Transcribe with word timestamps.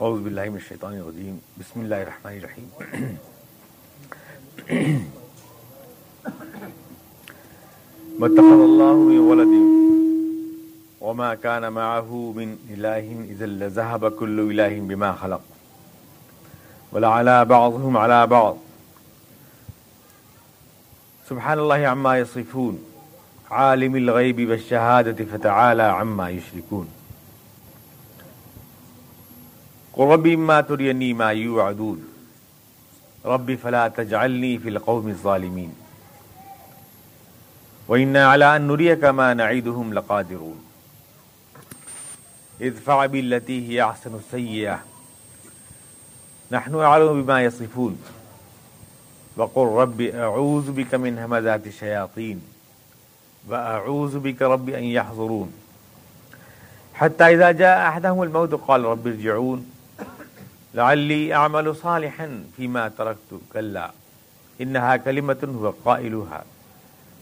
اعوذ 0.00 0.20
باللہ 0.22 0.40
من 0.40 0.52
الشیطان 0.52 0.94
الرجیم، 0.94 1.36
بسم 1.58 1.80
اللہ 1.80 1.94
الرحمن 1.94 2.32
الرحیم۔ 2.32 2.68
متخذ 8.18 8.60
اللہ 8.62 8.92
من 8.92 9.18
ولد 9.18 9.54
وما 11.02 11.34
كان 11.34 11.62
معه 11.62 12.32
من 12.34 12.54
إله 12.70 13.24
إذا 13.30 13.46
لذهب 13.46 14.18
كل 14.18 14.52
إله 14.52 14.86
بما 14.86 15.12
خلق۔ 15.12 15.40
ولعلى 16.92 17.44
بعضهم 17.48 17.96
على 17.96 18.26
بعض۔ 18.28 18.54
سبحان 21.28 21.58
الله 21.58 21.86
عما 21.86 22.18
يصفون 22.18 22.76
عالم 23.50 23.94
الغيب 23.94 24.50
والشهادة 24.50 25.24
فتعالى 25.30 25.82
عما 25.82 26.28
يشركون 26.28 26.95
قل 29.96 30.04
ربي 30.04 30.36
ما 30.36 30.60
تريني 30.60 31.12
ما 31.12 31.30
يوعدون 31.30 32.04
ربي 33.24 33.56
فلا 33.56 33.88
تجعلني 33.88 34.58
في 34.58 34.68
القوم 34.68 35.08
الظالمين 35.08 35.74
وإنا 37.88 38.28
على 38.28 38.56
أن 38.56 38.66
نريك 38.66 39.04
ما 39.04 39.34
نعيدهم 39.34 39.94
لقادرون. 39.94 40.64
ادفع 42.62 43.06
بالتي 43.06 43.68
هي 43.68 43.82
أحسن 43.82 44.14
السيئة 44.14 44.80
نحن 46.50 46.74
أعلم 46.74 47.22
بما 47.22 47.44
يصفون 47.44 48.02
وقل 49.36 49.66
ربي 49.66 50.18
أعوذ 50.18 50.72
بك 50.72 50.94
من 50.94 51.18
همذات 51.18 51.66
الشياطين 51.66 52.42
وأعوذ 53.48 54.18
بك 54.18 54.42
ربي 54.42 54.78
أن 54.78 54.84
يحضرون 54.84 55.52
حتى 56.94 57.24
إذا 57.24 57.50
جاء 57.50 57.88
أحدهم 57.88 58.22
الموت 58.22 58.54
قال 58.54 58.84
رب 58.84 59.06
ارجعون. 59.06 59.75
لعلی 60.76 61.32
اعمل 61.32 61.72
صالحا 61.82 62.26
فيما 62.56 62.88
تركت 62.88 63.30
كلا 63.52 63.90
انها 64.62 64.96
كلمه 64.96 65.42
هو 65.60 65.70
قائلها 65.84 66.44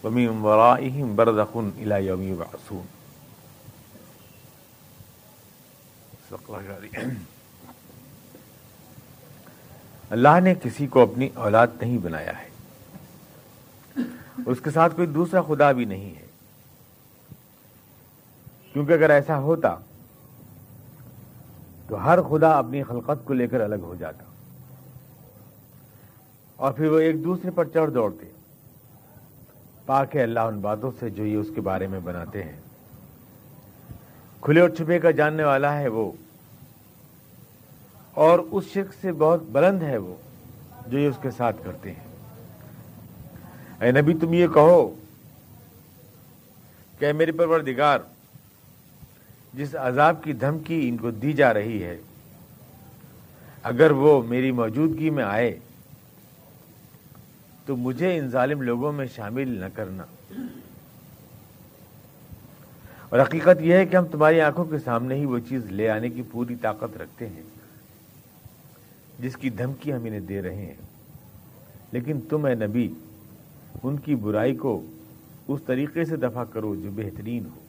ومن 0.03 0.27
ورائهم 0.47 1.15
برزخ 1.15 1.57
الى 1.57 2.05
يوم 2.05 2.21
يبعثون 2.23 2.85
اللہ 10.11 10.39
نے 10.43 10.53
کسی 10.63 10.87
کو 10.87 11.01
اپنی 11.01 11.29
اولاد 11.33 11.67
نہیں 11.81 11.97
بنایا 11.97 12.33
ہے. 12.39 12.49
اس 14.45 14.59
کے 14.63 14.71
ساتھ 14.71 14.95
کوئی 14.95 15.07
دوسرا 15.07 15.41
خدا 15.47 15.71
بھی 15.71 15.85
نہیں 15.85 16.15
ہے. 16.15 16.25
کیونکہ 18.73 18.93
اگر 18.93 19.09
ایسا 19.09 19.37
ہوتا 19.39 19.75
تو 21.87 22.05
ہر 22.05 22.21
خدا 22.21 22.57
اپنی 22.57 22.83
خلقت 22.83 23.25
کو 23.25 23.33
لے 23.33 23.47
کر 23.47 23.61
الگ 23.61 23.75
ہو 23.75 23.95
جاتا۔ 23.99 24.23
اور 26.55 26.71
پھر 26.71 26.91
وہ 26.91 26.99
ایک 26.99 27.23
دوسرے 27.23 27.51
پر 27.51 27.65
چڑھ 27.65 27.91
دوڑتے۔ 27.91 28.25
پاک 29.85 30.15
ہے 30.15 30.23
اللہ 30.23 30.39
ان 30.39 30.59
باتوں 30.59 30.91
سے 30.99 31.09
جو 31.09 31.25
یہ 31.25 31.37
اس 31.37 31.47
کے 31.55 31.61
بارے 31.61 31.87
میں 31.87 31.99
بناتے 31.99 32.43
ہیں۔ 32.43 32.55
کھلے 34.41 34.61
اور 34.61 34.69
چھپے 34.69 34.99
کا 34.99 35.11
جاننے 35.11 35.43
والا 35.43 35.79
ہے 35.79 35.87
وہ۔ 35.87 36.11
اور 38.13 38.39
اس 38.51 38.63
شرک 38.73 38.93
سے 39.01 39.11
بہت 39.11 39.43
بلند 39.43 39.81
ہے 39.81 39.97
وہ 39.97 40.15
جو 40.87 40.99
یہ 40.99 41.07
اس 41.07 41.15
کے 41.21 41.31
ساتھ 41.31 41.55
کرتے 41.63 41.91
ہیں۔ 41.91 42.05
اے 43.81 43.91
نبی 43.91 44.13
تم 44.13 44.33
یہ 44.33 44.47
کہو 44.47 44.95
کہ 46.99 47.13
میرے 47.13 47.31
پروردگار 47.31 47.99
جس 49.57 49.75
عذاب 49.75 50.23
کی 50.23 50.33
دھمکی 50.33 50.89
ان 50.89 50.97
کو 50.97 51.11
دی 51.11 51.33
جا 51.33 51.53
رہی 51.53 51.83
ہے، 51.83 51.97
اگر 53.63 53.91
وہ 53.91 54.23
میری 54.23 54.51
موجودگی 54.51 55.09
میں 55.09 55.23
آئے، 55.23 55.59
تو 57.65 57.75
مجھے 57.75 58.17
ان 58.17 58.29
ظالم 58.29 58.61
لوگوں 58.61 58.91
میں 58.91 59.05
شامل 59.15 59.47
نہ 59.47 59.65
کرنا۔ 59.73 60.03
اور 63.09 63.19
حقیقت 63.19 63.61
یہ 63.61 63.73
ہے 63.73 63.85
کہ 63.85 63.95
ہم 63.95 64.05
تمہاری 64.05 64.41
آنکھوں 64.41 64.65
کے 64.65 64.79
سامنے 64.79 65.15
ہی 65.15 65.25
وہ 65.25 65.39
چیز 65.49 65.65
لے 65.65 65.89
آنے 65.89 66.09
کی 66.09 66.21
پوری 66.31 66.55
طاقت 66.55 66.97
رکھتے 66.97 67.27
ہیں، 67.27 67.43
جس 69.19 69.37
کی 69.37 69.49
دھمکی 69.49 69.93
ہم 69.93 70.03
انہیں 70.03 70.19
دے 70.19 70.41
رہے 70.41 70.55
ہیں۔ 70.55 70.73
لیکن 71.91 72.19
تم 72.29 72.45
اے 72.45 72.55
نبی، 72.55 72.93
ان 73.83 73.97
کی 73.97 74.15
برائی 74.15 74.55
کو 74.55 74.85
اس 75.47 75.59
طریقے 75.65 76.05
سے 76.05 76.15
دفع 76.15 76.43
کرو 76.43 76.75
جو 76.75 76.91
بہترین 76.95 77.45
ہو۔ 77.45 77.64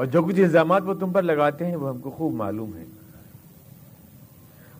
اور 0.00 0.06
جو 0.06 0.22
کچھ 0.22 0.40
الزامات 0.40 0.82
وہ 0.84 0.94
تم 0.94 1.12
پر 1.12 1.22
لگاتے 1.22 1.66
ہیں 1.66 1.76
وہ 1.76 1.88
ہم 1.88 1.98
کو 2.00 2.10
خوب 2.10 2.34
معلوم 2.34 2.76
ہے 2.76 2.84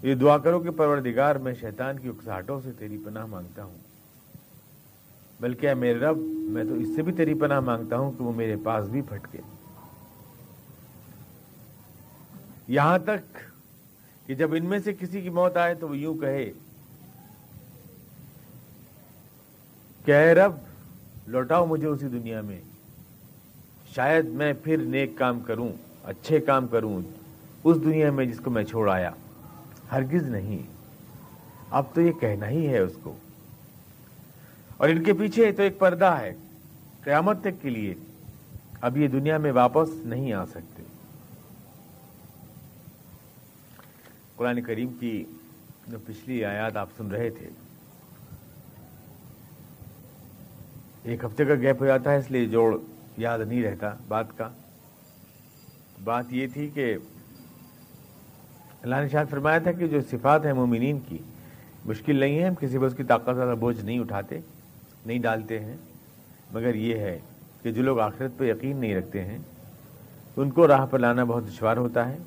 یہ 0.03 0.15
دعا 0.15 0.39
کرو 0.39 0.61
کہ 0.61 0.71
پروردگار 0.71 1.37
میں 1.37 1.55
شیطان 1.61 1.99
کی 1.99 2.09
اکساہٹوں 2.09 2.61
سے 2.61 2.71
تیری 2.79 2.99
پناہ 3.05 3.27
مانگتا 3.27 3.65
ہوں۔ 3.65 3.75
بلکہ 5.41 5.75
میرے 5.75 5.99
رب، 5.99 6.17
میں 6.27 6.65
تو 6.65 6.75
اس 6.75 6.89
سے 6.97 7.03
بھی 7.03 7.13
تیری 7.13 7.35
پناہ 7.35 7.61
مانگتا 7.61 7.99
ہوں 7.99 8.13
کہ 8.13 8.25
وہ 8.25 8.33
میرے 8.33 8.57
پاس 8.65 8.89
بھی 8.89 9.03
پھٹکے۔ 9.03 9.39
یہاں 12.69 12.99
تک 12.99 13.39
کہ 14.27 14.35
جب 14.35 14.55
ان 14.55 14.65
میں 14.65 14.79
سے 14.79 14.93
کسی 14.93 15.21
کی 15.21 15.31
موت 15.31 15.57
آئے 15.57 15.75
تو 15.75 15.89
وہ 15.89 15.97
یوں 15.97 16.15
کہے، 16.15 16.53
کہ 20.05 20.13
اے 20.13 20.35
رب، 20.35 20.53
لوٹاؤ 21.27 21.67
مجھے 21.67 21.89
اسی 21.89 22.09
دنیا 22.09 22.41
میں۔ 22.41 22.61
شاید 23.95 24.25
میں 24.25 24.53
پھر 24.65 24.77
نیک 24.77 25.19
کام 25.19 25.41
کروں، 25.41 25.69
اچھے 26.05 26.41
کام 26.41 26.67
کروں، 26.67 27.01
اس 27.65 27.77
دنیا 27.77 28.11
میں 28.11 28.27
جس 28.27 28.41
کو 28.45 28.51
میں 28.51 28.65
چھوڑ 28.65 28.91
آیا۔ 28.91 29.11
ہرگز 29.93 30.23
نہیں۔ 30.23 30.59
اب 31.71 31.85
تو 31.95 32.01
یہ 32.01 32.13
کہنا 32.13 32.49
ہی 32.49 32.69
ہے 32.69 32.79
اس 32.79 32.93
کو۔ 33.03 33.15
اور 34.77 34.89
ان 34.89 35.03
کے 35.03 35.13
پیچھے 35.13 35.53
تو 35.53 35.63
ایک 35.63 35.79
پردہ 35.79 36.19
ہے، 36.21 36.35
قیامت 37.05 37.41
تک 37.41 37.63
کے 37.63 37.71
لیے۔ 37.71 37.95
اب 38.81 38.97
یہ 38.97 39.09
دنیا 39.09 39.39
میں 39.39 39.53
واپس 39.53 39.89
نہیں 39.95 40.33
آ 40.33 40.47
سکتے۔ 40.47 40.83
قرآن 44.37 44.63
کریم 44.63 44.89
کی 45.01 45.25
جو 45.87 45.99
پچھلی 46.07 46.45
آیات 46.45 46.77
آپ 46.77 46.89
سن 46.97 47.07
رہے 47.07 47.31
تھے، 47.31 47.49
ایک 51.03 51.25
ہفتے 51.25 51.45
کا 51.45 51.55
گیپ 51.55 51.81
ہو 51.81 51.87
جاتا 51.87 52.13
ہے، 52.13 52.17
اس 52.17 52.31
لیے 52.31 52.47
جوڑ 52.47 52.79
یاد 53.17 53.39
نہیں 53.39 53.63
رہتا 53.63 53.95
بات 54.09 54.39
کا۔ 54.39 54.51
بات 56.05 56.25
یہ 56.31 56.47
تھی 56.53 56.71
کہ 56.75 56.97
اللہ 58.83 58.97
نے 58.97 59.09
شاید 59.09 59.29
فرمایا 59.31 59.59
تھا 59.59 59.73
کہ 59.73 59.87
جو 59.87 60.01
صفات 60.11 60.47
ہیں 60.47 60.53
مومنین 60.53 60.99
کی، 61.09 61.19
مشکل 61.85 62.17
نہیں 62.17 62.39
ہے، 62.39 62.49
ہم 62.49 62.55
کسی 62.55 62.79
پر 62.79 62.85
اس 62.85 62.95
کی 62.97 63.03
طاقت 63.03 63.37
زیادہ 63.37 63.55
بوجھ 63.61 63.85
نہیں 63.85 63.99
اٹھاتے، 63.99 64.41
نہیں 65.07 65.19
ڈالتے 65.19 65.61
ہیں۔ 65.61 65.77
مگر 66.53 66.75
یہ 66.75 66.97
ہے 66.97 67.19
کہ 67.63 67.73
جو 67.73 67.83
لوگ 67.83 68.01
آخرت 68.01 68.31
پہ 68.39 68.45
یقین 68.45 68.77
نہیں 68.77 68.95
رکھتے 68.95 69.25
ہیں، 69.25 69.39
ان 70.37 70.51
کو 70.51 70.69
راہ 70.69 70.87
پر 70.87 70.99
لانا 70.99 71.25
بہت 71.25 71.49
دشوار 71.49 71.77
ہوتا 71.77 72.09
ہے۔ 72.09 72.19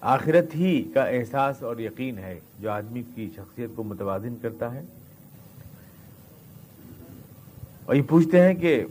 آخرت 0.00 0.56
ہی 0.56 0.90
کا 0.94 1.04
احساس 1.04 1.62
اور 1.62 1.78
یقین 1.78 2.18
ہے 2.18 2.40
جو 2.60 2.70
آدمی 2.70 3.02
کی 3.14 3.30
شخصیت 3.36 3.70
کو 3.74 3.82
متوازن 3.84 4.34
کرتا 4.42 4.74
ہے۔ 4.74 4.82
اور 7.84 7.94
یہ 7.94 8.02
پوچھتے 8.08 8.40
ہیں 8.40 8.54
کہ 8.54 8.84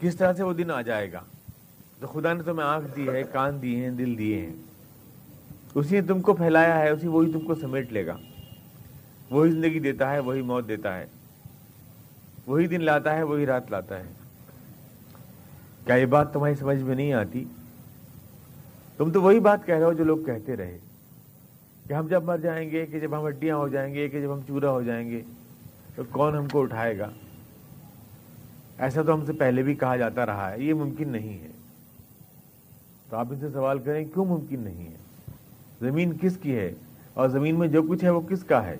کس 0.00 0.16
طرح 0.16 0.32
سے 0.32 0.42
وہ 0.42 0.52
دن 0.52 0.70
آ 0.70 0.82
جائے 0.82 1.12
گا؟ 1.12 1.20
تو 2.00 2.06
خدا 2.06 2.32
نے 2.32 2.42
تمہیں 2.42 2.68
آنکھ 2.68 2.96
دی 2.96 3.08
ہے، 3.08 3.22
کان 3.32 3.62
دیے 3.62 3.76
ہیں، 3.76 3.90
دل 3.90 4.18
دیے 4.18 4.40
ہیں۔ 4.40 4.52
اسی 5.74 6.00
نے 6.00 6.06
تم 6.06 6.20
کو 6.20 6.34
پھیلایا 6.34 6.78
ہے، 6.78 6.90
اسی 6.90 7.08
وہی 7.08 7.32
تم 7.32 7.40
کو 7.40 7.54
سمیٹ 7.54 7.92
لے 7.92 8.06
گا۔ 8.06 8.16
وہی 9.30 9.50
زندگی 9.50 9.80
دیتا 9.80 10.12
ہے، 10.12 10.18
وہی 10.18 10.42
موت 10.42 10.68
دیتا 10.68 10.98
ہے۔ 10.98 11.06
وہی 12.46 12.66
دن 12.66 12.82
لاتا 12.82 13.16
ہے، 13.16 13.22
وہی 13.22 13.46
رات 13.46 13.70
لاتا 13.70 13.98
ہے۔ 13.98 14.04
کیا 15.86 15.94
یہ 15.94 16.06
بات 16.06 16.32
تمہاری 16.32 16.54
سمجھ 16.54 16.82
میں 16.82 16.96
نہیں 16.96 17.12
آتی؟ 17.12 17.44
تم 18.96 19.12
تو 19.12 19.22
وہی 19.22 19.40
بات 19.40 19.66
کہہ 19.66 19.74
رہے 19.74 19.84
ہو 19.84 19.92
جو 19.92 20.04
لوگ 20.04 20.18
کہتے 20.26 20.56
رہے۔ 20.56 20.78
کہ 21.88 21.92
ہم 21.92 22.06
جب 22.06 22.24
مر 22.24 22.38
جائیں 22.38 22.70
گے، 22.70 22.86
کہ 22.86 23.00
جب 23.00 23.20
ہم 23.20 23.26
ہڈیاں 23.26 23.56
ہو 23.56 23.68
جائیں 23.68 23.94
گے، 23.94 24.08
کہ 24.08 24.20
جب 24.20 24.34
ہم 24.34 24.40
چورا 24.48 24.70
ہو 24.70 24.82
جائیں 24.82 25.10
گے، 25.10 25.20
تو 25.96 26.02
کون 26.10 26.36
ہم 26.36 26.48
کو 26.48 26.62
اٹھائے 26.62 26.98
گا؟ 26.98 27.10
ایسا 28.80 29.02
تو 29.02 29.14
ہم 29.14 29.24
سے 29.26 29.32
پہلے 29.32 29.62
بھی 29.62 29.74
کہا 29.74 29.96
جاتا 29.96 30.26
رہا 30.26 30.50
ہے، 30.50 30.60
یہ 30.60 30.74
ممکن 30.74 31.08
نہیں 31.08 31.38
ہے۔ 31.38 31.48
تو 33.10 33.16
آپ 33.16 33.26
ان 33.30 33.40
سے 33.40 33.50
سوال 33.50 33.78
کریں، 33.78 34.04
کیوں 34.04 34.24
ممکن 34.24 34.60
نہیں 34.60 34.88
ہے؟ 34.88 34.96
زمین 35.80 36.12
کس 36.20 36.36
کی 36.36 36.56
ہے؟ 36.56 36.72
اور 37.14 37.28
زمین 37.28 37.58
میں 37.58 37.68
جو 37.68 37.82
کچھ 37.82 38.04
ہے 38.04 38.10
وہ 38.10 38.20
کس 38.20 38.44
کا 38.44 38.66
ہے؟ 38.66 38.76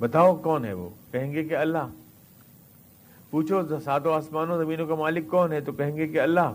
بتاؤ 0.00 0.36
کون 0.36 0.64
ہے 0.64 0.72
وہ؟ 0.72 0.88
کہیں 1.10 1.32
گے 1.32 1.44
کہ 1.44 1.56
اللہ۔ 1.56 1.86
پوچھو، 3.30 3.62
ساتوں 3.84 4.14
آسمانوں 4.14 4.64
زمینوں 4.64 4.86
کا 4.86 4.94
مالک 4.94 5.30
کون 5.30 5.52
ہے؟ 5.52 5.60
تو 5.60 5.72
کہیں 5.72 5.96
گے 5.96 6.08
کہ 6.08 6.20
اللہ۔ 6.20 6.52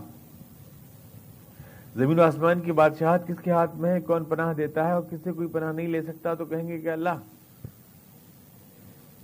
زمین 1.96 2.18
و 2.18 2.22
آسمان 2.22 2.60
کی 2.60 2.72
بادشاہت 2.72 3.28
کس 3.28 3.36
کے 3.44 3.50
ہاتھ 3.50 3.76
میں 3.76 3.90
ہے؟ 3.90 4.00
کون 4.00 4.24
پناہ 4.24 4.52
دیتا 4.52 4.86
ہے 4.86 4.92
اور 4.92 5.02
کس 5.10 5.18
سے 5.24 5.32
کوئی 5.32 5.48
پناہ 5.48 5.72
نہیں 5.72 5.88
لے 5.88 6.02
سکتا؟ 6.02 6.34
تو 6.34 6.44
کہیں 6.44 6.68
گے 6.68 6.80
کہ 6.80 6.90
اللہ۔ 6.90 7.35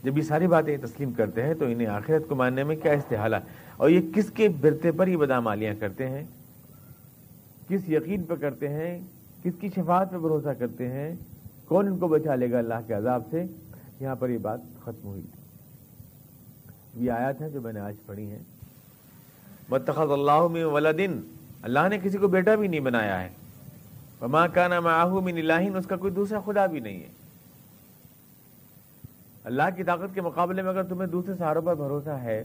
جب 0.03 0.19
یہ 0.19 0.23
ساری 0.23 0.47
باتیں 0.47 0.77
تسلیم 0.77 1.13
کرتے 1.13 1.43
ہیں 1.43 1.55
تو 1.55 1.65
انہیں 1.65 1.89
آخرت 1.89 2.29
کو 2.29 2.35
ماننے 2.35 2.65
میں 2.65 2.77
کیا 2.77 2.93
استحال 2.93 3.35
ہے؟ 3.35 3.39
اور 3.77 3.91
یہ 3.91 4.13
کس 4.15 4.31
کے 4.31 4.49
برتے 4.49 4.93
پر 4.93 5.07
ہی 5.07 5.17
بدامالیاں 5.17 5.75
کرتے 5.81 6.09
ہیں؟ 6.09 6.25
کس 7.69 7.89
یقین 7.89 8.23
پہ 8.23 8.35
کرتے 8.35 8.69
ہیں؟ 8.69 9.01
کس 9.43 9.53
کی 9.61 9.69
شفاعت 9.75 10.11
پہ 10.11 10.19
بھروسہ 10.19 10.49
کرتے 10.49 10.89
ہیں؟ 10.89 11.15
کون 11.69 11.87
ان 11.87 11.99
کو 11.99 12.09
بچا 12.09 12.35
لے 12.35 12.51
گا 12.51 12.59
اللہ 12.59 12.75
کے 12.87 12.95
عذاب 12.95 13.23
سے؟ 13.31 13.45
یہاں 14.01 14.15
پر 14.15 14.29
یہ 14.29 14.39
بات 14.39 14.61
ختم 14.83 15.09
ہوئی۔ 15.09 15.23
یہ 16.95 17.11
آیات 17.11 17.43
ہیں 17.43 17.49
جو 17.49 17.61
میں 17.61 17.73
نے 17.73 17.81
آج 17.81 17.95
پڑھی 18.07 18.31
ہیں۔ 18.31 18.39
متخذ 19.69 20.11
اللہ 20.11 20.49
میں 20.53 20.65
ولدن 20.65 21.21
اللہ 21.63 21.89
نے 21.91 21.99
کسی 22.03 22.19
کو 22.19 22.29
بیٹا 22.29 22.55
بھی 22.55 22.69
نہیں 22.69 22.81
بنایا 22.81 23.21
ہے۔ 23.21 23.29
ماں 24.23 24.49
کا 24.55 24.69
نام 24.69 24.87
آہو 24.87 25.21
من 25.21 25.37
اللہ 25.37 25.77
اس 25.77 25.87
کا 25.87 25.97
کوئی 25.97 26.13
دوسرا 26.13 26.41
خدا 26.41 26.67
بھی 26.67 26.81
نہیں 26.81 27.01
ہے۔ 27.01 27.22
اللہ 29.45 29.63
کی 29.77 29.85
طاقت 29.85 30.15
کے 30.15 30.21
مقابلے 30.21 30.63
میں 30.63 30.71
اگر 30.71 30.83
تمہیں 30.83 31.07
دوسرے 31.07 31.35
سہاروں 31.39 31.63
پر 31.63 31.75
بھروسہ 31.75 32.11
ہے 32.11 32.45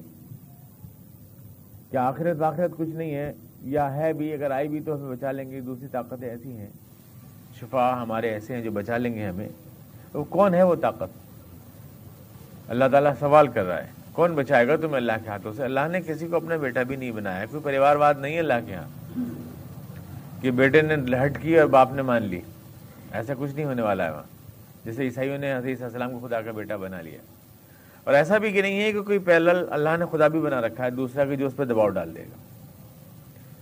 کہ 1.92 1.98
آخرت 1.98 2.38
واخرت 2.40 2.72
کچھ 2.78 2.90
نہیں 2.90 3.16
ہے، 3.16 3.34
یا 3.64 3.96
ہے 3.96 4.14
بھی، 4.14 4.34
اگر 4.34 4.52
آئی 4.52 4.68
بھی 4.68 4.80
تو 4.80 4.96
ہمیں 4.96 5.16
بچا 5.16 5.32
لیں 5.32 5.52
گے، 5.52 5.62
دوسری 5.62 5.88
طاقتیں 5.88 6.30
ایسی 6.30 6.52
ہیں۔ 6.52 6.68
شفا 7.60 8.02
ہمارے 8.02 8.30
ایسے 8.30 8.56
ہیں 8.56 8.62
جو 8.62 8.72
بچا 8.72 8.98
لیں 8.98 9.14
گے 9.16 9.28
ہمیں۔ 9.28 9.50
وہ 10.14 10.24
کون 10.24 10.54
ہے 10.54 10.64
وہ 10.64 10.76
طاقت؟ 10.76 11.10
اللہ 12.68 12.86
تعالیٰ 12.92 13.12
سوال 13.20 13.48
کر 13.48 13.64
رہا 13.64 13.78
ہے، 13.78 13.88
کون 14.14 14.36
بچائے 14.36 14.68
گا 14.68 14.76
تمہیں 14.76 14.96
اللہ 14.96 15.12
کے 15.24 15.30
ہاتھوں 15.30 15.54
سے؟ 15.54 15.64
اللہ 15.64 15.88
نے 15.92 16.02
کسی 16.02 16.28
کو 16.28 16.36
اپنا 16.36 16.56
بیٹا 16.56 16.84
بھی 16.84 16.96
نہیں 16.96 17.12
بنایا، 17.12 17.46
کوئی 17.46 17.64
پریوار 17.64 17.96
واد 17.96 18.14
نہیں 18.18 18.34
ہے 18.34 18.40
اللہ 18.40 18.66
کے 18.66 18.72
یہاں 18.72 19.20
کہ 20.42 20.52
بیٹے 20.52 20.82
نے 20.82 20.96
لہٹ 20.96 21.42
کی 21.42 21.60
اور 21.60 21.68
باپ 21.68 21.94
نے 21.94 22.02
مان 22.02 22.24
لی، 22.24 22.42
ایسا 23.12 23.34
کچھ 23.40 23.56
نہیں 23.56 23.66
ہونے 23.66 23.82
والا 23.82 24.06
ہے 24.06 24.12
وہاں۔ 24.12 24.37
جیسے 24.88 25.04
عیسائیوں 25.04 25.38
نے 25.38 25.56
حضیث 25.56 25.82
السلام 25.82 26.20
کو 26.20 26.28
خدا 26.28 26.42
کا 26.42 26.52
بیٹا 26.52 26.76
بنا 26.76 27.02
لیا 27.02 27.20
اور 28.04 28.14
ایسا 28.14 28.38
بھی 28.38 28.52
کہ 28.52 28.62
نہیں 28.62 28.84
ہے 28.84 28.92
کہ 28.92 29.02
کوئی 29.02 29.20
پہلا 29.20 29.52
اللہ 29.70 29.90
نے 30.00 30.06
خدا 30.12 30.28
بھی 30.28 30.40
بنا 30.40 30.62
رکھا 30.62 30.86
ہے، 30.86 30.90
دوسرا 30.90 31.26
کہ 31.26 31.36
جو 31.36 31.48
اس 31.48 31.56
پہ 31.56 31.64
دباؤ 31.64 31.90
ڈال 31.90 32.16
دے 32.16 32.24
گا۔ 32.24 32.38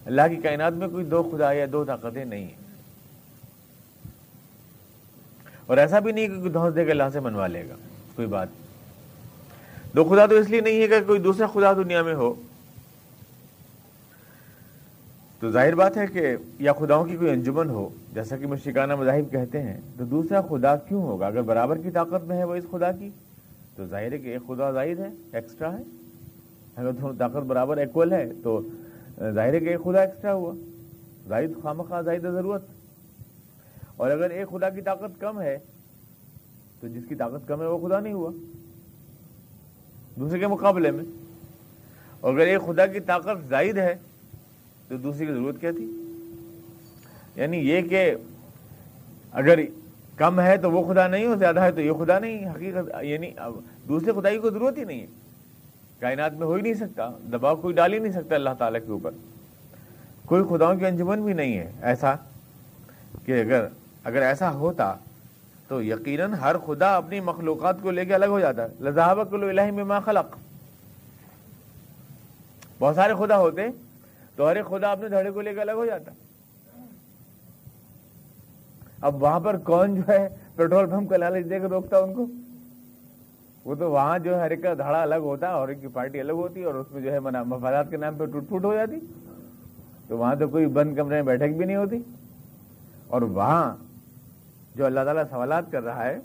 اللہ 0.05 0.21
کی 0.29 0.35
کائنات 0.35 0.73
میں 0.73 0.87
کوئی 0.87 1.05
دو 1.05 1.23
خدا 1.23 1.51
یا 1.51 1.65
دو 1.71 1.85
طاقتیں 1.85 2.25
نہیں 2.25 2.43
ہیں۔ 2.43 2.83
اور 5.65 5.77
ایسا 5.77 5.99
بھی 5.99 6.11
نہیں 6.11 6.27
کہ 6.27 6.39
کوئی 6.39 6.49
دھوس 6.49 6.75
دے 6.75 6.85
کے 6.85 6.91
اللہ 6.91 7.03
سے 7.13 7.19
منوا 7.19 7.47
لے 7.47 7.63
گا، 7.69 7.75
کوئی 8.15 8.27
بات۔ 8.27 8.47
دو 9.95 10.03
خدا 10.03 10.25
تو 10.25 10.35
اس 10.35 10.49
لیے 10.49 10.61
نہیں 10.61 10.81
ہے 10.81 10.87
کہ 10.87 11.03
کوئی 11.07 11.19
دوسرا 11.19 11.47
خدا 11.47 11.73
دنیا 11.73 12.01
میں 12.01 12.13
ہو۔ 12.13 12.33
تو 15.45 15.51
ظاہر 15.51 15.75
بات 15.75 15.97
ہے 15.97 16.07
کہ 16.07 16.35
یا 16.59 16.73
خداؤں 16.73 17.05
کی 17.05 17.17
کوئی 17.17 17.31
انجمن 17.31 17.69
ہو، 17.69 17.89
جیسا 18.13 18.37
کہ 18.37 18.47
مشکانہ 18.47 18.95
مذاہب 18.95 19.31
کہتے 19.31 19.61
ہیں، 19.61 19.79
تو 19.97 20.05
دوسرا 20.05 20.41
خدا 20.41 20.75
کیوں 20.75 21.01
ہوگا؟ 21.03 21.27
اگر 21.27 21.41
برابر 21.41 21.77
کی 21.77 21.91
طاقت 21.91 22.25
میں 22.25 22.37
ہے 22.37 22.43
وہ 22.43 22.55
اس 22.55 22.63
خدا 22.71 22.91
کی، 22.91 23.09
تو 23.75 23.85
ظاہر 23.85 24.11
ہے 24.11 24.17
کہ 24.17 24.29
ایک 24.29 24.47
خدا 24.47 24.71
زائد 24.71 24.99
ہے 24.99 25.09
ایکسٹرا 25.33 25.77
ہے۔ 25.77 25.83
اگر 26.75 26.91
دونوں 26.91 27.13
طاقت 27.17 27.43
برابر 27.43 27.77
ایکول 27.77 28.13
ہے، 28.13 28.31
تو 28.43 28.61
ظاہر 29.33 29.53
ہے 29.53 29.59
کہ 29.59 29.69
ایک 29.69 29.83
خدا 29.83 30.01
ایکسٹرا 30.01 30.33
ہوا۔ 30.33 30.53
زائد 31.27 31.51
خام 31.63 31.81
خواہ 31.81 32.01
زائد 32.01 32.21
ضرورت۔ 32.21 32.61
اور 33.95 34.11
اگر 34.11 34.29
ایک 34.29 34.47
خدا 34.49 34.69
کی 34.69 34.81
طاقت 34.81 35.21
کم 35.21 35.41
ہے، 35.41 35.57
تو 36.79 36.87
جس 36.87 37.03
کی 37.09 37.15
طاقت 37.15 37.47
کم 37.47 37.61
ہے 37.61 37.67
وہ 37.67 37.87
خدا 37.87 37.99
نہیں 37.99 38.13
ہوا۔ 38.13 38.31
دوسرے 40.15 40.39
کے 40.39 40.47
مقابلے 40.47 40.91
میں 40.91 41.03
اور 42.19 42.33
اگر 42.33 42.47
ایک 42.47 42.61
خدا 42.65 42.85
کی 42.85 42.99
طاقت 42.99 43.49
زائد 43.49 43.77
ہے 43.77 43.95
تو 44.87 44.97
دوسری 44.97 45.25
کی 45.25 45.33
ضرورت 45.33 45.55
کیا 45.59 45.71
تھی؟ 45.71 46.01
یعنی 47.35 47.57
یہ 47.57 47.81
کہ 47.81 48.15
اگر 49.31 49.59
کم 50.15 50.39
ہے 50.39 50.57
تو 50.57 50.71
وہ 50.71 50.93
خدا 50.93 51.07
نہیں 51.07 51.25
ہو 51.25 51.35
زیادہ 51.35 51.61
ہے 51.61 51.71
تو 51.71 51.81
یہ 51.81 51.91
خدا 51.91 52.19
نہیں، 52.19 52.49
حقیقت 52.49 53.03
یعنی 53.03 53.31
دوسرے 53.87 54.11
خدائی 54.11 54.39
کو 54.39 54.49
ضرورت 54.49 54.77
ہی 54.77 54.83
نہیں 54.83 55.01
ہے۔ 55.01 55.07
کائنات 55.99 56.33
میں 56.33 56.47
ہو 56.47 56.53
ہی 56.53 56.61
نہیں 56.61 56.73
سکتا، 56.73 57.09
دباؤ 57.31 57.55
کوئی 57.55 57.73
ڈال 57.73 57.93
ہی 57.93 57.99
نہیں 57.99 58.11
سکتا 58.11 58.35
اللہ 58.35 58.49
تعالیٰ 58.59 58.79
کے 58.85 58.91
اوپر۔ 58.91 59.11
کوئی 60.25 60.43
خداؤں 60.49 60.75
کی 60.75 60.85
انجمن 60.85 61.21
بھی 61.21 61.33
نہیں 61.33 61.57
ہے 61.57 61.71
ایسا 61.81 62.15
کہ 63.25 63.41
اگر 63.41 63.67
اگر 64.03 64.21
ایسا 64.21 64.51
ہوتا 64.51 64.93
تو 65.67 65.83
یقیناً 65.83 66.33
ہر 66.33 66.55
خدا 66.57 66.95
اپنی 66.95 67.19
مخلوقات 67.19 67.81
کو 67.81 67.91
لے 67.91 68.05
کے 68.05 68.15
الگ 68.15 68.25
ہو 68.25 68.39
جاتا۔ 68.39 68.63
ہے 68.63 68.67
لذہب 68.81 69.31
کلو 69.31 69.47
الہ 69.47 69.71
میں 69.71 69.99
خلق۔ 70.05 70.35
بہت 72.79 72.95
سارے 72.95 73.13
خدا 73.19 73.37
ہوتے 73.37 73.61
تو 74.35 74.47
ہر 74.47 74.63
خدا 74.63 74.91
اپنے 74.91 75.09
دھڑے 75.09 75.31
کو 75.31 75.41
لے 75.41 75.53
کے 75.53 75.61
الگ 75.61 75.71
ہو 75.71 75.85
جاتا۔ 75.85 76.11
اب 79.01 79.23
وہاں 79.23 79.39
پر 79.39 79.57
کون 79.57 79.95
جو 79.95 80.01
ہے 80.07 80.29
پیٹرول 80.55 80.89
پمپ 80.89 81.09
کا 81.09 81.17
لالچ 81.17 81.49
دے 81.49 81.59
کے 81.59 81.67
روکتا 81.67 81.99
ان 81.99 82.13
کو؟ 82.13 82.25
وہ 83.65 83.75
تو 83.75 83.91
وہاں 83.91 84.19
جو 84.19 84.35
ہے 84.35 84.39
ہر 84.39 84.49
ایک 84.49 84.63
کا 84.63 84.73
دھڑا 84.73 85.01
الگ 85.01 85.15
ہوتا 85.15 85.47
ہے 85.47 85.51
اور 85.51 85.67
ایک 85.67 85.81
کی 85.81 85.87
پارٹی 85.87 86.19
الگ 86.19 86.31
ہوتی 86.31 86.63
اور 86.63 86.73
اس 86.73 86.91
میں 86.91 87.01
جو 87.01 87.11
ہے 87.11 87.19
مفادات 87.19 87.89
کے 87.89 87.97
نام 87.97 88.15
پہ 88.17 88.25
ٹوٹ 88.25 88.47
پھوٹ 88.47 88.63
ہو 88.63 88.73
جاتی۔ 88.73 88.99
تو 90.07 90.17
وہاں 90.17 90.35
تو 90.35 90.47
کوئی 90.47 90.65
بند 90.65 90.95
کمرے 90.95 91.21
میں 91.21 91.37
بیٹھک 91.37 91.57
بھی 91.57 91.65
نہیں 91.65 91.77
ہوتی۔ 91.77 91.99
اور 93.07 93.21
وہاں 93.21 93.75
جو 94.75 94.85
اللہ 94.85 94.99
تعالیٰ 94.99 95.23
سوالات 95.29 95.63
کر 95.71 95.83
رہا 95.83 96.05
ہے 96.05 96.19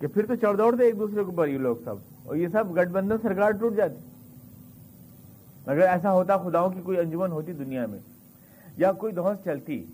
کہ 0.00 0.06
پھر 0.06 0.26
تو 0.26 0.34
چڑھ 0.34 0.58
دوڑ 0.58 0.76
دے 0.76 0.84
ایک 0.84 0.98
دوسرے 0.98 1.24
کے 1.24 1.30
اوپر، 1.30 1.46
یہ 1.46 1.58
لوگ 1.58 1.76
سب۔ 1.84 1.94
اور 2.24 2.36
یہ 2.36 2.48
سب 2.48 2.76
گٹھ 2.76 2.88
بندھن 2.88 3.16
سرکار 3.22 3.50
ٹوٹ 3.50 3.76
جاتی۔ 3.76 4.11
اگر 5.66 5.80
ایسا 5.80 6.12
ہوتا 6.12 6.36
خداؤں 6.36 6.70
کی 6.70 6.80
کوئی 6.80 6.98
انجمن 6.98 7.30
ہوتی 7.30 7.52
دنیا 7.52 7.86
میں، 7.86 7.98
یا 8.76 8.92
کوئی 8.92 9.12
دہس 9.12 9.44
چلتی۔ 9.44 9.84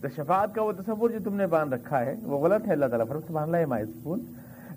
تو 0.00 0.08
شفاعت 0.16 0.54
کا 0.54 0.62
وہ 0.62 0.72
تصور 0.72 1.10
جو 1.10 1.18
تم 1.24 1.34
نے 1.34 1.46
باندھ 1.46 1.74
رکھا 1.74 2.00
ہے، 2.00 2.14
وہ 2.22 2.48
غلط 2.48 2.66
ہے، 2.66 2.72
اللہ 2.72 2.86
تعالیٰ 2.86 3.06
فرق 3.08 3.20
سبحان 3.26 3.54
اللہ 3.54 3.66
مائسکون 3.66 4.20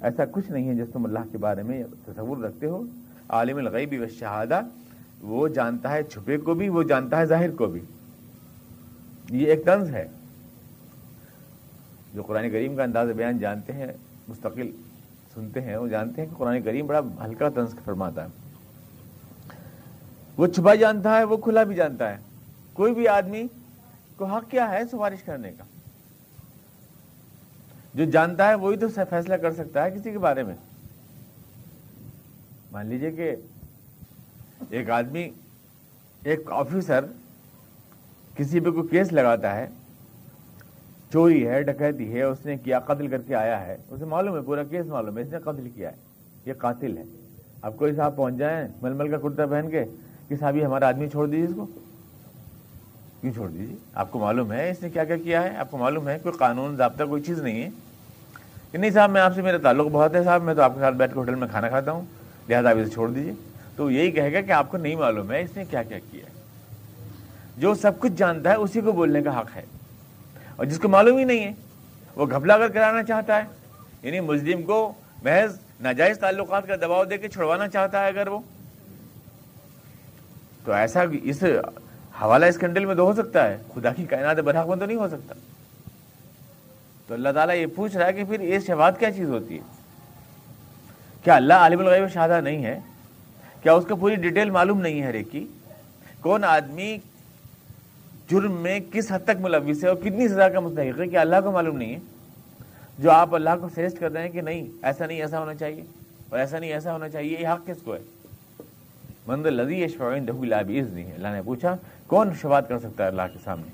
ایسا 0.01 0.23
کچھ 0.31 0.51
نہیں 0.51 0.69
ہے 0.69 0.75
جس 0.75 0.87
تم 0.93 1.05
اللہ 1.05 1.19
کے 1.31 1.37
بارے 1.37 1.63
میں 1.63 1.83
تصور 2.05 2.37
رکھتے 2.37 2.67
ہو۔ 2.67 2.83
عالم 3.29 3.57
الغیب 3.57 3.93
و 4.01 4.07
شہادہ 4.07 4.61
وہ 5.21 5.47
جانتا 5.47 5.91
ہے 5.91 6.03
چھپے 6.03 6.37
کو 6.37 6.53
بھی، 6.53 6.69
وہ 6.69 6.83
جانتا 6.83 7.17
ہے 7.17 7.25
ظاہر 7.25 7.51
کو 7.51 7.65
بھی۔ 7.65 7.79
یہ 9.29 9.47
ایک 9.47 9.65
طنز 9.65 9.89
ہے۔ 9.89 10.07
جو 12.13 12.23
قرآن 12.23 12.49
کریم 12.49 12.75
کا 12.75 12.83
انداز 12.83 13.09
بیان 13.09 13.37
جانتے 13.37 13.73
ہیں، 13.73 13.87
مستقل 14.27 14.71
سنتے 15.33 15.61
ہیں، 15.61 15.77
وہ 15.77 15.87
جانتے 15.87 16.21
ہیں 16.21 16.29
کہ 16.29 16.35
قرآن 16.35 16.61
کریم 16.61 16.87
بڑا 16.87 17.01
ہلکا 17.25 17.49
طنز 17.49 17.75
فرماتا 17.85 18.23
ہے۔ 18.23 18.46
وہ 20.37 20.47
چھپا 20.47 20.75
جانتا 20.75 21.17
ہے، 21.17 21.23
وہ 21.23 21.37
کھلا 21.37 21.63
بھی 21.63 21.75
جانتا 21.75 22.11
ہے۔ 22.11 22.17
کوئی 22.73 22.93
بھی 22.93 23.07
آدمی 23.07 23.43
کو 24.15 24.25
حق 24.25 24.51
کیا 24.51 24.71
ہے 24.71 24.81
سفارش 24.91 25.23
کرنے 25.23 25.51
کا؟ 25.51 25.63
جو 27.93 28.05
جانتا 28.05 28.47
ہے، 28.47 28.55
وہی 28.55 28.77
تو 28.77 28.87
فیصلہ 29.09 29.35
کر 29.35 29.53
سکتا 29.53 29.85
ہے 29.85 29.91
کسی 29.91 30.11
کے 30.11 30.19
بارے 30.19 30.43
میں۔ 30.43 30.55
مان 32.71 32.87
لیجیے 32.87 33.11
کہ 33.11 33.35
ایک 34.69 34.89
آدمی، 34.89 35.29
ایک 36.23 36.51
آفیسر 36.51 37.05
کسی 38.35 38.59
پہ 38.59 38.71
کوئی 38.71 38.87
کیس 38.87 39.11
لگاتا 39.11 39.55
ہے، 39.55 39.67
چوری 41.13 41.47
ہے، 41.47 41.63
ڈکیتی 41.63 42.13
ہے، 42.13 42.21
اس 42.21 42.45
نے 42.45 42.57
کیا، 42.57 42.79
قتل 42.79 43.07
کر 43.07 43.21
کے 43.21 43.35
آیا 43.35 43.65
ہے۔ 43.65 43.77
اسے 43.89 44.05
معلوم 44.05 44.35
ہے، 44.35 44.41
پورا 44.41 44.63
کیس 44.63 44.85
معلوم 44.85 45.17
ہے، 45.17 45.23
اس 45.23 45.31
نے 45.31 45.39
قتل 45.39 45.69
کیا 45.75 45.91
ہے، 45.91 45.95
یہ 46.45 46.53
قاتل 46.53 46.97
ہے۔ 46.97 47.03
اب 47.61 47.77
کوئی 47.77 47.95
صاحب 47.95 48.15
پہنچ 48.15 48.35
جائیں 48.35 48.67
مل 48.81 48.93
مل 48.93 49.11
کا 49.11 49.17
کرتا 49.17 49.45
پہن 49.45 49.69
کے 49.69 49.85
کہ 50.29 50.35
صاحب 50.39 50.55
یہ 50.55 50.65
ہمارا 50.65 50.87
آدمی 50.87 51.09
چھوڑ 51.09 51.27
دیجیے 51.27 51.45
اس 51.45 51.53
کو۔ 51.55 51.65
کیوں 53.21 53.33
چھوڑ 53.33 53.49
دیجیے؟ 53.49 53.75
آپ 53.93 54.11
کو 54.11 54.19
معلوم 54.19 54.51
ہے 54.51 54.69
اس 54.69 54.81
نے 54.81 54.89
کیا 54.89 55.03
کیا 55.03 55.17
کیا 55.17 55.43
ہے؟ 55.43 55.57
آپ 55.57 55.71
کو 55.71 55.77
معلوم 55.77 56.09
ہے 56.09 56.17
کوئی 56.23 56.37
قانون 56.37 56.75
ضابطہ 56.75 57.03
کوئی 57.03 57.21
چیز 57.21 57.41
نہیں 57.41 57.63
ہے۔ 57.63 57.69
کہ 58.71 58.77
نہیں 58.77 58.91
صاحب، 58.91 59.11
میں 59.11 59.21
آپ 59.21 59.35
سے 59.35 59.41
میرا 59.41 59.57
تعلق 59.57 59.87
بہت 59.91 60.15
ہے 60.15 60.23
صاحب، 60.23 60.43
میں 60.43 60.53
تو 60.53 60.61
آپ 60.61 60.73
کے 60.73 60.79
ساتھ 60.79 60.95
بیٹھ 60.95 61.13
کے 61.13 61.19
ہوٹل 61.19 61.35
میں 61.35 61.47
کھانا 61.47 61.69
کھاتا 61.69 61.91
ہوں، 61.91 62.01
لہٰذا 62.49 62.69
آپ 62.69 62.75
اسے 62.77 62.89
چھوڑ 62.89 63.09
دیجیے۔ 63.09 63.33
تو 63.75 63.91
یہی 63.91 64.11
کہے 64.11 64.33
گا 64.33 64.41
کہ 64.41 64.51
آپ 64.51 64.71
کو 64.71 64.77
نہیں 64.77 64.95
معلوم 64.95 65.31
ہے 65.31 65.41
اس 65.41 65.57
نے 65.57 65.65
کیا 65.65 65.83
کیا 65.83 65.99
کیا 66.11 66.25
ہے۔ 66.25 66.43
جو 67.57 67.75
سب 67.75 67.99
کچھ 67.99 68.11
جانتا 68.11 68.49
ہے 68.49 68.55
اسی 68.55 68.81
کو 68.81 68.91
بولنے 68.91 69.21
کا 69.21 69.39
حق 69.39 69.49
ہے۔ 69.55 69.63
اور 70.55 70.65
جس 70.65 70.79
کو 70.79 70.89
معلوم 70.89 71.17
ہی 71.17 71.23
نہیں 71.23 71.43
ہے، 71.45 71.51
وہ 72.15 72.25
گھپلا 72.25 72.57
کر 72.57 72.67
کرانا 72.67 73.03
چاہتا 73.03 73.37
ہے۔ 73.37 73.43
یعنی 74.03 74.19
مسلم 74.19 74.63
کو 74.63 74.93
محض 75.23 75.59
ناجائز 75.81 76.19
تعلقات 76.19 76.67
کا 76.67 76.75
دباؤ 76.75 77.03
دے 77.03 77.17
کے 77.17 77.27
چھڑوانا 77.27 77.67
چاہتا 77.67 78.01
ہے 78.01 78.07
اگر 78.07 78.27
وہ۔ 78.27 78.39
تو 80.67 80.73
ایسا 80.73 81.03
اس 81.23 81.43
حوالہ 82.21 82.45
اس 82.45 82.57
کنڈل 82.57 82.85
میں 82.85 82.95
تو 82.95 83.05
ہو 83.05 83.13
سکتا 83.13 83.47
ہے۔ 83.47 83.57
خدا 83.75 83.93
کی 83.93 84.05
کائنات 84.05 84.37
برحق 84.37 84.67
میں 84.67 84.75
تو 84.75 84.85
نہیں 84.85 84.97
ہو 84.97 85.07
سکتا۔ 85.07 85.33
تو 87.07 87.13
اللہ 87.13 87.29
تعالیٰ 87.29 87.55
یہ 87.55 87.65
پوچھ 87.75 87.97
رہا 87.97 88.05
ہے 88.05 88.13
کہ 88.13 88.23
پھر 88.23 88.39
یہ 88.39 88.59
شفاعت 88.59 88.99
کیا 88.99 89.11
چیز 89.11 89.29
ہوتی 89.29 89.55
ہے؟ 89.55 89.63
کیا 91.23 91.35
اللہ 91.35 91.53
عالم 91.53 91.79
الغیب 91.79 92.07
شہادہ 92.13 92.41
نہیں 92.41 92.65
ہے؟ 92.65 92.79
کیا 93.61 93.73
اس 93.73 93.85
کو 93.89 93.95
پوری 93.95 94.15
ڈیٹیل 94.15 94.49
معلوم 94.49 94.81
نہیں 94.81 95.01
ہے 95.01 95.07
ہر 95.07 95.13
ایک 95.13 95.31
کی 95.31 95.47
کون 96.21 96.43
آدمی 96.43 96.97
جرم 98.31 98.51
میں 98.51 98.79
کس 98.91 99.11
حد 99.11 99.19
تک 99.23 99.41
ملوث 99.41 99.83
ہے 99.83 99.89
اور 99.89 99.97
کتنی 99.97 100.27
سزا 100.27 100.49
کا 100.49 100.59
مستحق 100.59 100.99
ہے 100.99 101.07
کہ 101.07 101.17
اللہ 101.17 101.35
کو 101.43 101.51
معلوم 101.51 101.77
نہیں 101.77 101.93
ہے؟ 101.93 101.99
جو 102.99 103.11
آپ 103.11 103.35
اللہ 103.35 103.49
کو 103.61 103.69
سجیسٹ 103.69 103.99
کر 103.99 104.11
رہے 104.11 104.21
ہیں 104.21 104.29
کہ 104.29 104.41
نہیں، 104.41 104.67
ایسا 104.81 105.05
نہیں، 105.05 105.21
ایسا 105.21 105.39
ہونا 105.39 105.55
چاہیے۔ 105.55 105.83
اور 106.29 106.39
ایسا 106.39 106.59
نہیں، 106.59 106.73
ایسا 106.73 106.93
ہونا 106.93 107.09
چاہیے، 107.09 107.37
یہ 107.39 107.47
حق 107.47 107.67
کس 107.67 107.77
کو 107.83 107.95
ہے؟ 107.95 107.99
مند 109.27 109.45
لذی 109.45 109.85
اللہ 110.01 111.27
نے 111.27 111.41
پوچھا، 111.45 111.75
کون 112.07 112.29
شفاعت 112.33 112.69
کر 112.69 112.79
سکتا 112.79 113.03
ہے 113.03 113.07
اللہ 113.09 113.21
کے 113.33 113.39
سامنے؟ 113.43 113.71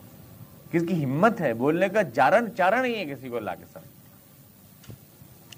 کس 0.71 0.83
کی 0.87 1.03
ہمت 1.05 1.41
ہے 1.41 1.53
بولنے 1.53 1.89
کا؟ 1.89 2.03
چارن 2.03 2.45
چارا 2.57 2.81
نہیں 2.81 2.95
ہے 2.95 3.05
کسی 3.05 3.29
کو 3.29 3.37
اللہ 3.37 3.51
کے 3.59 3.65
سامنے۔ 3.73 3.93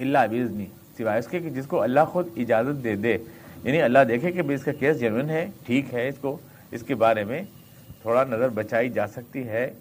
اللہ 0.04 0.18
عبیز 0.18 0.52
نہیں 0.52 0.66
سوائے 0.98 1.20
اس 1.20 1.28
کے 1.28 1.40
کہ 1.40 1.50
جس 1.50 1.66
کو 1.66 1.82
اللہ 1.82 2.00
خود 2.08 2.28
اجازت 2.38 2.84
دے 2.84 2.96
دے۔ 2.96 3.18
یعنی 3.64 3.82
اللہ 3.82 4.00
دیکھے 4.08 4.32
کہ 4.32 4.40
اس 4.40 4.64
کا 4.64 4.72
کیس 4.72 5.00
جنون 5.00 5.30
ہے، 5.30 5.48
ٹھیک 5.66 5.94
ہے 5.94 6.08
اس 6.08 6.16
کو۔ 6.22 6.38
اس 6.72 6.84
کے 6.84 6.96
بارے 6.96 7.24
میں 7.24 7.42
تھوڑا 8.02 8.24
نظر 8.24 8.50
بچائی 8.50 8.90
جا 8.90 9.08
سکتی 9.08 9.48
ہے، 9.48 9.72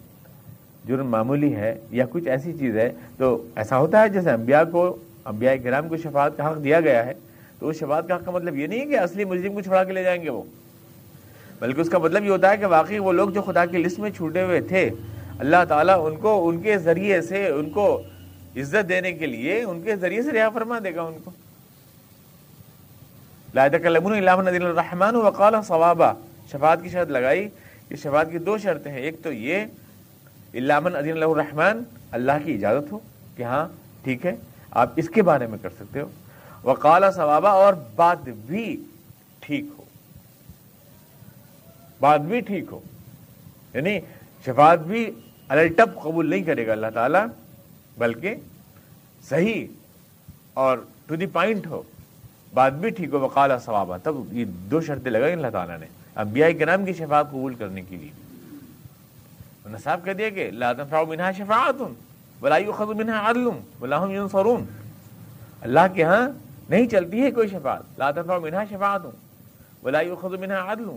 جرم 0.87 1.09
معمولی 1.09 1.55
ہے 1.55 1.79
یا 1.91 2.05
کچھ 2.09 2.27
ایسی 2.27 2.53
چیز 2.59 2.77
ہے۔ 2.77 2.91
تو 3.17 3.47
ایسا 3.55 3.77
ہوتا 3.77 4.01
ہے 4.01 4.09
جیسے 4.09 4.31
انبیاء 4.31 4.63
کو، 4.71 4.97
انبیاء 5.25 5.53
کرام 5.63 5.89
کو 5.89 5.97
شفاعت 5.97 6.37
کا 6.37 6.51
حق 6.51 6.63
دیا 6.63 6.81
گیا 6.81 7.05
ہے۔ 7.05 7.13
تو 7.65 7.69
اس 7.69 7.77
شفاعت 7.77 8.07
کا 8.07 8.15
حق 8.15 8.25
کا 8.25 8.31
مطلب 8.31 8.55
یہ 8.55 8.67
نہیں 8.67 8.85
کہ 8.85 8.99
اصلی 8.99 9.25
ملزم 9.25 9.53
کو 9.53 9.61
چھڑا 9.61 9.83
کے 9.83 9.93
لے 9.93 10.03
جائیں 10.03 10.21
گے 10.23 10.29
وہ۔ 10.29 10.43
بلکہ 11.59 11.81
اس 11.81 11.89
کا 11.89 11.97
مطلب 11.97 12.25
یہ 12.25 12.29
ہوتا 12.29 12.51
ہے 12.51 12.57
کہ 12.57 12.65
واقعی 12.65 12.99
وہ 12.99 13.11
لوگ 13.11 13.29
جو 13.29 13.41
خدا 13.41 13.65
کی 13.65 13.77
لسٹ 13.77 13.99
میں 13.99 14.09
چھوٹے 14.09 14.43
ہوئے 14.43 14.61
تھے، 14.61 14.89
اللہ 15.39 15.55
تعالیٰ 15.69 16.05
ان 16.05 16.15
کو، 16.15 16.49
ان 16.49 16.61
کے 16.61 16.77
ذریعے 16.77 17.21
سے، 17.21 17.47
ان 17.47 17.69
کو 17.69 18.01
عزت 18.57 18.89
دینے 18.89 19.11
کے 19.11 19.25
لیے، 19.25 19.63
ان 19.63 19.81
کے 19.81 19.95
ذریعے 19.95 20.21
سے 20.21 20.31
رہا 20.31 20.49
فرما 20.49 20.79
دے 20.83 20.95
گا 20.95 21.01
ان 21.01 21.13
کو۔ 21.23 21.31
الرحمن 24.65 25.15
وقال 25.15 25.55
ثوابا 25.67 26.13
شفاعت 26.51 26.83
کی 26.83 26.89
شرط 26.89 27.09
لگائی۔ 27.09 27.49
کہ 27.89 27.95
شفاعت 27.95 28.31
کی 28.31 28.37
دو 28.37 28.57
شرطیں 28.57 28.91
ہیں۔ 28.91 28.99
ایک 28.99 29.15
تو 29.23 29.31
یہ 29.31 29.65
علامن 30.53 30.95
عدین 30.95 31.11
اللہ 31.11 31.25
الرحمن، 31.25 31.79
اللہ 32.11 32.31
کی 32.43 32.53
اجازت 32.53 32.91
ہو 32.91 32.99
کہ 33.35 33.43
ہاں 33.43 33.67
ٹھیک 34.03 34.25
ہے، 34.25 34.35
آپ 34.71 34.89
اس 34.95 35.09
کے 35.09 35.21
بارے 35.21 35.47
میں 35.47 35.57
کر 35.61 35.69
سکتے 35.69 36.01
ہو۔ 36.01 36.07
وقال 36.65 37.03
ثوابا 37.15 37.49
اور 37.49 37.73
بات 37.95 38.29
بھی 38.29 38.83
ٹھیک 39.39 39.65
ہو۔ 39.77 39.83
بات 41.99 42.21
بھی 42.21 42.39
ٹھیک 42.39 42.65
ہو۔ 42.71 42.79
یعنی 43.73 43.99
شفاعت 44.45 44.79
بھی 44.79 45.11
الٹپ 45.47 46.01
قبول 46.01 46.29
نہیں 46.29 46.43
کرے 46.43 46.67
گا 46.67 46.71
اللہ 46.71 46.87
تعالیٰ، 46.93 47.25
بلکہ 47.97 48.35
صحیح 49.29 49.67
اور 50.53 50.77
ٹو 51.05 51.15
دی 51.15 51.25
پوائنٹ 51.25 51.67
ہو۔ 51.67 51.81
بات 52.53 52.73
بھی 52.73 52.89
ٹھیک 52.89 53.13
ہو، 53.13 53.19
وقال 53.19 53.51
ثوابہ 53.65 53.97
تب 54.03 54.33
یہ 54.33 54.45
دو 54.47 54.81
شرطیں 54.81 55.11
لگائی 55.11 55.33
اللہ 55.33 55.47
تعالیٰ 55.47 55.79
نے۔ 55.79 55.85
انبیاء 56.15 56.49
کے 56.57 56.65
نام 56.65 56.85
کی 56.85 56.93
شفاعت 56.93 57.29
قبول 57.29 57.55
کرنے 57.55 57.81
کے 57.81 57.95
لیے۔ 57.95 58.09
صاحب 59.83 60.05
کہہ 60.05 60.11
دیا 60.11 60.29
کہ 60.29 60.51
لا 60.51 60.73
تنفع 60.73 61.03
منها 61.03 61.31
شفاعت 61.37 61.81
ولا 62.41 62.57
يؤخذ 62.57 62.87
منها 62.87 63.29
عدل 63.29 63.47
ولا 63.81 64.05
هم 64.05 64.15
ينصرون 64.15 64.65
اللہ 65.61 65.79
کے 65.93 66.03
ہاں 66.03 66.44
نہیں 66.69 66.87
چلتی 66.87 67.21
ہے 67.21 67.31
کوئی 67.31 67.47
شفاعت۔ 67.47 67.99
لا 67.99 68.11
تنفع 68.11 68.37
منها 68.37 68.63
شفاعت۔ 68.69 69.01
ولا 69.85 70.01
يؤخذ 70.01 70.31
منها 70.31 70.71
عدل۔ 70.71 70.89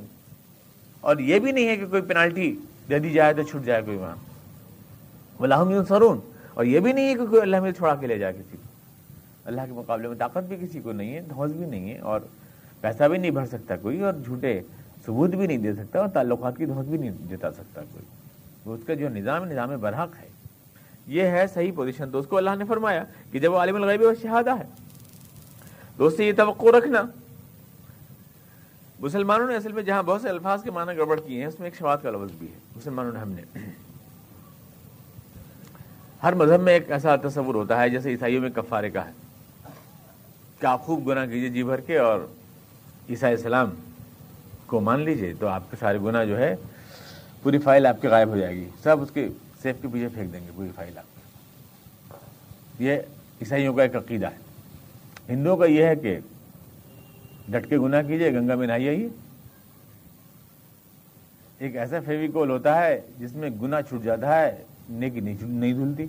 اور 1.01 1.17
یہ 1.17 1.39
بھی 1.39 1.53
نہیں 1.53 1.69
ہے 1.69 1.77
کہ 1.77 1.87
کوئی 1.87 2.03
پینالٹی 2.03 2.57
دے 2.89 2.99
دی 2.99 3.11
جائے 3.11 3.35
تو 3.35 3.43
چھٹ 3.43 3.65
جائے 3.65 3.83
کوئی 3.83 3.97
وہاں 3.97 4.17
ولا 5.41 5.63
هم 5.63 6.19
اور 6.55 6.65
یہ 6.65 6.81
بھی 6.81 6.93
نہیں 6.93 7.09
ہے 7.09 7.15
کہ 7.15 7.27
کوئی 7.27 7.43
اللہ 7.43 7.61
میں 7.61 7.73
چھوڑا 7.73 7.95
کے 7.95 8.07
لے 8.07 8.19
جائے 8.19 8.33
کسی 8.33 8.57
کو۔ 8.57 8.69
اللہ 9.45 9.61
کے 9.61 9.73
مقابلے 9.73 10.09
میں 10.09 10.17
طاقت 10.17 10.45
بھی 10.49 10.57
کسی 10.61 10.81
کو 10.81 10.93
نہیں 10.93 11.15
ہے، 11.15 11.21
دھوس 11.21 11.51
بھی 11.51 11.67
نہیں 11.67 11.91
ہے، 11.91 11.99
اور 11.99 12.21
پیسہ 12.81 13.05
بھی 13.05 13.19
نہیں 13.19 13.31
بھر 13.31 13.47
سکتا 13.47 13.77
کوئی، 13.77 14.01
اور 14.01 14.13
جھوٹے 14.25 14.61
ثبوت 15.07 15.31
بھی 15.31 15.47
نہیں 15.47 15.59
دے 15.59 15.75
سکتا، 15.75 15.99
اور 15.99 16.09
تعلقات 16.09 16.57
کی 16.57 16.67
دھوس 16.67 16.87
بھی 16.87 16.99
نہیں 16.99 17.11
جتا 17.31 17.53
سکتا 17.53 17.81
کوئی۔ 17.81 18.05
اس 18.75 18.81
کا 18.87 18.95
جو 18.95 19.09
نظام 19.09 19.45
نظام 19.45 19.77
برحق 19.81 20.09
ہے۔ 20.23 20.29
یہ 21.07 21.23
ہے 21.23 21.47
صحیح 21.55 21.73
پوزیشن 21.75 22.11
تو 22.11 22.19
اس 22.19 22.27
کو 22.27 22.37
اللہ 22.37 22.51
نے 22.59 22.65
فرمایا 22.65 23.05
کہ 23.31 23.39
جب 23.39 23.53
وہ 23.53 23.59
عالم 23.59 23.77
الغیب 23.77 24.03
و 24.03 24.13
شہادہ 24.23 24.59
ہے 24.59 24.65
تو 25.99 26.07
اس 26.07 26.17
سے 26.17 26.25
یہ 26.25 26.33
توقع 26.33 26.79
رکھنا۔ 26.79 27.03
مسلمانوں 29.01 29.47
نے 29.47 29.57
اصل 29.57 29.73
میں 29.73 29.83
جہاں 29.83 30.03
بہت 30.03 30.23
سے 30.23 30.29
الفاظ 30.29 30.63
کے 30.63 30.71
معنی 30.71 30.97
گڑبڑ 30.97 31.21
کیے 31.27 31.41
ہیں، 31.41 31.47
اس 31.47 31.61
میں 31.61 31.67
ایک 31.67 31.79
شواد 31.79 31.99
کا 32.03 32.11
لفظ 32.11 32.33
بھی 32.39 32.47
ہے۔ 32.47 32.59
مسلمانوں 32.77 33.13
نے 33.13 33.19
ہم 33.19 33.33
نے۔ 33.33 33.59
ہر 36.23 36.33
مذہب 36.33 36.61
میں 36.61 36.73
ایک 36.73 36.91
ایسا 36.91 37.17
تصور 37.17 37.55
ہوتا 37.55 37.81
ہے، 37.81 37.91
جیسے 37.91 38.11
عیسائیوں 38.11 38.43
میں 38.43 38.51
کفارے 38.51 38.91
کا 38.91 39.07
ہے۔ 39.07 39.11
کہ 40.61 40.67
آپ 40.67 40.81
خوب 40.83 41.09
گناہ 41.09 41.27
کیجیے 41.27 41.49
جی 41.49 41.63
بھر 41.63 41.81
کے 41.81 41.99
اور 41.99 42.21
عیسائی 43.11 43.35
السلام 43.35 43.71
کو 44.67 44.81
مان 44.81 45.01
لیجیے، 45.01 45.35
تو 45.41 45.47
آپ 45.47 45.63
کے 45.71 45.77
سارے 45.81 45.99
گناہ 45.99 46.25
جو 46.25 46.39
ہے، 46.39 46.57
پوری 47.43 47.59
فائل 47.59 47.87
آپ 47.87 48.03
کے 48.03 48.09
غائب 48.09 48.29
ہو 48.29 48.37
جائے 48.37 48.55
گی۔ 48.55 48.69
سب 48.83 49.03
اس 49.03 49.11
کے 49.15 49.29
سیف 49.63 49.77
کے 49.83 49.89
پیچھے 49.93 50.09
پھینک 50.15 50.33
دیں 50.33 50.41
گے، 50.41 50.51
پوری 50.55 50.69
فائل 50.75 50.99
آپ 50.99 51.05
یہ 52.79 52.97
عیسائیوں 53.41 53.75
کا 53.75 53.83
ایک 53.83 53.97
عقیدہ 53.97 54.27
ہے۔ 54.27 54.48
ہندوؤں 55.29 55.57
کا 55.57 55.65
یہ 55.65 55.85
ہے 55.85 55.97
کہ 55.97 56.19
ڈٹ 57.49 57.69
کے 57.69 57.79
گناہ 57.79 58.03
کیجیے 58.03 58.33
گنگا 58.33 58.55
میں 58.55 58.67
نہائی 58.67 58.89
آئیے۔ 58.89 59.09
ایک 61.59 61.77
ایسا 61.77 61.97
فیویکول 62.05 62.51
ہوتا 62.51 62.85
ہے 62.85 63.01
جس 63.19 63.33
میں 63.33 63.51
گناہ 63.63 63.81
چھوٹ 63.81 64.03
جاتا 64.03 64.41
ہے، 64.41 64.63
نیکی 64.91 65.21
نہیں 65.21 65.73
دھلتی۔ 65.73 66.07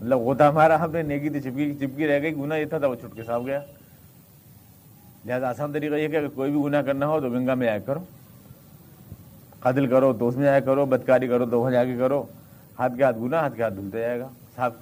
مطلب 0.00 0.20
وہ 0.20 0.34
تھا 0.34 0.48
ہمارا 0.48 0.80
ہم 0.84 0.92
نے، 0.92 1.02
نیکی 1.02 1.28
تھی 1.30 1.40
چپکی 1.40 1.74
چپکی 1.80 2.06
رہ 2.06 2.22
گئی، 2.22 2.36
گناہ 2.36 2.58
یہ 2.58 2.64
تھا 2.64 2.86
وہ 2.86 2.94
چھٹ 2.94 3.16
کے 3.16 3.22
صاف 3.22 3.42
گیا۔ 3.46 3.60
لہٰذا 5.26 5.48
آسان 5.48 5.72
طریقہ 5.72 5.94
یہ 5.94 6.08
کہ 6.08 6.16
اگر 6.16 6.28
کوئی 6.28 6.52
بھی 6.52 6.60
گناہ 6.64 6.82
کرنا 6.82 7.06
ہو 7.06 7.20
تو 7.20 7.30
گنگا 7.30 7.54
میں 7.54 7.68
آیا 7.68 7.78
کرو۔ 7.78 8.00
قتل 9.60 9.86
کرو 9.86 10.12
تو 10.12 10.28
اس 10.28 10.36
میں 10.36 10.48
آیا 10.48 10.60
کرو، 10.60 10.86
بدکاری 10.86 11.28
کرو 11.28 11.46
تو 11.46 11.60
وہاں 11.60 11.70
جا 11.70 11.84
کے 11.84 11.96
کرو۔ 11.98 12.24
ہاتھ 12.78 12.92
کے 12.96 13.02
ہاتھ 13.02 13.18
گناہ، 13.18 13.40
ہاتھ 13.40 13.56
کے 13.56 13.62
ہاتھ 13.62 13.74
دھلتے 13.74 14.00
جائے 14.00 14.20
گا۔ 14.20 14.28
صاف 14.56 14.72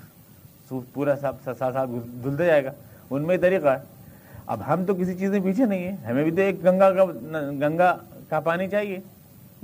پورا 0.93 1.15
صاف 1.17 1.35
ساتھ 1.45 1.59
ساتھ 1.59 1.91
دھلتے 2.23 2.47
جائے 2.47 2.65
گا۔ 2.65 2.73
ان 3.11 3.23
میں 3.23 3.37
طریقہ 3.37 3.69
ہے۔ 3.69 3.79
اب 4.47 4.61
ہم 4.67 4.85
تو 4.85 4.95
کسی 4.95 5.15
چیز 5.15 5.31
میں 5.31 5.41
پیچھے 5.41 5.65
نہیں 5.65 5.89
ہیں۔ 5.89 5.97
ہمیں 5.97 6.25
بھی 6.25 6.31
تو 6.31 6.41
ایک 6.41 6.65
گنگا 6.65 6.91
کا 6.91 7.05
گنگا 7.51 7.97
کا 8.29 8.41
پانی 8.41 8.69
چاہیے 8.69 8.99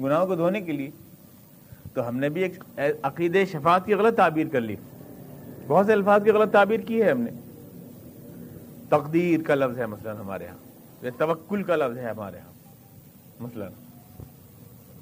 گناہوں 0.03 0.27
کو 0.27 0.35
دھونے 0.35 0.61
کے 0.61 0.73
لیے۔ 0.73 0.91
تو 1.95 2.09
ہم 2.09 2.17
نے 2.17 2.29
بھی 2.29 2.43
ایک 2.43 2.81
عقید 3.03 3.37
شفاعت 3.53 3.87
کی 3.87 3.95
غلط 3.95 4.17
تعبیر 4.17 4.47
کر 4.53 4.61
لی۔ 4.61 4.77
بہت 5.67 5.87
سے 5.87 5.93
الفاظ 5.93 6.25
کی 6.25 6.31
غلط 6.31 6.53
تعبیر 6.53 6.81
کی 6.81 7.03
ہے 7.03 7.11
ہم 7.11 7.21
نے۔ 7.21 7.31
تقدیر 8.89 9.41
کا 9.43 9.55
لفظ 9.55 9.79
ہے 9.79 9.87
مثلاً 9.87 10.17
ہمارے 10.17 10.45
یہاں 10.45 11.11
توکل 11.19 11.63
کا 11.63 11.77
لفظ 11.77 11.99
ہے 11.99 12.11
ہمارے 12.11 12.37
یہاں 12.37 12.53
مثلاً۔ 13.41 13.73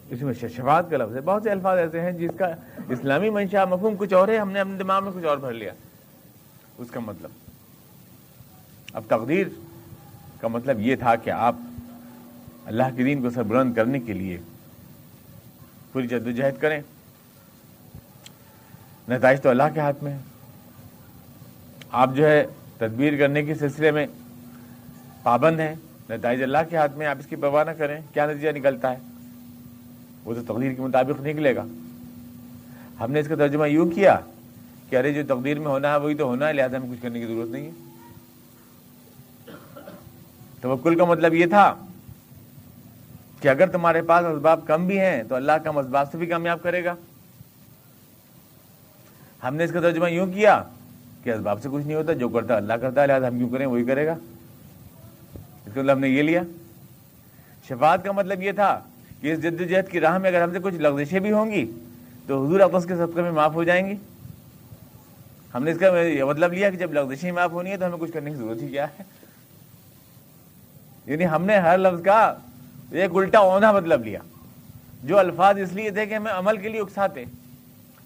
اس 0.09 0.23
میں 0.23 0.35
شفاعت 0.35 0.91
کا 0.91 0.97
لفظ 0.97 1.17
ہے۔ 1.17 1.21
بہت 1.21 1.43
سے 1.43 1.51
الفاظ 1.51 1.79
ایسے 1.79 2.01
ہیں 2.01 2.13
جس 2.13 2.31
کا 2.39 2.47
اسلامی 2.89 3.31
منشا 3.31 3.65
مفہوم 3.65 3.95
کچھ 3.99 4.15
اور 4.15 4.29
ہے۔ 4.29 4.37
ہم 4.39 4.51
نے 4.53 4.61
اپنے 4.61 4.77
دماغ 4.79 5.05
میں 5.05 5.13
کچھ 5.15 5.25
اور 5.25 5.37
بھر 5.37 5.53
لیا۔ 5.53 5.73
اس 6.79 6.91
کا 6.91 7.01
مطلب۔ 7.01 7.50
اب 8.93 9.03
تقدیر 9.07 9.47
کا 10.41 10.49
مطلب 10.49 10.81
یہ 10.81 10.97
تھا 10.97 11.17
کہ 11.17 11.31
آپ 11.31 11.57
اللہ 12.65 12.83
کے 12.97 13.05
دین 13.05 13.23
کو 13.23 13.31
سربلند 13.31 13.75
کرنے 13.75 14.01
کے 14.01 14.13
لیے 14.13 14.39
پوری 15.93 16.07
جدوجہد 16.07 16.61
کریں۔ 16.61 16.81
نتائج 19.09 19.41
تو 19.41 19.49
اللہ 19.49 19.63
کے 19.75 19.81
ہاتھ 19.81 20.05
میں 20.05 20.13
ہے 20.13 20.19
آپ 21.91 22.11
جو 22.15 22.27
ہے 22.27 22.47
تدبیر 22.79 23.19
کرنے 23.19 23.43
کے 23.43 23.55
سلسلے 23.55 23.91
میں 23.91 24.07
پابند 25.23 25.61
ہیں۔ 25.61 25.75
نتائج 26.11 26.43
اللہ 26.43 26.59
کے 26.71 26.77
ہاتھ 26.77 26.97
میں 26.97 27.07
آپ 27.07 27.17
اس 27.19 27.27
کی 27.27 27.37
پرواہ 27.37 27.65
نہ 27.65 27.71
کریں۔ 27.71 28.01
کیا 28.13 28.27
نتیجہ 28.27 28.49
نکلتا 28.49 28.91
ہے؟ 28.91 28.97
وہ 30.25 30.35
تو 30.35 30.55
تقدیر 30.55 30.73
کے 30.73 30.83
مطابق 30.83 31.21
نکلے 31.21 31.57
گا۔ 31.57 31.65
ہم 33.01 33.13
نے 33.13 33.21
اس 33.21 33.29
کا 33.29 33.35
ترجمہ 33.35 33.69
یوں 33.69 33.91
کیا 33.91 34.19
کہ 34.91 34.97
ارے 34.97 35.13
جو 35.13 35.37
تقدیر 35.37 35.59
میں 35.59 35.67
ہونا 35.67 35.93
ہے، 35.93 35.97
وہی 35.97 36.15
تو 36.15 36.25
ہونا 36.25 36.49
ہے، 36.49 36.53
لہٰذا 36.53 36.79
ہمیں 36.79 36.91
کچھ 36.91 37.03
کرنے 37.03 37.21
کی 37.21 37.27
ضرورت 37.27 37.49
نہیں 37.49 37.67
ہے۔ 37.67 37.90
توکل 40.61 40.99
کا 40.99 41.05
مطلب 41.05 41.35
یہ 41.35 41.47
تھا 41.47 41.75
کہ 43.41 43.49
اگر 43.49 43.67
تمہارے 43.67 44.03
پاس 44.03 44.25
اسباب 44.25 44.61
کم 44.67 44.87
بھی 44.87 45.01
ہیں 45.01 45.23
تو 45.23 45.35
اللہ 45.35 45.53
کا 45.65 45.71
اسباب 45.71 46.13
سے 46.13 46.19
بھی 46.19 46.27
کامیاب 46.27 46.63
کرے 46.63 46.85
گا۔ 46.85 46.95
ہم 49.43 49.55
نے 49.55 49.65
اس 49.65 49.73
کا 49.73 49.81
ترجمہ 49.81 50.11
یوں 50.11 50.27
کیا 50.27 50.63
کہ 51.23 51.31
اسباب 51.31 51.63
سے 51.63 51.69
کچھ 51.73 51.85
نہیں 51.85 51.97
ہوتا، 51.97 52.13
جو 52.13 52.29
کرتا 52.29 52.57
اللہ 52.57 52.73
کرتا 52.73 53.03
ہے، 53.03 53.07
لہٰذا 53.07 53.29
ہم 53.29 53.39
کیوں 53.39 53.49
کریں؟ 53.49 53.67
وہی 53.67 53.85
کرے 53.85 54.07
گا۔ 54.07 54.17
اس 55.67 55.75
کا 55.75 55.81
مطلب 55.81 55.97
ہم 55.97 56.01
نے 56.01 56.09
یہ 56.09 56.23
لیا۔ 56.23 56.43
شفاعت 57.69 58.05
کا 58.05 58.13
مطلب 58.13 58.43
یہ 58.43 58.53
تھا 58.53 58.81
کہ 59.21 59.33
اس 59.33 59.43
جد 59.43 59.71
جہد 59.71 59.89
کی 59.91 60.01
راہ 60.01 60.19
میں 60.19 60.31
اگر 60.31 60.43
ہم 60.43 60.53
سے 60.53 60.59
کچھ 60.63 60.75
لغزشیں 60.75 61.21
بھی 61.21 61.33
ہوں 61.33 61.51
گی 61.51 61.71
تو 62.27 62.47
حضور 62.47 62.61
اقدس 62.61 62.87
کے 62.87 62.95
صدقے 62.95 63.23
میں 63.23 63.31
معاف 63.31 63.55
ہو 63.55 63.65
جائیں 63.65 63.87
گی۔ 63.87 63.95
ہم 65.55 65.65
نے 65.65 65.71
اس 65.71 65.79
کا 65.79 65.99
یہ 65.99 66.25
مطلب 66.25 66.53
لیا 66.53 66.71
کہ 66.71 66.77
جب 66.77 66.93
لغزشیں 66.93 67.33
معاف 67.33 67.53
ہونی 67.53 67.71
ہے 67.71 67.77
تو 67.77 67.87
ہمیں 67.87 67.99
کچھ 67.99 68.13
کرنے 68.13 68.31
کی 68.31 68.37
ضرورت 68.37 68.63
ہی 68.63 68.69
کیا 68.69 68.85
ہے؟ 68.85 69.03
یعنی 71.07 71.27
ہم 71.27 71.45
نے 71.45 71.57
ہر 71.57 71.79
لفظ 71.79 72.03
کا 72.03 72.35
ایک 72.91 73.11
الٹا 73.15 73.39
اونا 73.39 73.73
مطلب 73.73 74.05
لیا۔ 74.05 74.19
جو 75.05 75.19
الفاظ 75.19 75.59
اس 75.59 75.73
لیے 75.73 75.91
تھے 75.91 76.07
کہ 76.07 76.15
ہمیں 76.15 76.33
عمل 76.33 76.57
کے 76.57 76.69
لیے 76.69 76.81
اکساتے، 76.81 77.25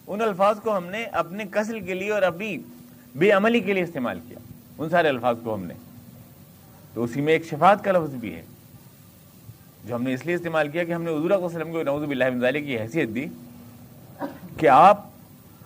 ان 0.07 0.21
الفاظ 0.21 0.61
کو 0.61 0.77
ہم 0.77 0.87
نے 0.87 1.05
اپنے 1.05 1.45
قسل 1.51 1.81
کے 1.81 1.95
لیے 1.95 2.11
اور 2.11 2.23
اپنی 2.23 2.59
بے 3.17 3.31
عملی 3.31 3.61
کے 3.61 3.73
لیے 3.73 3.83
استعمال 3.83 4.21
کیا۔ 4.29 4.39
ان 4.79 4.89
سارے 4.89 5.09
الفاظ 5.09 5.37
کو 5.45 5.55
ہم 5.55 5.65
نے۔ 5.65 5.75
تو 6.95 7.05
اسی 7.05 7.21
میں 7.21 7.33
ایک 7.33 7.45
شفاعت 7.45 7.85
کا 7.85 7.93
لفظ 7.93 8.15
بھی 8.15 8.35
ہے، 8.35 8.43
جو 9.85 9.95
ہم 9.95 10.03
نے 10.03 10.15
اس 10.15 10.27
لیے 10.27 10.35
استعمال 10.35 10.69
کیا 10.69 10.85
کہ 10.85 10.95
ہم 10.95 11.03
نے 11.03 11.11
حضور 11.11 11.31
وسلم 11.31 11.73
کو 11.73 11.83
نوز 11.83 12.03
باللہ 12.05 12.59
کی 12.59 12.79
حیثیت 12.79 13.09
دی 13.15 13.27
کہ 14.59 14.69
آپ 14.69 15.01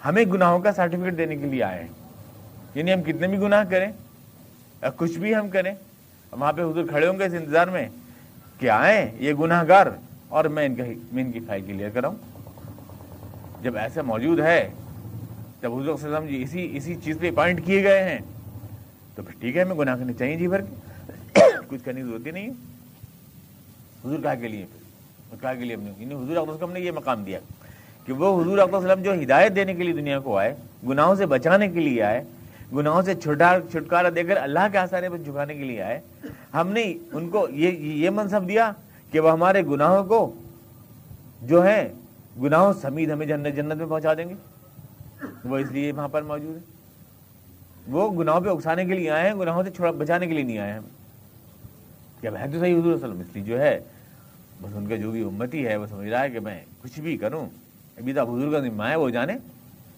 ہمیں 0.04 0.24
گناہوں 0.24 0.58
کا 0.58 0.72
سرٹیفکیٹ 0.72 1.16
دینے 1.18 1.36
کے 1.36 1.46
لیے 1.46 1.62
آئے 1.62 1.80
ہیں۔ 1.80 1.88
یعنی 2.74 2.92
ہم 2.92 3.02
کتنے 3.02 3.26
بھی 3.26 3.38
گناہ 3.38 3.64
کریں، 3.64 3.92
یا 4.82 4.90
کچھ 4.96 5.18
بھی 5.18 5.36
ہم 5.36 5.48
کریں 5.48 5.74
وہاں 6.32 6.52
پہ 6.52 6.62
حضور 6.62 6.84
کھڑے 6.88 7.08
ہوں 7.08 7.18
گے 7.18 7.24
اس 7.24 7.32
انتظار 7.34 7.68
میں 7.68 7.88
کہ 8.58 8.70
آئیں، 8.70 9.10
یہ 9.18 9.32
گناہ 9.32 9.64
گار 9.68 9.86
اور 10.28 10.44
میں 10.44 10.66
ان 10.66 10.74
کا 10.74 10.82
میں 11.12 11.24
ان 11.24 11.32
کی 11.32 11.40
فائل 11.46 11.62
کلیئر 11.66 11.90
کراؤں 11.90 12.14
جب 13.62 13.76
ایسا 13.76 14.02
موجود 14.02 14.40
ہے، 14.40 14.70
جب 15.62 15.72
حضور 15.72 15.96
صلی 15.96 16.06
اللہ 16.06 16.18
علیہ 16.18 16.18
وسلم 16.18 16.26
جی 16.26 16.42
اسی 16.42 16.76
اسی 16.76 16.94
چیز 16.94 17.18
پہ 17.20 17.30
پوائنٹ 17.30 17.66
کیے 17.66 17.84
گئے 17.84 18.02
ہیں، 18.04 18.18
تو 19.14 19.22
پھر 19.22 19.34
ٹھیک 19.40 19.56
ہے، 19.56 19.62
ہمیں 19.62 19.74
گناہ 19.74 19.96
کرنے 19.96 20.12
چاہیے 20.12 20.36
جی 20.36 20.48
بھر 20.48 20.60
کے۔ 20.60 20.74
کچھ 21.68 21.84
کرنے 21.84 22.00
کی 22.00 22.06
ضرورت 22.06 22.26
ہی 22.26 22.30
نہیں 22.30 22.46
ہے۔ 22.46 22.52
حضور 24.04 24.18
کہا 24.22 24.34
کے 24.34 24.48
لیے 24.48 24.66
پھر، 24.70 25.36
کہا 25.40 25.54
کے 25.54 25.64
لیے 25.64 25.76
ہم 25.76 25.86
یعنی 25.86 26.14
حضور 26.14 26.36
اقدس 26.36 26.62
نے 26.72 26.80
یہ 26.80 26.90
مقام 26.90 27.24
دیا 27.24 27.38
کہ 28.06 28.12
وہ 28.12 28.42
حضور 28.42 28.58
اقدس 28.58 28.74
وسلم 28.74 29.02
جو 29.02 29.14
ہدایت 29.22 29.54
دینے 29.54 29.74
کے 29.74 29.82
لیے 29.82 29.94
دنیا 29.94 30.18
کو 30.18 30.38
آئے، 30.38 30.54
گناہوں 30.88 31.14
سے 31.14 31.26
بچانے 31.26 31.68
کے 31.68 31.80
لیے 31.80 32.02
آئے 32.02 32.24
گناہوں 32.76 33.02
سے 33.02 33.14
چھٹا 33.14 33.58
چھٹکارا 33.70 34.08
دے 34.14 34.24
کر 34.24 34.36
اللہ 34.36 34.66
کے 34.72 34.78
آسانے 34.78 35.08
پر 35.08 35.18
جھکانے 35.18 35.54
کے 35.54 35.64
لیے 35.64 35.82
آئے۔ 35.82 36.00
ہم 36.54 36.68
نے 36.68 36.94
ان 37.12 37.30
کو 37.30 37.48
یہ 37.50 37.70
یہ 37.70 38.10
منصب 38.10 38.48
دیا 38.48 38.72
کہ 39.10 39.20
وہ 39.20 39.32
ہمارے 39.32 39.62
گناہوں 39.62 40.04
کو 40.04 40.32
جو 41.42 41.64
ہے 41.66 41.92
گناہوں 42.42 42.72
سمید 42.72 43.10
ہمیں 43.10 43.26
جنت 43.26 43.56
جنت 43.56 43.74
میں 43.74 43.86
پہنچا 43.86 44.14
دیں 44.14 44.28
گے۔ 44.28 44.34
وہ 45.44 45.58
اس 45.58 45.72
لیے 45.72 45.92
وہاں 45.92 46.08
پر 46.08 46.22
موجود 46.22 46.56
ہے 46.56 46.60
وہ 47.88 48.22
گناہوں 48.22 48.40
پہ 48.40 48.48
اکسانے 48.48 48.84
کے 48.84 48.94
لیے 48.94 49.10
آئے 49.10 49.28
ہیں، 49.28 49.36
گناہوں 49.36 49.62
سے 49.62 49.70
چھوڑا 49.70 49.90
بچانے 49.90 50.26
کے 50.26 50.34
لیے 50.34 50.44
نہیں 50.44 50.58
آئے 50.58 50.72
ہیں۔ 50.72 50.80
کیا 52.20 52.30
ہے 52.40 52.46
تو 52.52 52.60
صحیح 52.60 52.80
حضور 52.80 52.94
وسلم؟ 52.94 53.20
اس 53.20 53.26
لیے 53.34 53.44
جو 53.44 53.60
ہے، 53.60 53.80
بس 54.62 54.70
ان 54.74 54.86
کا 54.86 54.96
جو 54.96 55.10
بھی 55.10 55.24
امتی 55.24 55.66
ہے، 55.66 55.76
وہ 55.76 55.86
سمجھ 55.86 56.08
رہا 56.08 56.22
ہے 56.22 56.30
کہ 56.30 56.40
میں 56.40 56.64
کچھ 56.82 57.00
بھی 57.00 57.16
کروں۔ 57.16 57.46
ابھی 57.98 58.12
تو 58.12 58.20
حضور 58.20 58.52
کا 58.52 58.60
ذمہ 58.60 58.82
ہے، 58.82 58.96
وہ 58.96 59.10
جانے۔ 59.10 59.34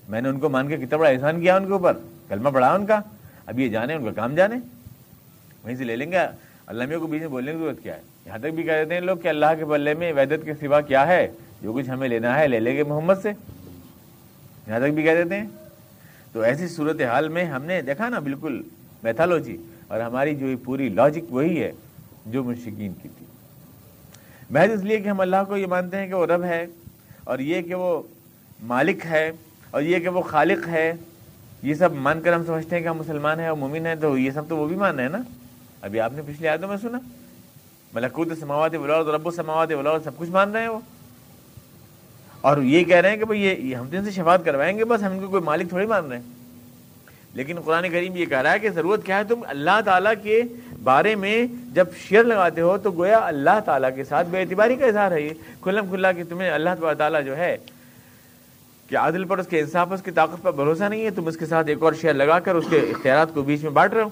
میں 0.08 0.20
نے 0.20 0.28
ان 0.28 0.40
کو 0.40 0.48
مان 0.48 0.68
کے 0.68 0.76
کتنا 0.76 0.96
بڑا 0.96 1.10
احسان 1.10 1.40
کیا 1.40 1.56
ان 1.56 1.66
کے 1.66 1.72
اوپر۔ 1.72 1.96
کلمہ 2.30 2.48
پڑھا 2.48 2.74
ان 2.74 2.86
کا۔ 2.86 3.00
اب 3.46 3.58
یہ 3.58 3.68
جانے، 3.68 3.94
ان 3.94 4.04
کا 4.04 4.10
کام 4.12 4.34
جانے۔ 4.34 4.56
وہیں 5.64 5.76
سے 5.76 5.84
لے 5.84 5.96
لیں 5.96 6.12
گے۔ 6.12 6.16
اللہ 6.66 6.98
کو 6.98 7.06
بیچ 7.06 7.20
میں 7.20 7.28
بولنے 7.28 7.52
کی 7.52 7.58
ضرورت 7.58 7.82
کیا 7.82 7.96
ہے؟ 7.96 8.00
یہاں 8.26 8.38
تک 8.38 8.46
بھی 8.46 8.62
کہہ 8.62 8.72
دیتے 8.72 8.94
ہیں 8.94 9.00
لوگ 9.00 9.16
کہ 9.16 9.28
اللہ 9.28 9.46
کے 9.58 9.64
بلے 9.64 9.94
میں 9.94 10.12
ویدت 10.12 10.44
کے 10.44 10.54
سوا 10.54 10.80
کیا 10.80 11.06
ہے؟ 11.06 11.28
جو 11.62 11.72
کچھ 11.72 11.90
ہمیں 11.90 12.08
لینا 12.08 12.38
ہے، 12.38 12.48
لے 12.48 12.60
لیں 12.60 12.76
گے 12.76 12.82
محمد 12.82 13.14
سے۔ 13.22 13.32
یہاں 14.66 14.80
تک 14.80 14.92
بھی 14.94 15.02
کہہ 15.02 15.22
دیتے 15.22 15.36
ہیں۔ 15.36 15.46
تو 16.32 16.40
ایسی 16.40 16.68
صورت 16.68 17.00
حال 17.00 17.28
میں 17.28 17.44
ہم 17.44 17.64
نے 17.64 17.82
دیکھا 17.82 18.08
نا 18.08 18.18
بالکل 18.18 18.62
میتھالوجی، 19.02 19.56
اور 19.88 20.00
ہماری 20.00 20.34
جو 20.34 20.46
پوری 20.64 20.88
لاجک 20.88 21.32
وہی 21.32 21.62
ہے 21.62 21.72
جو 22.26 22.44
مشکین 22.44 22.92
کی 23.02 23.08
تھی۔ 23.18 23.26
محض 24.50 24.70
اس 24.70 24.82
لیے 24.82 25.00
کہ 25.00 25.08
ہم 25.08 25.20
اللہ 25.20 25.36
کو 25.48 25.56
یہ 25.56 25.66
مانتے 25.66 25.96
ہیں 25.96 26.08
کہ 26.08 26.14
وہ 26.14 26.26
رب 26.26 26.44
ہے، 26.44 26.66
اور 27.24 27.38
یہ 27.38 27.62
کہ 27.62 27.74
وہ 27.74 28.02
مالک 28.62 29.06
ہے، 29.06 29.30
اور 29.70 29.82
یہ 29.82 29.98
کہ 29.98 30.08
وہ 30.08 30.22
خالق 30.22 30.68
ہے۔ 30.68 30.92
یہ 31.62 31.74
سب 31.74 31.92
مان 31.92 32.20
کر 32.20 32.32
ہم 32.32 32.44
سمجھتے 32.44 32.76
ہیں 32.76 32.82
کہ 32.82 32.88
ہم 32.88 32.96
مسلمان 32.96 33.40
ہیں 33.40 33.46
اور 33.46 33.56
مومن 33.56 33.86
ہیں، 33.86 33.94
تو 33.94 34.18
یہ 34.18 34.30
سب 34.30 34.42
تو 34.48 34.56
وہ 34.56 34.66
بھی 34.66 34.76
مان 34.76 34.94
رہے 34.94 35.02
ہیں 35.02 35.10
نا؟ 35.10 35.18
ابھی 35.82 36.00
آپ 36.00 36.12
نے 36.12 36.22
پچھلے 36.26 36.48
آدوں 36.48 36.68
میں 36.68 36.76
سنا۔ 36.76 36.98
ملکوت 37.94 38.28
سماوات 38.40 38.74
ولاد 38.74 39.04
رب 39.04 39.26
و 39.26 39.30
سماوات 39.30 39.72
ولاد 39.72 40.00
سب 40.04 40.16
کچھ 40.16 40.30
مان 40.30 40.52
رہے 40.52 40.60
ہیں 40.60 40.68
وہ۔ 40.68 40.78
اور 42.40 42.58
یہ 42.58 42.84
کہہ 42.84 42.96
رہے 42.96 43.10
ہیں 43.10 43.16
کہ 43.16 43.24
بھائی 43.24 43.42
یہ 43.42 43.76
ہم 43.76 43.86
دن 43.86 44.04
سے 44.04 44.10
شفاعت 44.10 44.44
کروائیں 44.44 44.78
گے، 44.78 44.84
بس 44.84 45.02
ہم 45.02 45.12
ان 45.12 45.20
کو 45.20 45.28
کوئی 45.28 45.42
مالک 45.42 45.68
تھوڑی 45.68 45.86
مان 45.86 46.06
رہے 46.06 46.16
ہیں۔ 46.16 46.24
لیکن 47.34 47.60
قرآن 47.60 47.88
کریم 47.90 48.16
یہ 48.16 48.26
کہہ 48.26 48.38
رہا 48.38 48.52
ہے 48.52 48.58
کہ 48.58 48.70
ضرورت 48.70 49.06
کیا 49.06 49.18
ہے؟ 49.18 49.24
تم 49.24 49.40
اللہ 49.48 49.80
تعالیٰ 49.84 50.12
کے 50.22 50.42
بارے 50.82 51.14
میں 51.14 51.46
جب 51.74 51.86
شیئر 52.08 52.24
لگاتے 52.24 52.60
ہو 52.60 52.78
تو 52.78 52.90
گویا 52.90 53.18
اللہ 53.18 53.60
تعالیٰ 53.64 53.90
کے 53.94 54.04
ساتھ 54.04 54.28
بے 54.28 54.40
اعتباری 54.40 54.76
کا 54.76 54.86
اظہار 54.86 55.12
ہے 55.12 55.20
یہ۔ 55.20 55.30
کھلم 55.60 55.86
کھلا 55.86 56.12
کہ 56.12 56.22
تمہیں 56.28 56.50
اللہ 56.50 56.92
تعالیٰ 56.98 57.24
جو 57.24 57.36
ہے 57.36 57.56
کہ 58.90 58.96
عادل 58.96 59.24
پر 59.24 59.38
اس 59.38 59.46
کے 59.46 59.60
انصاف 59.60 59.92
اس 59.92 60.02
کی 60.02 60.10
طاقت 60.10 60.42
پر 60.42 60.52
بھروسہ 60.52 60.84
نہیں 60.84 61.04
ہے، 61.04 61.10
تم 61.10 61.26
اس 61.26 61.36
کے 61.36 61.46
ساتھ 61.46 61.68
ایک 61.68 61.82
اور 61.82 61.92
شیئر 61.92 62.14
لگا 62.14 62.40
کر 62.40 62.54
اس 62.54 62.64
کے 62.70 62.78
اختیارات 62.78 63.34
کو 63.34 63.42
بیچ 63.42 63.62
میں 63.62 63.70
بانٹ 63.70 63.94
رہے 63.94 64.02
ہو۔ 64.02 64.08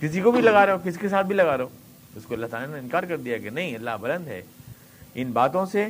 کسی 0.00 0.20
کو 0.20 0.30
بھی 0.30 0.40
لگا 0.40 0.66
رہے 0.66 0.72
ہو، 0.72 0.78
کسی 0.84 0.98
کے 1.00 1.08
ساتھ 1.08 1.26
بھی 1.26 1.34
لگا 1.34 1.56
رہے 1.56 1.64
ہو۔ 1.64 1.68
اس 2.16 2.24
کو 2.24 2.34
اللہ 2.34 2.46
تعالیٰ 2.46 2.68
نے 2.68 2.78
انکار 2.78 3.02
کر 3.02 3.16
دیا 3.16 3.38
کہ 3.38 3.50
نہیں، 3.50 3.74
اللہ 3.74 3.90
بلند 4.00 4.26
ہے۔ 4.26 4.42
ان 5.14 5.30
باتوں 5.30 5.66
سے 5.66 5.86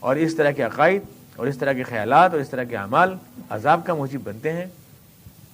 اور 0.00 0.16
اس 0.16 0.36
طرح 0.36 0.50
کے 0.50 0.62
عقائد 0.62 1.02
اور 1.36 1.46
اس 1.46 1.58
طرح 1.58 1.72
کے 1.72 1.82
خیالات 1.82 2.32
اور 2.32 2.40
اس 2.40 2.50
طرح 2.50 2.64
کے 2.64 2.76
اعمال 2.76 3.14
عذاب 3.50 3.80
کا 3.86 3.94
موجب 3.94 4.20
بنتے 4.24 4.52
ہیں۔ 4.52 4.66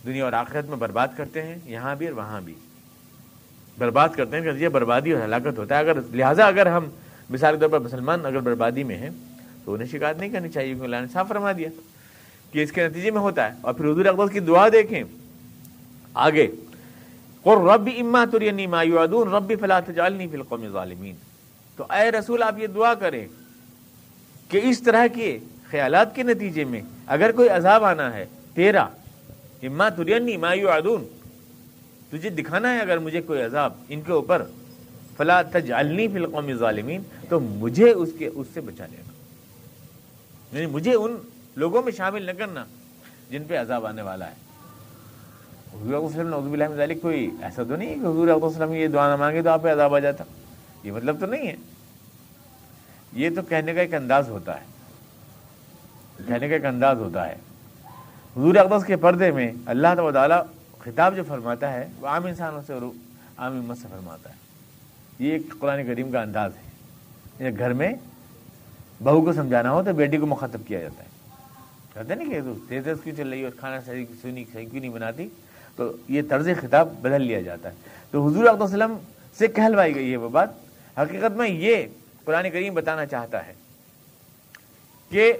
دنیا 0.07 0.25
اور 0.25 0.33
آخرت 0.33 0.69
میں 0.69 0.77
برباد 0.77 1.09
کرتے 1.17 1.43
ہیں، 1.43 1.57
یہاں 1.65 1.97
بھی 1.97 2.07
اور 2.07 2.17
وہاں 2.17 2.41
بھی۔ 2.41 2.55
برباد 3.79 4.09
کرتے 4.17 4.37
ہیں 4.37 4.45
کہ 4.45 4.63
یہ 4.63 4.69
بربادی 4.69 5.13
اور 5.13 5.23
ہلاکت 5.23 5.59
ہوتا 5.59 5.75
ہے۔ 5.75 5.81
اگر 5.81 5.99
لہٰذا 6.13 6.47
اگر 6.47 6.67
ہم 6.67 6.85
مثال 7.31 7.55
کے 7.55 7.61
طور 7.61 7.69
پر 7.69 7.79
مسلمان 7.79 8.27
اگر 8.27 8.41
بربادی 8.41 8.83
میں 8.83 8.97
ہیں 8.97 9.11
تو 9.65 9.75
انہیں 9.75 9.89
شکایت 9.89 10.17
نہیں 10.17 10.31
کرنی 10.31 10.49
چاہیے، 10.49 10.69
کیونکہ 10.69 10.85
اللہ 10.85 10.97
نے 10.97 11.07
صاف 11.13 11.29
فرما 11.29 11.53
دیا۔ 11.53 11.69
کہ 12.53 12.63
اس 12.63 12.73
کے 12.73 12.89
نتیجے 12.89 13.11
میں 13.11 13.21
ہوتا 13.21 13.47
ہے۔ 13.47 13.59
اور 13.61 13.75
پھر 13.75 13.85
حضور 13.85 14.05
اقبال 14.05 14.29
کی 14.29 14.41
دعا 14.41 14.69
دیکھیں۔ 14.69 15.03
آگے۔ 16.15 16.49
رب 17.47 17.89
اما 17.99 18.25
ما 18.69 18.83
یعدون 18.83 19.29
رب 19.29 19.53
فلا 19.61 19.81
تجعلنی 19.81 20.27
فی 20.27 20.37
القوم 20.37 20.63
الظالمین 20.63 21.15
تو 21.77 21.85
اے 21.91 22.11
رسول، 22.11 22.43
آپ 22.43 22.59
یہ 22.59 22.67
دعا 22.67 22.95
کریں 22.95 23.29
کہ 24.49 24.61
اس 24.65 24.83
طرح 24.83 25.07
کے 25.15 25.39
خیالات 25.71 26.15
کے 26.15 26.23
نتیجے 26.23 26.65
میں 26.65 26.81
اگر 27.07 27.33
کوئی 27.33 27.49
عذاب 27.49 27.85
آنا 27.85 28.15
ہے، 28.15 28.27
تیرا 28.55 28.83
اما 29.63 29.89
ترینی 29.89 30.37
ما 30.37 30.55
یعدون 30.55 31.05
تجھے 32.11 32.31
دکھانا 32.31 32.75
ہے 32.75 32.79
اگر 32.79 32.99
مجھے 32.99 33.21
کوئی 33.21 33.43
عذاب 33.43 33.73
ان 33.89 34.01
کے 34.01 34.13
اوپر، 34.13 34.43
فلا 35.17 35.43
تجعلنی 35.43 36.09
فی 36.09 36.17
القوم 36.17 36.47
الظالمین 36.47 37.03
تو 37.29 37.41
مجھے 37.41 37.91
اس 37.91 38.09
کے، 38.19 38.27
اس 38.27 38.47
سے 38.55 38.61
بچا 38.61 38.87
لینا۔ 38.91 39.12
یعنی 40.53 40.67
مجھے 40.67 40.95
ان 40.95 41.17
لوگوں 41.57 41.83
میں 41.83 41.93
شامل 41.93 42.23
نہ 42.23 42.31
کرنا 42.31 42.65
جن 43.31 43.45
پہ 43.49 43.59
عذاب 43.59 43.87
آنے 43.87 44.03
والا 44.03 44.27
ہے۔ 44.27 44.35
حضور 45.75 45.95
وسلم 45.95 46.29
نوزب 46.29 46.53
اللہ 46.53 46.65
ذالک 46.77 47.03
کوئی 47.03 47.31
ایسا 47.43 47.63
تو 47.69 47.77
نہیں 47.77 47.89
ہے 47.89 47.95
کہ 47.95 48.01
حضور 48.01 48.29
وسلم 48.29 48.73
یہ 48.73 48.89
دعا 48.89 49.11
نہ 49.11 49.17
مانگے 49.17 49.43
تو 49.43 49.51
آپ 49.51 49.63
پہ 49.63 49.73
عذاب 49.73 49.95
آ 49.95 49.99
جاتا۔ 49.99 50.25
یہ 50.83 50.93
مطلب 50.93 51.21
تو 51.21 51.27
نہیں 51.27 51.47
ہے۔ 51.47 51.57
یہ 53.13 53.31
تو 53.37 53.43
کہنے 53.43 53.75
کا 53.75 53.81
ایک 53.81 53.95
انداز 53.95 54.29
ہوتا 54.29 54.61
ہے۔ 54.61 54.65
کہنے 56.27 56.49
کا 56.49 56.55
ایک 56.55 56.65
انداز 56.65 56.97
ہوتا 56.97 57.29
ہے۔ 57.29 57.37
حضور 58.37 58.55
اقدس 58.55 58.87
کے 58.87 58.97
پردے 58.97 59.31
میں 59.31 59.53
اللہ 59.67 60.11
تعالیٰ 60.15 60.43
خطاب 60.79 61.17
جو 61.17 61.23
فرماتا 61.29 61.73
ہے 61.73 61.89
وہ 62.01 62.09
عام 62.09 62.27
انسانوں 62.27 62.63
سے 62.67 62.73
اور 62.73 62.83
عام 63.37 63.59
امت 63.59 63.79
سے 63.79 63.89
فرماتا 63.91 64.31
ہے۔ 64.31 64.35
یہ 65.19 65.33
ایک 65.33 65.43
قرآن 65.59 65.87
کریم 65.87 66.13
کا 66.13 66.23
انداز 66.23 66.53
ہے۔ 66.57 67.51
گھر 67.59 67.73
میں 67.73 67.93
بہو 69.01 69.23
کو 69.23 69.33
سمجھانا 69.33 69.71
ہو 69.71 69.83
تو 69.83 69.93
بیٹی 69.93 70.17
کو 70.17 70.27
مخاطب 70.27 70.61
کیا 70.67 70.81
جاتا 70.81 71.05
ہے۔ 71.05 71.09
کہتے 71.95 72.15
نہیں 72.15 72.31
کہ 72.31 72.41
تیز 72.69 72.85
تیز 72.85 72.97
کیوں 73.05 73.17
چل 73.17 73.29
رہی 73.29 73.39
ہے 73.39 73.45
اور 73.45 73.53
کھانا 73.59 73.81
صحیح 73.87 74.05
سنی 74.23 74.45
صحیح 74.53 74.67
کیوں 74.71 74.81
نہیں 74.81 74.93
بناتی؟ 74.93 75.29
تو 75.77 75.93
یہ 76.09 76.23
طرز 76.29 76.49
خطاب 76.61 76.89
بدل 77.03 77.23
لیا 77.23 77.41
جاتا 77.41 77.69
ہے۔ 77.69 77.75
تو 78.11 78.27
حضور 78.27 78.45
علیہ 78.45 78.63
وسلم 78.63 78.97
سے 79.39 79.49
کہلوائی 79.49 79.95
گئی 79.95 80.13
ہے 80.13 80.17
وہ 80.17 80.29
بات۔ 80.29 80.49
حقیقت 80.99 81.37
میں 81.37 81.49
یہ 81.49 81.87
قرآن 82.25 82.51
کریم 82.51 82.75
بتانا 82.75 83.07
چاہتا 83.07 83.47
ہے 83.47 83.53
کہ 85.11 85.33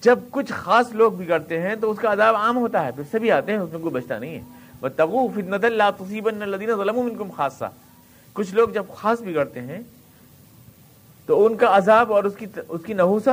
جب 0.00 0.18
کچھ 0.30 0.52
خاص 0.52 0.92
لوگ 0.92 1.12
بگڑتے 1.12 1.60
ہیں 1.60 1.74
تو 1.76 1.90
اس 1.90 1.98
کا 1.98 2.12
عذاب 2.12 2.36
عام 2.36 2.56
ہوتا 2.56 2.84
ہے، 2.84 2.90
پھر 2.92 3.02
سبھی 3.10 3.30
آتے 3.30 3.52
ہیں، 3.52 3.58
اس 3.58 3.72
میں 3.72 3.80
کوئی 3.80 3.94
بچتا 3.94 4.18
نہیں 4.18 4.34
ہے۔ 4.34 4.40
وہ 4.80 4.88
تغو 4.88 5.28
فطنت 5.28 5.64
اللہ 5.64 5.82
تصیبن 5.98 6.42
الدین 6.42 6.68
ظلم 6.76 7.30
خاصہ 7.36 7.64
کچھ 8.32 8.54
لوگ 8.54 8.68
جب 8.68 8.84
خاص 8.96 9.20
بگڑتے 9.20 9.60
ہیں 9.60 9.80
تو 11.28 11.46
ان 11.46 11.56
کا 11.56 11.76
عذاب 11.76 12.12
اور 12.12 12.24
اس 12.24 12.36
کی 12.38 12.46
اس 12.68 12.80
کی 12.86 12.92
نحوست 12.92 13.28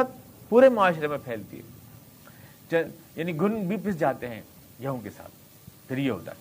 پورے 0.50 0.70
معاشرے 0.70 1.08
میں 1.08 1.18
پھیلتی 1.26 1.58
ہے۔ 1.58 2.84
یعنی 3.16 3.38
گن 3.42 3.68
بھی 3.68 3.78
پس 3.84 4.00
جاتے 4.00 4.28
ہیں 4.28 4.42
گیہوں 4.82 4.98
کے 4.98 5.10
ساتھ۔ 5.10 5.32
پھر 5.88 5.98
یہ 5.98 6.12
ہوتا 6.12 6.32
ہے۔ 6.32 6.38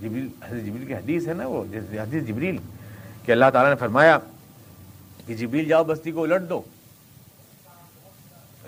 جبریل، 0.00 0.28
حضرت 0.44 0.62
جبریل 0.62 0.86
کی 0.86 0.94
حدیث 0.94 1.28
ہے 1.28 1.32
نا 1.32 1.46
وہ 1.46 1.64
حدیث 1.74 2.24
جبریل 2.24 2.56
کہ 3.24 3.32
اللہ 3.32 3.44
تعالیٰ 3.52 3.70
نے 3.70 3.76
فرمایا 3.76 4.18
کہ 5.26 5.34
جبریل 5.34 5.64
جاؤ 5.64 5.84
بستی 5.84 6.12
کو 6.12 6.22
الٹ 6.22 6.48
دو۔ 6.48 6.62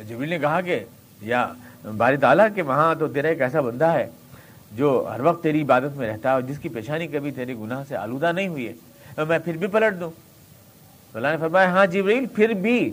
جبریل 0.08 0.28
نے 0.28 0.38
کہا 0.38 0.60
کہ 0.60 0.84
یا 1.22 1.52
باری 1.96 2.16
تعالیٰ 2.16 2.46
کہ 2.54 2.62
وہاں 2.62 2.94
تو 2.94 3.08
تیرا 3.08 3.28
ایک 3.28 3.40
ایسا 3.40 3.60
بندہ 3.60 3.86
ہے 3.86 4.10
جو 4.72 5.08
ہر 5.14 5.20
وقت 5.20 5.42
تیری 5.42 5.62
عبادت 5.62 5.96
میں 5.96 6.08
رہتا 6.08 6.28
ہے 6.28 6.34
اور 6.34 6.42
جس 6.42 6.58
کی 6.58 6.68
پیشانی 6.68 7.06
کبھی 7.06 7.30
تیرے 7.30 7.54
گناہ 7.54 7.84
سے 7.88 7.96
آلودہ 7.96 8.32
نہیں 8.32 8.48
ہوئی 8.48 8.68
ہے۔ 8.68 9.24
میں 9.24 9.38
پھر 9.38 9.56
بھی 9.56 9.66
پلٹ 9.66 10.00
دوں۔ 10.00 10.10
اللہ 11.14 11.28
نے 11.28 11.36
فرمایا 11.40 11.70
ہاں 11.70 11.86
جبریل، 11.86 12.24
پھر 12.34 12.52
بھی 12.62 12.90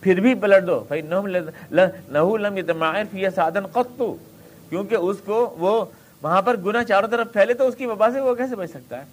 پھر 0.00 0.20
بھی 0.20 0.34
پلٹ 0.40 0.66
دو۔ 0.66 0.84
سادن 3.34 3.66
قطو 3.66 4.14
کیونکہ 4.68 4.94
اس 4.94 5.16
کو 5.24 5.54
وہ 5.58 5.84
وہاں 6.22 6.42
پر 6.42 6.56
گناہ 6.56 6.82
چاروں 6.82 7.08
طرف 7.08 7.32
پھیلے 7.32 7.54
تو 7.54 7.66
اس 7.68 7.76
کی 7.76 7.86
وبا 7.86 8.10
سے 8.10 8.20
وہ 8.20 8.34
کیسے 8.34 8.56
بچ 8.56 8.70
سکتا 8.70 8.98
ہے؟ 8.98 9.04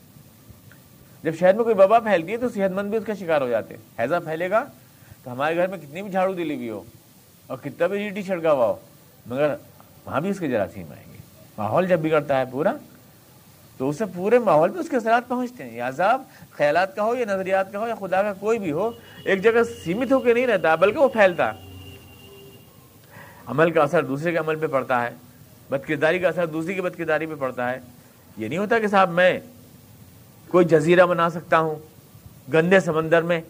جب 1.24 1.36
شہر 1.40 1.54
میں 1.54 1.64
کوئی 1.64 1.76
وبا 1.80 2.00
پھیلتی 2.00 2.32
ہے 2.32 2.38
تو 2.38 2.50
صحت 2.50 2.72
مند 2.72 2.90
بھی 2.90 2.98
اس 2.98 3.06
کا 3.06 3.14
شکار 3.20 3.42
ہو 3.42 3.48
جاتے 3.50 3.74
ہیں۔ 3.74 3.82
حیضہ 4.00 4.16
پھیلے 4.24 4.50
گا 4.50 4.64
تو 5.24 5.32
ہمارے 5.32 5.56
گھر 5.56 5.68
میں 5.68 5.78
کتنی 5.78 6.02
بھی 6.02 6.12
جھاڑو 6.12 6.34
دلی 6.34 6.56
ہوئی 6.56 6.70
ہو 6.70 6.82
اور 7.48 7.58
کتنا 7.64 7.88
بھی 7.88 8.10
ٹی 8.10 8.24
چھڑکا 8.24 8.52
ہوا 8.52 8.66
ہو، 8.66 8.76
مگر 9.26 9.56
وہاں 10.06 10.22
بھی 10.22 10.30
اس 10.30 10.40
کے 10.40 10.48
جراثیم 10.48 10.92
آئیں 10.92 11.12
گے۔ 11.14 11.18
ماحول 11.58 11.88
جب 11.88 12.00
بگڑتا 12.00 12.40
ہے 12.40 12.44
پورا 12.52 12.74
تو 13.84 13.90
اسے 13.90 14.06
پورے 14.16 14.40
ماحول 14.40 14.72
پہ 14.72 14.78
اس 14.80 14.90
کے 14.90 14.98
اثرات 14.98 15.28
پہنچتے 15.28 15.64
ہیں۔ 15.64 15.76
یا 15.76 15.88
عذاب 15.88 16.24
خیالات 16.52 16.96
کا 16.96 17.04
ہو 17.04 17.16
یا 17.16 17.26
نظریات 17.26 17.72
کا 17.72 17.80
ہو 17.80 17.88
یا 17.88 17.96
خدا 17.96 18.24
کا 18.24 18.34
کوئی 18.34 18.60
بھی 18.60 18.72
ہو، 18.72 18.92
ایک 19.26 19.44
جگہ 19.44 19.64
سیمت 19.84 20.12
ہو 20.12 20.20
کے 20.20 20.34
نہیں 20.34 20.48
رہتا، 20.48 20.76
بلکہ 20.76 21.00
وہ 21.00 21.08
پھیلتا۔ 21.08 21.54
ہے 21.54 21.60
عمل 23.46 23.72
کا 23.72 23.84
اثر 23.84 24.04
دوسرے 24.04 24.32
کے 24.32 24.38
عمل 24.38 24.56
پہ 24.56 24.68
پڑتا 24.68 25.04
ہے 25.04 25.10
بد 25.70 25.88
کرداری 25.88 26.20
کا 26.20 26.28
اثر 26.28 26.46
دوسری 26.46 26.74
کی 26.74 26.82
بد 26.82 26.98
کرداری 26.98 27.26
پہ 27.26 27.36
پڑتا 27.40 27.72
ہے۔ 27.72 27.80
یہ 28.38 28.48
نہیں 28.48 28.60
ہوتا 28.60 28.80
کہ 28.80 28.88
صاحب 28.88 29.12
میں 29.12 29.40
کوئی 30.48 30.66
جزیرہ 30.66 31.06
بنا 31.06 31.30
سکتا 31.30 31.60
ہوں، 31.60 31.76
گندے 32.54 32.80
سمندر 32.80 33.22
میں 33.22 33.42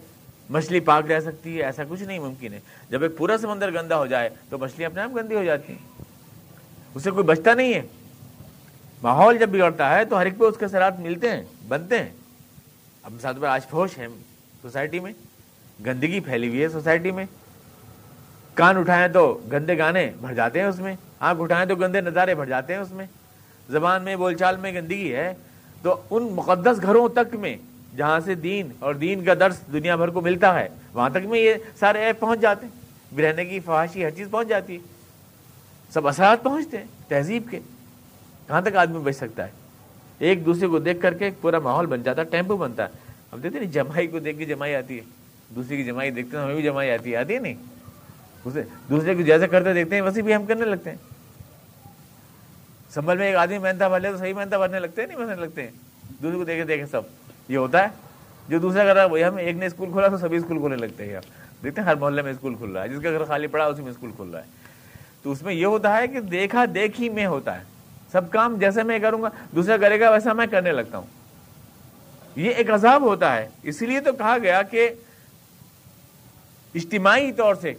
مچھلی 0.50 0.80
پاک 0.80 1.10
رہ 1.10 1.20
سکتی 1.20 1.58
ہے، 1.58 1.62
ایسا 1.62 1.82
کچھ 1.88 2.02
نہیں 2.02 2.18
ممکن 2.18 2.52
ہے۔ 2.52 2.60
جب 2.90 3.02
ایک 3.02 3.16
پورا 3.16 3.38
سمندر 3.38 3.70
گندا 3.70 3.98
ہو 3.98 4.06
جائے 4.06 4.30
تو 4.48 4.58
مچھلی 4.58 4.84
اپنے 4.84 5.02
آپ 5.02 5.10
گندی 5.16 5.34
ہو 5.34 5.44
جاتی 5.44 5.72
ہیں۔ 5.72 6.02
اسے 6.94 7.10
کوئی 7.10 7.24
بچتا 7.24 7.54
نہیں 7.54 7.74
ہے۔ 7.74 7.82
ماحول 9.04 9.38
جب 9.38 9.48
بگڑتا 9.48 9.94
ہے 9.94 10.04
تو 10.04 10.18
ہر 10.18 10.24
ایک 10.24 10.38
پہ 10.38 10.44
اس 10.44 10.56
کے 10.58 10.64
اثرات 10.64 11.00
ملتے 11.00 11.30
ہیں، 11.30 11.42
بنتے 11.68 11.98
ہیں۔ 11.98 12.08
اب 13.02 13.12
ساتھ 13.22 13.38
پر 13.40 13.46
آج 13.46 13.60
فوش 13.70 13.98
ہیں 13.98 14.08
سوسائٹی 14.62 15.00
میں، 15.00 15.12
گندگی 15.86 16.20
پھیلی 16.20 16.48
ہوئی 16.48 16.62
ہے 16.62 16.68
سوسائٹی 16.68 17.10
میں۔ 17.10 17.24
کان 18.54 18.76
اٹھائیں 18.76 19.08
تو 19.08 19.40
گندے 19.52 19.78
گانے 19.78 20.10
بھر 20.20 20.34
جاتے 20.34 20.60
ہیں 20.60 20.66
اس 20.66 20.78
میں، 20.78 20.96
آنکھ 21.20 21.40
اٹھائیں 21.40 21.66
تو 21.66 21.74
گندے 21.74 22.00
نظارے 22.00 22.34
بھر 22.34 22.44
جاتے 22.44 22.74
ہیں 22.74 22.80
اس 22.80 22.90
میں۔ 22.90 23.06
زبان 23.70 24.02
میں 24.02 24.16
بول 24.16 24.34
چال 24.34 24.56
میں 24.56 24.72
گندگی 24.72 25.14
ہے، 25.14 25.34
تو 25.82 26.02
ان 26.10 26.22
مقدس 26.22 26.82
گھروں 26.82 27.08
تک 27.08 27.34
میں، 27.34 27.56
جہاں 27.96 28.20
سے 28.20 28.34
دین 28.34 28.68
اور 28.78 28.94
دین 28.94 29.24
کا 29.24 29.34
درس 29.34 29.60
دنیا 29.72 29.96
بھر 29.96 30.08
کو 30.08 30.20
ملتا 30.20 30.60
ہے، 30.60 30.68
وہاں 30.92 31.10
تک 31.10 31.26
میں 31.26 31.40
یہ 31.40 31.54
سارے 31.80 31.98
ایپ 31.98 32.20
پہنچ 32.20 32.40
جاتے 32.40 32.66
ہیں۔ 32.66 33.22
رہنے 33.22 33.44
کی 33.44 33.60
فواشی 33.60 34.04
ہر 34.04 34.10
چیز 34.10 34.28
پہنچ 34.30 34.48
جاتی 34.48 34.74
ہے۔ 34.74 34.80
سب 35.90 36.08
اثرات 36.08 36.42
پہنچتے 36.42 36.78
ہیں 36.78 36.84
تہذیب 37.08 37.42
کے۔ 37.50 37.60
کہاں 38.48 38.60
تک 38.60 38.76
آدمی 38.76 38.98
بچ 38.98 39.16
سکتا 39.16 39.44
ہے؟ 39.44 39.50
ایک 40.18 40.46
دوسرے 40.46 40.66
کو 40.66 40.78
دیکھ 40.78 41.00
کر 41.00 41.14
کے 41.14 41.30
پورا 41.40 41.58
ماحول 41.58 41.86
بن 41.86 42.02
جاتا 42.02 42.22
ہے، 42.22 42.26
ٹیمپو 42.26 42.56
بنتا 42.56 42.82
ہے۔ 42.82 42.88
اب 43.32 43.42
دیکھتے 43.42 43.60
نہیں، 43.60 43.72
جمائی 43.72 44.06
کو 44.06 44.18
دیکھ 44.18 44.38
کے 44.38 44.44
جمائی 44.44 44.74
آتی 44.74 44.96
ہے۔ 44.96 45.04
دوسری 45.56 45.76
کی 45.76 45.84
جمائی 45.84 46.10
دیکھتے 46.10 46.36
ہیں، 46.36 46.44
ہمیں 46.44 46.54
بھی 46.54 46.62
جمائی 46.62 46.90
آتی 46.90 47.12
ہے 47.12 47.16
آتی 47.16 47.34
ہے 47.34 47.38
نہیں۔ 47.38 47.54
اسے 48.44 48.62
دوسرے 48.90 49.14
کو 49.14 49.22
جیسے 49.22 49.48
کرتے 49.48 49.74
دیکھتے 49.74 49.94
ہیں، 49.94 50.02
ویسے 50.02 50.22
بھی 50.22 50.34
ہم 50.34 50.46
کرنے 50.46 50.64
لگتے 50.64 50.90
ہیں۔ 50.90 50.96
سنبھل 52.90 53.18
میں 53.18 53.26
ایک 53.26 53.36
آدمی 53.36 53.58
محنت 53.58 53.82
بھر 53.82 54.00
لے 54.00 54.12
تو 54.12 54.18
صحیح 54.18 54.34
محنت 54.34 54.54
بھرنے 54.54 54.78
لگتے 54.78 55.00
ہیں، 55.00 55.08
نہیں 55.08 55.18
بھرنے 55.18 55.34
لگتے 55.34 55.62
ہیں۔ 55.62 55.70
دوسرے 56.22 56.38
کو 56.38 56.44
دیکھے 56.44 56.64
دیکھے 56.64 56.86
سب۔ 56.86 57.02
یہ 57.48 57.56
ہوتا 57.56 57.82
ہے، 57.82 57.88
جو 58.48 58.58
دوسرا 58.58 58.84
کر 58.84 58.94
رہا 58.94 59.02
ہے، 59.02 59.08
وہی 59.08 59.24
ہم 59.24 59.36
ایک 59.36 59.56
نے 59.56 59.66
اسکول 59.66 59.90
کھولا 59.90 60.08
تو 60.08 60.18
سبھی 60.18 60.36
اسکول 60.36 60.58
کھولنے 60.58 60.76
لگتے 60.76 61.06
ہیں۔ 61.06 61.20
دیکھتے 61.62 61.80
ہیں، 61.80 61.88
ہر 61.88 61.94
محلے 61.94 62.22
میں 62.22 62.30
اسکول 62.30 62.54
کھل 62.54 62.70
رہا 62.70 62.82
ہے۔ 62.82 62.88
جس 62.88 63.02
کا 63.02 63.10
گھر 63.10 63.24
خالی 63.24 63.46
پڑا، 63.46 63.66
اسی 63.66 63.82
میں 63.82 63.90
اسکول 63.90 64.10
کھل 64.16 64.28
رہا 64.32 64.40
ہے۔ 64.40 64.46
تو 65.22 65.32
اس 65.32 65.42
میں 65.42 65.54
یہ 65.54 65.66
ہوتا 65.66 65.96
ہے 65.96 66.08
کہ 66.08 66.20
دیکھا 66.20 66.64
دیکھی 66.74 67.08
میں 67.08 67.26
ہوتا 67.26 67.58
ہے۔ 67.58 67.73
سب 68.14 68.30
کام 68.30 68.56
جیسے 68.58 68.82
میں 68.82 68.98
کروں 68.98 69.22
گا، 69.22 69.28
دوسرا 69.54 69.76
کرے 69.76 69.98
گا، 70.00 70.10
ویسا 70.10 70.32
میں 70.32 70.46
کرنے 70.46 70.72
لگتا 70.72 70.98
ہوں۔ 70.98 71.06
یہ 72.36 72.50
ایک 72.50 72.70
عذاب 72.70 73.02
ہوتا 73.02 73.34
ہے۔ 73.36 73.48
اسی 73.62 73.86
لیے 73.86 74.00
تو 74.00 74.12
کہا 74.12 74.36
گیا 74.42 74.60
کہ 74.62 74.88
اجتماعی 76.74 77.32
طور 77.32 77.54
سے 77.54 77.72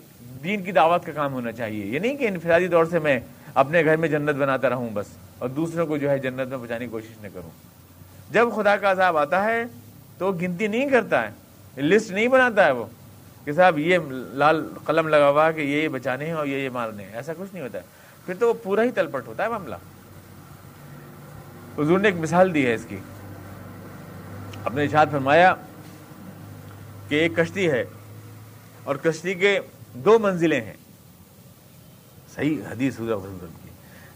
دین 0.43 0.63
کی 0.63 0.71
دعوت 0.71 1.05
کا 1.05 1.11
کام 1.11 1.33
ہونا 1.33 1.51
چاہیے۔ 1.51 1.85
یہ 1.85 1.99
نہیں 1.99 2.15
کہ 2.17 2.27
انفرادی 2.27 2.67
طور 2.67 2.85
سے 2.85 2.99
میں 2.99 3.19
اپنے 3.53 3.83
گھر 3.85 3.97
میں 3.97 4.09
جنت 4.09 4.35
بناتا 4.35 4.69
رہوں 4.69 4.89
بس، 4.93 5.05
اور 5.39 5.49
دوسروں 5.49 5.87
کو 5.87 5.97
جو 5.97 6.09
ہے 6.09 6.17
جنت 6.19 6.47
میں 6.47 6.57
پہنچانے 6.57 6.85
کی 6.85 6.91
کوشش 6.91 7.23
نہ 7.23 7.27
کروں۔ 7.33 7.49
جب 8.31 8.53
خدا 8.55 8.75
کا 8.77 8.91
عذاب 8.91 9.17
آتا 9.17 9.43
ہے 9.45 9.63
تو 10.17 10.31
گنتی 10.31 10.67
نہیں 10.67 10.89
کرتا 10.89 11.21
ہے، 11.23 11.81
لسٹ 11.81 12.11
نہیں 12.11 12.27
بناتا 12.27 12.65
ہے 12.65 12.71
وہ 12.71 12.85
کہ 13.45 13.51
صاحب 13.51 13.79
یہ 13.79 13.97
لال 14.33 14.65
قلم 14.85 15.07
لگا 15.07 15.29
ہوا 15.29 15.51
کہ 15.51 15.61
یہ 15.61 15.87
بچانے 15.87 16.25
ہیں 16.25 16.33
اور 16.33 16.45
یہ 16.45 16.57
یہ 16.57 16.69
مارنے 16.69 17.03
ہیں، 17.03 17.15
ایسا 17.15 17.33
کچھ 17.37 17.53
نہیں 17.53 17.63
ہوتا 17.63 17.77
ہے۔ 17.77 17.83
پھر 18.25 18.33
تو 18.39 18.47
وہ 18.47 18.53
پورا 18.63 18.83
ہی 18.83 18.91
تلپٹ 18.91 19.27
ہوتا 19.27 19.43
ہے 19.43 19.49
معاملہ۔ 19.49 19.75
حضور 21.77 21.99
نے 21.99 22.07
ایک 22.07 22.17
مثال 22.17 22.53
دی 22.53 22.65
ہے 22.65 22.73
اس 22.73 22.85
کی۔ 22.89 22.97
اپنے 24.63 24.83
اشاد 24.83 25.05
فرمایا 25.11 25.55
کہ 27.07 27.15
ایک 27.15 27.35
کشتی 27.35 27.71
ہے 27.71 27.85
اور 28.83 28.95
کشتی 28.95 29.33
کے 29.33 29.59
دو 29.93 30.19
منزلیں 30.19 30.61
ہیں۔ 30.61 30.73
صحیح 32.35 32.57
حدیث 32.71 32.97
کی۔ 32.97 33.69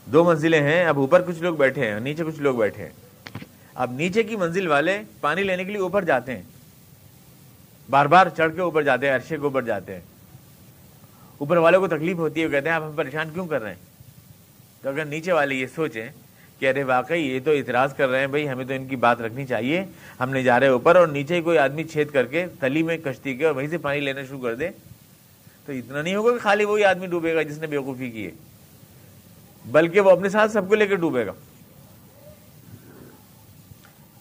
دو 0.06 0.24
منزلیں 0.24 0.64
ہیں، 0.64 0.86
اب 0.86 1.00
اوپر 1.00 1.22
کچھ 1.22 1.42
لوگ 1.44 1.56
بیٹھے 1.56 1.92
ہیں 1.92 2.00
نیچے 2.00 2.24
کچھ 2.24 2.40
لوگ 2.40 2.56
بیٹھے 2.56 2.84
ہیں۔ 2.84 2.90
اب 3.76 3.92
نیچے 3.92 4.24
کی 4.24 4.36
منزل 4.36 4.68
والے 4.68 5.02
پانی 5.22 5.44
لینے 5.44 5.64
کے 5.64 5.72
لیے 5.72 5.82
اوپر 5.82 6.04
جاتے 6.04 6.36
ہیں۔ 6.36 6.44
بار 7.90 8.06
بار 8.06 8.28
چڑھ 8.38 8.56
کے 8.56 8.62
اوپر 8.62 8.82
جاتے 8.82 9.08
ہیں، 9.08 9.16
عرشے 9.16 9.38
کے 9.38 9.44
اوپر 9.44 9.62
جاتے 9.62 9.94
ہیں۔ 9.94 10.02
اوپر 11.38 11.58
والوں 11.58 11.80
کو 11.80 11.88
تکلیف 11.88 12.18
ہوتی 12.18 12.42
ہے، 12.42 12.46
وہ 12.46 12.52
کہتے 12.52 12.70
ہیں، 12.70 12.76
آپ 12.76 12.84
ہم 12.84 12.92
پریشان 12.96 13.30
کیوں 13.34 13.48
کر 13.48 13.62
رہے 13.62 13.70
ہیں؟ 13.70 13.80
تو 14.82 14.90
اگر 14.90 15.06
نیچے 15.06 15.32
والے 15.32 15.56
یہ 15.56 15.68
سوچیں 15.76 16.10
کہ 16.60 16.70
ارے 16.70 16.84
واقعی 16.84 17.22
یہ 17.22 17.40
تو 17.44 17.52
اعتراض 17.52 17.94
کر 17.94 18.10
رہے 18.10 18.20
ہیں، 18.20 18.28
بھائی 18.28 18.50
ہمیں 18.50 18.66
تو 18.66 18.74
ان 18.74 18.88
کی 18.88 18.96
بات 18.96 19.22
رکھنی 19.22 19.46
چاہیے، 19.46 19.84
ہم 20.20 20.30
نے 20.30 20.44
جا 20.44 20.60
رہے 20.60 20.68
اوپر، 20.68 20.96
اور 20.96 21.08
نیچے 21.08 21.36
ہی 21.36 21.42
کوئی 21.42 21.58
آدمی 21.58 21.84
چھید 21.84 22.10
کر 22.12 22.26
کے 22.26 22.46
تلی 22.60 22.84
میں 22.84 22.98
کشتی 22.98 23.36
کے 23.36 23.46
اور 23.46 23.56
وہیں 23.56 23.68
سے 23.68 23.78
پانی 23.78 24.00
لینا 24.00 24.24
شروع 24.24 24.42
کر 24.42 24.56
دے۔ 24.56 24.70
تو 25.66 25.72
اتنا 25.72 26.02
نہیں 26.02 26.16
ہوگا 26.16 26.32
کہ 26.32 26.40
خالی 26.40 26.66
وہی 26.66 26.84
آدمی 26.84 27.08
ڈوبے 27.08 27.36
گا 27.36 27.42
جس 27.42 27.58
نے 27.58 27.68
بیوقوفی 27.68 28.10
کی 28.12 28.26
ہے، 28.26 28.32
بلکہ 29.66 30.00
وہ 30.02 30.12
اپنے 30.12 30.30
ساتھ 30.30 30.52
سب 30.52 30.68
کو 30.68 30.76
لے 30.76 30.88
کے 30.88 30.96
ڈوبے 30.96 31.26
گا۔ 31.26 31.32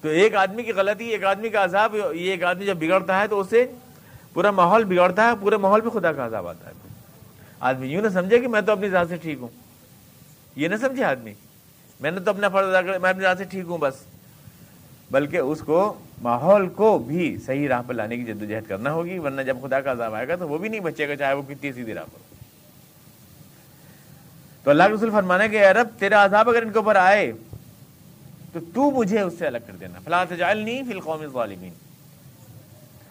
تو 0.00 0.08
ایک 0.08 0.34
آدمی 0.34 0.62
کی 0.62 0.72
غلطی، 0.72 1.04
ایک 1.04 1.24
آدمی 1.24 1.48
کا 1.48 1.64
عذاب، 1.64 1.96
یہ 2.14 2.30
ایک 2.30 2.44
آدمی 2.44 2.66
جب 2.66 2.76
بگڑتا 2.76 3.20
ہے 3.20 3.28
تو 3.28 3.40
اسے 3.40 3.66
پورا 4.32 4.50
ماحول 4.50 4.84
بگڑتا 4.84 5.26
ہے، 5.26 5.32
پورے 5.40 5.56
ماحول 5.56 5.80
پہ 5.80 5.88
خدا 5.88 6.12
کا 6.12 6.26
عذاب 6.26 6.48
آتا 6.48 6.66
ہے۔ 6.66 6.72
آدمی 7.60 7.88
یوں 7.88 8.02
نہ 8.02 8.08
سمجھے 8.08 8.38
کہ 8.38 8.48
میں 8.48 8.60
تو 8.60 8.72
اپنی 8.72 8.88
ذات 8.88 9.08
سے 9.08 9.16
ٹھیک 9.16 9.38
ہوں۔ 9.40 9.48
یہ 10.56 10.68
نہ 10.68 10.76
سمجھے 10.76 11.04
آدمی۔ 11.04 11.34
میں 12.00 12.10
نے 12.10 12.20
تو 12.20 12.30
اپنا 12.30 12.48
فرض 12.48 12.74
ادا 12.74 12.82
کر 12.82 12.98
میں 12.98 13.10
اپنی 13.10 13.22
ذات 13.22 13.38
سے 13.38 13.44
ٹھیک 13.44 13.64
ہوں 13.68 13.78
بس۔ 13.78 13.94
بلکہ 15.10 15.36
اس 15.36 15.60
کو 15.60 15.94
ماحول 16.22 16.68
کو 16.68 16.98
بھی 16.98 17.36
صحیح 17.46 17.68
راہ 17.68 17.82
پر 17.86 17.94
لانے 17.94 18.16
کی 18.16 18.24
جدوجہد 18.24 18.68
کرنا 18.68 18.92
ہوگی، 18.92 19.18
ورنہ 19.18 19.42
جب 19.42 19.56
خدا 19.62 19.80
کا 19.80 19.92
عذاب 19.92 20.14
آئے 20.14 20.28
گا 20.28 20.36
تو 20.36 20.48
وہ 20.48 20.58
بھی 20.58 20.68
نہیں 20.68 20.80
بچے 20.80 21.08
گا 21.08 21.16
چاہے 21.16 21.34
وہ 21.34 21.42
کتنی 21.48 21.72
سیدھی 21.72 21.94
راہ 21.94 22.04
پر 22.04 22.18
تو 24.64 24.70
اللہ 24.70 24.82
کے 24.82 24.94
رسول 24.94 25.10
فرمانے 25.10 25.48
کہ 25.48 25.66
عرب 25.66 25.88
تیرا 25.98 26.24
عذاب 26.24 26.48
اگر 26.48 26.62
ان 26.62 26.72
کے 26.72 26.78
اوپر 26.78 26.96
آئے 26.96 27.32
تو 28.52 28.60
تو 28.74 28.90
مجھے 28.90 29.20
اس 29.20 29.34
سے 29.38 29.46
الگ 29.46 29.58
کر 29.66 29.72
دینا۔ 29.80 29.98
فلاں 30.04 30.24
تجعل 30.28 30.58
نہیں 30.58 30.82
فی 30.82 30.92
القوم 30.92 31.20
الظالمین۔ 31.20 31.72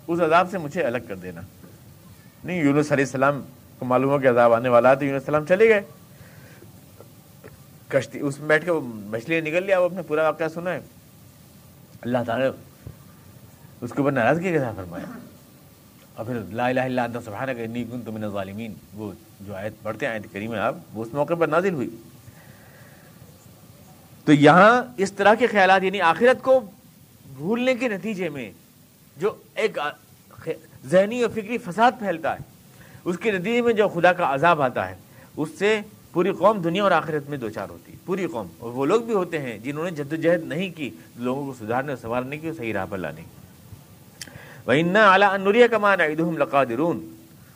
اس 0.08 0.20
عذاب 0.20 0.48
سے 0.52 0.58
مجھے 0.58 0.84
الگ 0.84 0.98
کر 1.08 1.16
دینا۔ 1.16 1.42
نہیں، 2.44 2.64
یونس 2.64 2.92
علیہ 2.92 3.06
السلام 3.06 3.42
کو 3.80 3.86
معلوم 3.86 4.12
ہو 4.12 4.20
کہ 4.20 4.30
عذاب 4.30 4.54
آنے 4.54 4.70
والا 4.70 4.90
ہے 4.90 4.96
تو 4.96 5.06
یونس 5.06 5.22
السلام 5.22 5.46
چلے 5.46 5.70
گئے۔ 5.70 5.82
کشتی، 7.88 8.20
اس 8.20 8.40
میں 8.40 8.48
بیٹھ 8.48 8.66
کے 8.66 8.72
وہ 8.72 8.82
مچھلی 8.84 9.42
نکل 9.42 9.66
لیا، 9.66 9.80
وہ 9.80 9.86
اپنے 9.86 10.02
پورا 10.02 10.24
واقعہ 10.24 10.48
سنا 10.54 10.74
ہے۔ 10.74 10.80
اللہ 12.02 12.18
تعالیٰ 12.26 12.52
اس 13.82 13.92
کے 13.92 13.98
اوپر 13.98 14.12
ناراضگی 14.12 14.52
کے 14.52 14.60
ساتھ 14.60 14.76
فرمایا۔ 14.76 15.06
اور 16.16 16.26
پھر 16.26 16.36
لا 16.50 16.68
الہ 16.68 16.80
الا 16.80 17.04
انت، 17.04 17.18
سبحانک 17.26 17.60
انی 17.60 17.84
کنت 17.84 18.10
من 18.10 18.24
الظالمین۔ 18.24 18.74
وہ 18.94 19.14
جو 19.42 19.56
آیت 19.56 19.74
پڑھتے 19.84 20.06
ہیں، 20.06 20.14
آیت 20.14 20.34
کریم 20.34 20.52
آپ 20.52 20.76
وہ 20.94 21.04
اس 21.04 21.14
موقع 21.14 21.34
پر 21.34 21.48
نازل 21.48 21.74
ہوئی۔ 21.74 21.90
تو 24.26 24.34
یہاں 24.34 24.84
اس 24.98 25.14
طرح 25.14 25.34
کے 25.34 25.48
خیالات 25.48 25.84
یعنی 25.84 26.02
آخرت 26.02 26.44
کو 26.44 26.60
بھولنے 27.36 27.76
کے 27.76 27.88
نتیجے 27.88 28.30
میں 28.30 28.52
جو 29.18 29.36
ایک 29.56 29.80
ذہنی 30.86 31.22
اور 31.22 31.30
فکری 31.30 31.58
فساد 31.58 31.92
پھیلتا 32.00 32.34
ہے، 32.34 32.40
اس 33.06 33.18
کے 33.18 33.32
نتیجے 33.32 33.62
میں 33.62 33.74
جو 33.74 33.88
خدا 33.88 34.14
کا 34.14 34.34
عذاب 34.34 34.62
آتا 34.62 34.90
ہے، 34.90 34.96
اس 35.38 35.50
سے 35.60 35.82
پوری 36.18 36.32
قوم 36.32 36.62
دنیا 36.62 36.84
اور 36.84 36.92
آخرت 36.92 37.30
میں 37.30 37.38
دو 37.38 37.50
چار 37.50 37.70
ہوتی 37.70 37.92
ہے، 37.92 37.98
پوری 38.06 38.28
قوم۔ 38.28 38.48
اور 38.60 38.72
وہ 38.72 38.86
لوگ 38.86 39.02
بھی 39.02 39.14
ہوتے 39.14 39.40
ہیں 39.40 39.58
جنہوں 39.58 39.84
نے 39.84 39.92
جد 39.92 40.14
و 40.14 40.16
جہد 40.16 40.44
نہیں 40.44 40.70
کی، 40.78 40.90
لوگوں 41.16 41.46
کو 41.46 41.66
سدھارنے 41.66 41.90
اور 41.90 41.98
سنوارنے 41.98 42.38
کی 42.38 42.52
صحیح 42.54 42.74
راہ 42.74 42.86
پر 42.90 42.98
لانے 42.98 43.22
کی۔ 43.22 43.30
وہ 44.66 44.98
اعلیٰ 44.98 45.30
انوریا 45.34 45.68
کا 45.68 45.78
مان 45.78 46.02
عید 46.02 46.20
لقادرون۔ 46.20 47.16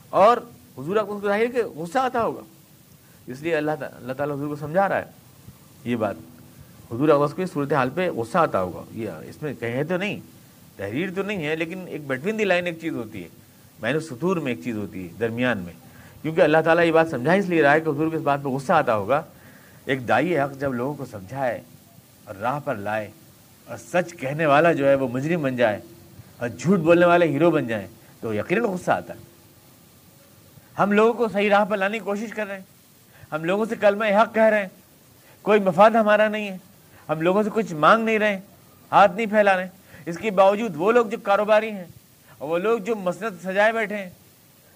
اور 0.09 0.37
حضور 0.77 0.95
کو 0.95 1.19
ظاہر 1.23 1.45
کہ 1.45 1.63
غصہ 1.63 1.99
آتا 1.99 2.23
ہوگا۔ 2.23 2.41
اس 3.27 3.41
لیے 3.41 3.55
اللہ 3.55 3.71
اللہ 3.81 4.13
تعالیٰ 4.13 4.35
حضور 4.35 4.47
کو 4.47 4.55
سمجھا 4.55 4.89
رہا 4.89 4.97
ہے۔ 4.97 5.05
یہ 5.85 5.95
بات۔ 5.95 6.15
حضور 6.91 7.09
اقدس 7.09 7.33
کو 7.35 7.45
صورت 7.45 7.73
حال 7.73 7.89
پہ 7.95 8.09
غصہ 8.09 8.37
آتا 8.37 8.61
ہوگا۔ 8.61 8.83
یہ 8.91 9.09
اس 9.09 9.43
میں 9.43 9.53
کہیں 9.53 9.83
تو 9.83 9.97
نہیں، 9.97 10.19
تحریر 10.75 11.09
تو 11.15 11.23
نہیں 11.23 11.45
ہے، 11.45 11.55
لیکن 11.55 11.83
ایک 11.87 12.01
بٹوین 12.07 12.39
دی 12.39 12.43
لائن 12.43 12.65
ایک 12.65 12.79
چیز 12.81 12.93
ہوتی 12.93 13.23
ہے۔ 13.23 13.29
میں 13.81 13.93
نے 13.93 14.25
میں 14.39 14.51
ایک 14.51 14.63
چیز 14.63 14.77
ہوتی 14.77 15.03
ہے، 15.03 15.09
درمیان 15.19 15.57
میں۔ 15.57 15.73
کیونکہ 16.21 16.41
اللہ 16.41 16.57
تعالیٰ 16.65 16.85
یہ 16.85 16.91
بات 16.91 17.09
سمجھا 17.09 17.33
اس 17.33 17.45
لیے 17.45 17.61
رہا 17.61 17.73
ہے 17.73 17.81
کہ 17.81 17.89
حضور 17.89 18.07
کو 18.07 18.15
اس 18.17 18.21
بات 18.21 18.39
پہ 18.43 18.47
غصہ 18.47 18.73
آتا 18.73 18.95
ہوگا۔ 18.95 19.21
ایک 19.85 20.07
دائی 20.07 20.39
حق 20.39 20.59
جب 20.59 20.73
لوگوں 20.73 20.93
کو 20.93 21.05
سمجھائے 21.05 21.61
اور 22.23 22.35
راہ 22.35 22.59
پر 22.59 22.75
لائے 22.75 23.09
اور 23.67 23.77
سچ 23.77 24.15
کہنے 24.19 24.45
والا 24.45 24.71
جو 24.71 24.87
ہے 24.87 24.95
وہ 24.95 25.07
مجرم 25.07 25.41
بن 25.41 25.55
جائے 25.55 25.79
اور 26.37 26.49
جھوٹ 26.49 26.79
بولنے 26.79 27.05
والے 27.05 27.27
ہیرو 27.27 27.51
بن 27.51 27.67
جائیں 27.67 27.87
تو 28.21 28.33
یقیناً 28.33 28.63
غصہ 28.63 28.91
آتا 28.91 29.13
ہے۔ 29.13 29.19
ہم 30.79 30.91
لوگوں 30.91 31.13
کو 31.13 31.27
صحیح 31.27 31.49
راہ 31.49 31.65
پر 31.65 31.77
لانے 31.77 31.99
کی 31.99 32.05
کوشش 32.05 32.29
کر 32.29 32.47
رہے 32.47 32.55
ہیں۔ 32.55 32.63
ہم 33.31 33.43
لوگوں 33.43 33.65
سے 33.65 33.75
کلمہ 33.75 34.05
حق 34.05 34.35
کہہ 34.35 34.43
رہے 34.43 34.61
ہیں۔ 34.61 34.67
کوئی 35.41 35.59
مفاد 35.59 35.91
ہمارا 35.91 36.27
نہیں 36.27 36.49
ہے۔ 36.49 36.57
ہم 37.09 37.21
لوگوں 37.21 37.43
سے 37.43 37.49
کچھ 37.53 37.73
مانگ 37.73 38.05
نہیں 38.05 38.19
رہے 38.19 38.39
ہاتھ 38.91 39.11
نہیں 39.11 39.25
پھیلا 39.25 39.57
رہے 39.57 39.69
اس 40.05 40.17
کے 40.17 40.31
باوجود 40.31 40.73
وہ 40.75 40.91
لوگ 40.91 41.05
جو 41.05 41.17
کاروباری 41.23 41.71
ہیں 41.71 41.85
اور 42.37 42.49
وہ 42.49 42.57
لوگ 42.57 42.79
جو 42.79 42.95
مسنت 42.95 43.43
سجائے 43.43 43.71
بیٹھے 43.71 43.97
ہیں 43.97 44.09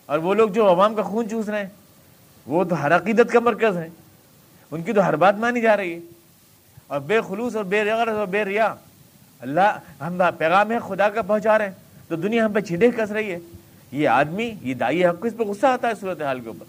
اور 0.05 0.19
وہ 0.19 0.33
لوگ 0.33 0.49
جو 0.49 0.69
عوام 0.69 0.95
کا 0.95 1.01
خون 1.01 1.29
چوس 1.29 1.49
رہے 1.49 1.61
ہیں، 1.61 1.69
وہ 2.45 2.63
تو 2.63 2.81
ہر 2.81 2.95
عقیدت 2.95 3.31
کا 3.31 3.39
مرکز 3.39 3.77
ہے 3.77 3.89
ان 4.71 4.83
کی 4.83 4.93
تو 4.93 5.07
ہر 5.07 5.15
بات 5.15 5.35
مانی 5.35 5.61
جا 5.61 5.77
رہی 5.77 5.93
ہے۔ 5.93 5.99
اور 6.87 6.99
بے 6.99 7.19
خلوص 7.27 7.55
اور 7.55 7.63
بے 7.63 7.83
رغرت 7.83 8.15
اور 8.15 8.27
بے 8.27 8.45
ریا، 8.45 8.75
اللہ 9.39 9.79
ہم 10.01 10.21
پیغام 10.37 10.71
ہے، 10.71 10.77
خدا 10.87 11.09
کا 11.09 11.21
پہنچا 11.21 11.57
رہے 11.57 11.65
ہیں۔ 11.65 11.73
تو 12.07 12.15
دنیا 12.15 12.45
ہم 12.45 12.53
پہ 12.53 12.59
چھینڈے 12.59 12.91
کس 12.91 13.11
رہی 13.11 13.31
ہے؟ 13.31 13.39
یہ 13.91 14.09
آدمی، 14.09 14.53
یہ 14.61 14.73
دائی 14.73 15.05
حق 15.05 15.19
کو 15.19 15.27
اس 15.27 15.33
پہ 15.37 15.43
غصہ 15.43 15.65
آتا 15.65 15.87
ہے 15.87 15.93
صورت 15.99 16.21
حال 16.21 16.39
کے 16.39 16.47
اوپر۔ 16.47 16.65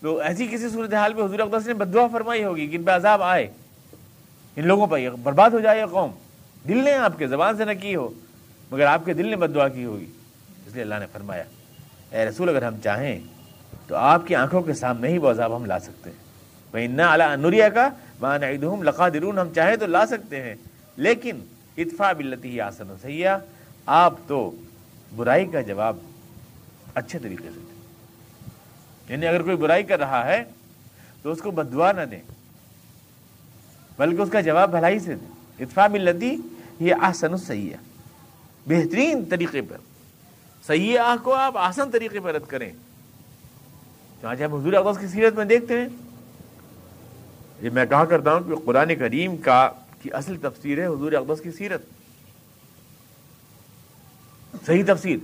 تو 0.00 0.18
ایسی 0.18 0.46
کسی 0.46 0.68
صورت 0.68 0.94
حال 0.94 1.12
پہ 1.12 1.22
حضور 1.22 1.38
اقدس 1.38 1.66
نے 1.66 1.74
بدعا 1.74 2.06
فرمائی 2.12 2.44
ہوگی 2.44 2.68
کہ 2.68 2.76
ان 2.76 2.82
پہ 2.82 2.90
عذاب 2.90 3.22
آئے۔ 3.22 3.50
ان 4.56 4.66
لوگوں 4.66 4.86
پر 4.86 4.98
برباد 5.22 5.50
ہو 5.50 5.58
جائے 5.58 5.80
یہ 5.80 5.86
قوم۔ 5.86 6.10
دل 6.68 6.84
نے 6.84 6.92
آپ 6.92 7.18
کے 7.18 7.26
زبان 7.26 7.56
سے 7.56 7.64
نہ 7.64 7.72
کی 7.80 7.96
ہو، 7.96 8.08
مگر 8.70 8.86
آپ 8.86 9.04
کے 9.04 9.12
دل 9.12 9.26
نے 9.26 9.36
بد 9.36 9.54
دعا 9.54 9.68
کی 9.68 9.84
ہوگی۔ 9.84 10.06
اس 10.66 10.74
لیے 10.74 10.82
اللہ 10.82 10.94
نے 10.94 11.06
فرمایا 11.12 11.44
اے 12.12 12.24
رسول، 12.24 12.48
اگر 12.48 12.62
ہم 12.62 12.74
چاہیں 12.84 13.20
تو 13.86 13.96
آپ 13.96 14.26
کی 14.26 14.34
آنکھوں 14.34 14.62
کے 14.62 14.74
سامنے 14.74 15.08
ہی 15.08 15.18
وہ 15.18 15.30
عذاب 15.30 15.56
ہم 15.56 15.64
لا 15.64 15.78
سکتے 15.78 16.10
ہیں۔ 16.10 16.16
وہ 16.72 16.78
ان 16.78 17.00
اعلیٰ 17.00 17.36
نوریا 17.36 17.68
کا 17.68 17.88
مان 18.20 18.42
عیدہم 18.42 18.82
لقا 18.82 19.08
درون 19.08 19.38
ہم 19.38 19.52
چاہیں 19.54 19.76
تو 19.76 19.86
لا 19.86 20.06
سکتے 20.06 20.42
ہیں۔ 20.42 20.54
لیکن 20.96 21.38
اتفا 21.76 22.12
بلتی 22.12 22.48
ہی 22.48 22.60
آسن 22.60 22.90
و 22.90 22.94
سیاح 23.02 23.38
آپ 23.86 24.14
تو 24.26 24.50
برائی 25.16 25.46
کا 25.46 25.60
جواب 25.60 25.96
اچھے 26.94 27.18
طریقے 27.18 27.50
سے 27.54 27.60
دیں۔ 27.60 27.80
یعنی 29.08 29.26
اگر 29.26 29.42
کوئی 29.42 29.56
برائی 29.56 29.82
کر 29.82 29.98
رہا 29.98 30.26
ہے 30.26 30.44
تو 31.22 31.32
اس 31.32 31.42
کو 31.42 31.50
بدوا 31.50 31.92
نہ 31.92 32.00
دیں، 32.10 32.20
بلکہ 33.98 34.22
اس 34.22 34.28
کا 34.32 34.40
جواب 34.40 34.70
بھلائی 34.70 34.98
سے 34.98 35.14
دیں۔ 35.14 35.28
اتفاق 35.60 35.90
ملتی 35.90 36.36
یہ 36.80 36.94
آسن 37.00 37.36
صحیح 37.36 37.70
ہے 37.70 37.76
بہترین 38.66 39.24
طریقے 39.30 39.62
پر 39.62 39.76
صحیح 40.66 40.98
آہ 40.98 41.16
کو 41.22 41.34
آپ 41.34 41.58
آسن 41.58 41.90
طریقے 41.90 42.20
پر 42.20 42.34
رد 42.34 42.46
کریں۔ 42.46 42.72
چانچہ 44.20 44.44
ہم 44.44 44.54
حضور 44.54 44.72
اقدس 44.72 45.00
کی 45.00 45.06
سیرت 45.06 45.34
میں 45.34 45.44
دیکھتے 45.44 45.80
ہیں۔ 45.80 45.88
یہ 47.62 47.70
میں 47.70 47.86
کہا 47.86 48.04
کرتا 48.04 48.34
ہوں 48.34 48.40
کہ 48.40 48.54
قرآن 48.64 48.94
کریم 48.94 49.36
کا 49.36 49.70
کی 50.02 50.12
اصل 50.12 50.36
تفسیر 50.42 50.78
ہے 50.78 50.86
حضور 50.86 51.12
اقدس 51.12 51.40
کی 51.40 51.50
سیرت۔ 51.50 51.82
صحیح 54.66 54.82
تفسیر۔ 54.86 55.18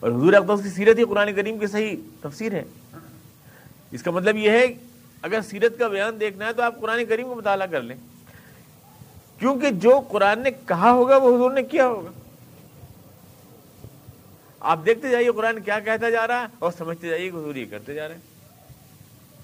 اور 0.00 0.10
حضور 0.10 0.32
اقدس 0.32 0.62
کی 0.62 0.68
سیرت 0.68 0.98
ہی 0.98 1.04
قرآن 1.04 1.34
کریم 1.34 1.58
کی 1.58 1.66
صحیح 1.66 1.96
تفسیر 2.20 2.52
ہے۔ 2.52 2.64
اس 3.90 4.02
کا 4.02 4.10
مطلب 4.10 4.36
یہ 4.36 4.50
ہے، 4.50 4.66
اگر 5.22 5.40
سیرت 5.40 5.78
کا 5.78 5.88
بیان 5.88 6.20
دیکھنا 6.20 6.46
ہے 6.46 6.52
تو 6.52 6.62
آپ 6.62 6.80
قرآن 6.80 7.04
کریم 7.04 7.28
کو 7.28 7.34
مطالعہ 7.34 7.66
کر 7.66 7.82
لیں۔ 7.82 7.96
کیونکہ 9.38 9.70
جو 9.70 10.00
قرآن 10.08 10.42
نے 10.42 10.50
کہا 10.50 10.90
ہوگا 10.90 11.16
وہ 11.16 11.36
حضور 11.36 11.50
نے 11.50 11.62
کیا 11.62 11.86
ہوگا۔ 11.88 12.10
آپ 14.60 14.78
دیکھتے 14.86 15.10
جائیے 15.10 15.30
قرآن 15.30 15.60
کیا 15.60 15.80
کہتا 15.80 16.10
جا 16.10 16.26
رہا 16.26 16.40
ہے 16.40 16.46
اور 16.58 16.72
سمجھتے 16.78 17.08
جائیے 17.08 17.30
کہ 17.30 17.36
حضور 17.36 17.54
یہ 17.54 17.64
کرتے 17.70 17.94
جا 17.94 18.08
رہے 18.08 18.14
ہیں۔ 18.14 18.22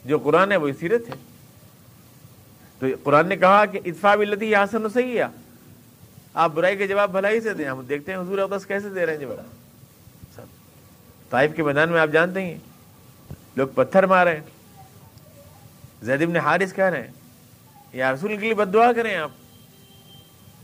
جو 0.04 0.18
قرآن 0.18 0.52
ہے 0.52 0.56
وہ 0.56 0.70
سیرت 0.80 1.08
ہے۔ 1.08 1.14
تو 2.78 2.86
قرآن 3.02 3.28
نے 3.28 3.36
کہا 3.36 3.66
کہ 3.66 3.80
اتفاق 3.84 4.18
بلتی 4.18 4.54
آسن 4.54 4.88
صحیح 4.88 5.18
ہے 5.18 5.26
آپ 6.34 6.52
برائی 6.54 6.76
کے 6.76 6.86
جواب 6.86 7.12
بھلائی 7.12 7.40
سے 7.40 7.54
دیں۔ 7.54 7.64
ہم 7.64 7.84
دیکھتے 7.84 8.12
ہیں 8.12 8.18
حضور 8.18 8.38
عباس 8.38 8.66
کیسے 8.66 8.88
دے 8.88 9.06
رہے 9.06 9.12
ہیں 9.12 9.20
جی 9.20 9.26
جب 9.26 9.36
سب۔ 10.36 10.42
طائف 11.30 11.50
کے 11.56 11.62
میدان 11.62 11.88
میں 11.88 12.00
آپ 12.00 12.08
جانتے 12.12 12.42
ہیں۔ 12.42 12.58
لوگ 13.56 13.68
پتھر 13.74 14.06
مارے 14.06 14.38
زید 16.02 16.22
ابن 16.22 16.36
حارث 16.36 16.72
کہہ 16.72 16.84
رہے 16.84 17.02
ہیں۔ 17.02 17.12
یا 17.92 18.12
رسول 18.12 18.30
کے 18.30 18.40
لیے 18.40 18.54
بد 18.54 18.74
دعا 18.74 18.92
کریں 18.92 19.16
آپ۔ 19.16 19.30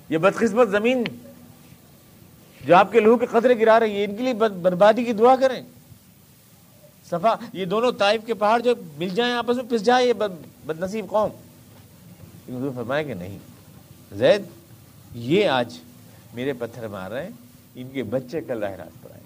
یہ 0.09 0.19
بدقسمت 0.19 0.69
زمین 0.69 1.05
جو 2.65 2.77
آپ 2.77 2.93
کے 2.93 3.01
لہو 3.01 3.17
کے 3.17 3.27
قطرے 3.27 3.59
گرا 3.59 3.81
رہی 3.81 3.99
ہے 3.99 4.05
ان 4.05 4.17
کے 4.17 4.23
لیے 4.23 4.35
بربادی 4.35 5.05
کی 5.05 5.13
دعا 5.13 5.37
کریں۔ 5.37 5.63
صفا، 7.11 7.35
یہ 7.53 7.65
دونوں 7.65 7.93
طائف 7.93 8.21
کے 8.27 8.35
پہاڑ 8.35 8.61
جو 8.61 8.75
مل 8.99 9.09
جائیں، 9.09 9.33
آپس 9.33 9.57
میں 9.57 9.65
پس 9.69 9.83
جائے 9.83 10.07
یہ 10.07 10.13
بد 10.67 10.81
نصیب 10.81 11.07
قوم۔ 11.09 11.31
حضور 12.49 12.71
فرمائے 12.75 13.05
کہ 13.05 13.15
نہیں۔ 13.15 13.39
زید، 14.13 14.43
یہ 15.15 15.49
آج 15.49 15.79
میرے 16.35 16.53
پتھر 16.53 16.89
مار 16.89 17.11
رہے 17.11 17.23
ہیں، 17.23 17.31
ان 17.75 17.89
کے 17.93 18.03
بچے 18.03 18.41
کل 18.41 18.59
راہ 18.59 18.71
رات 18.71 19.03
پر 19.03 19.11
آئے 19.11 19.21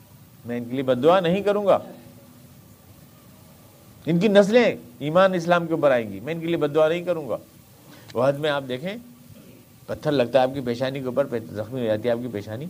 میں 0.44 0.58
ان 0.58 0.64
کے 0.64 0.72
لیے 0.72 0.82
بد 0.82 1.02
دعا 1.02 1.20
نہیں 1.20 1.40
کروں 1.40 1.66
گا۔ 1.66 1.78
ان 4.06 4.18
کی 4.18 4.28
نسلیں 4.28 4.76
ایمان 4.98 5.34
اسلام 5.34 5.66
کے 5.66 5.72
اوپر 5.72 5.90
آئیں 5.90 6.12
گی، 6.12 6.20
میں 6.20 6.34
ان 6.34 6.40
کے 6.40 6.46
لیے 6.46 6.56
بد 6.56 6.74
دعا 6.74 6.88
نہیں 6.88 7.02
کروں 7.02 7.28
گا۔ 7.28 7.36
وہ 8.14 8.28
حد 8.28 8.32
میں 8.32 8.50
آپ 8.50 8.64
دیکھیں، 8.68 8.96
پتھر 9.86 10.12
لگتا 10.12 10.38
ہے 10.38 10.42
آپ 10.42 10.54
کی 10.54 10.60
پیشانی 10.60 11.00
کے 11.00 11.06
اوپر 11.06 11.26
زخمی 11.50 11.80
ہو 11.80 11.86
جاتی 11.86 12.08
ہے 12.08 12.10
آپ 12.10 12.18
کی 12.22 12.28
پیشانی۔ 12.28 12.66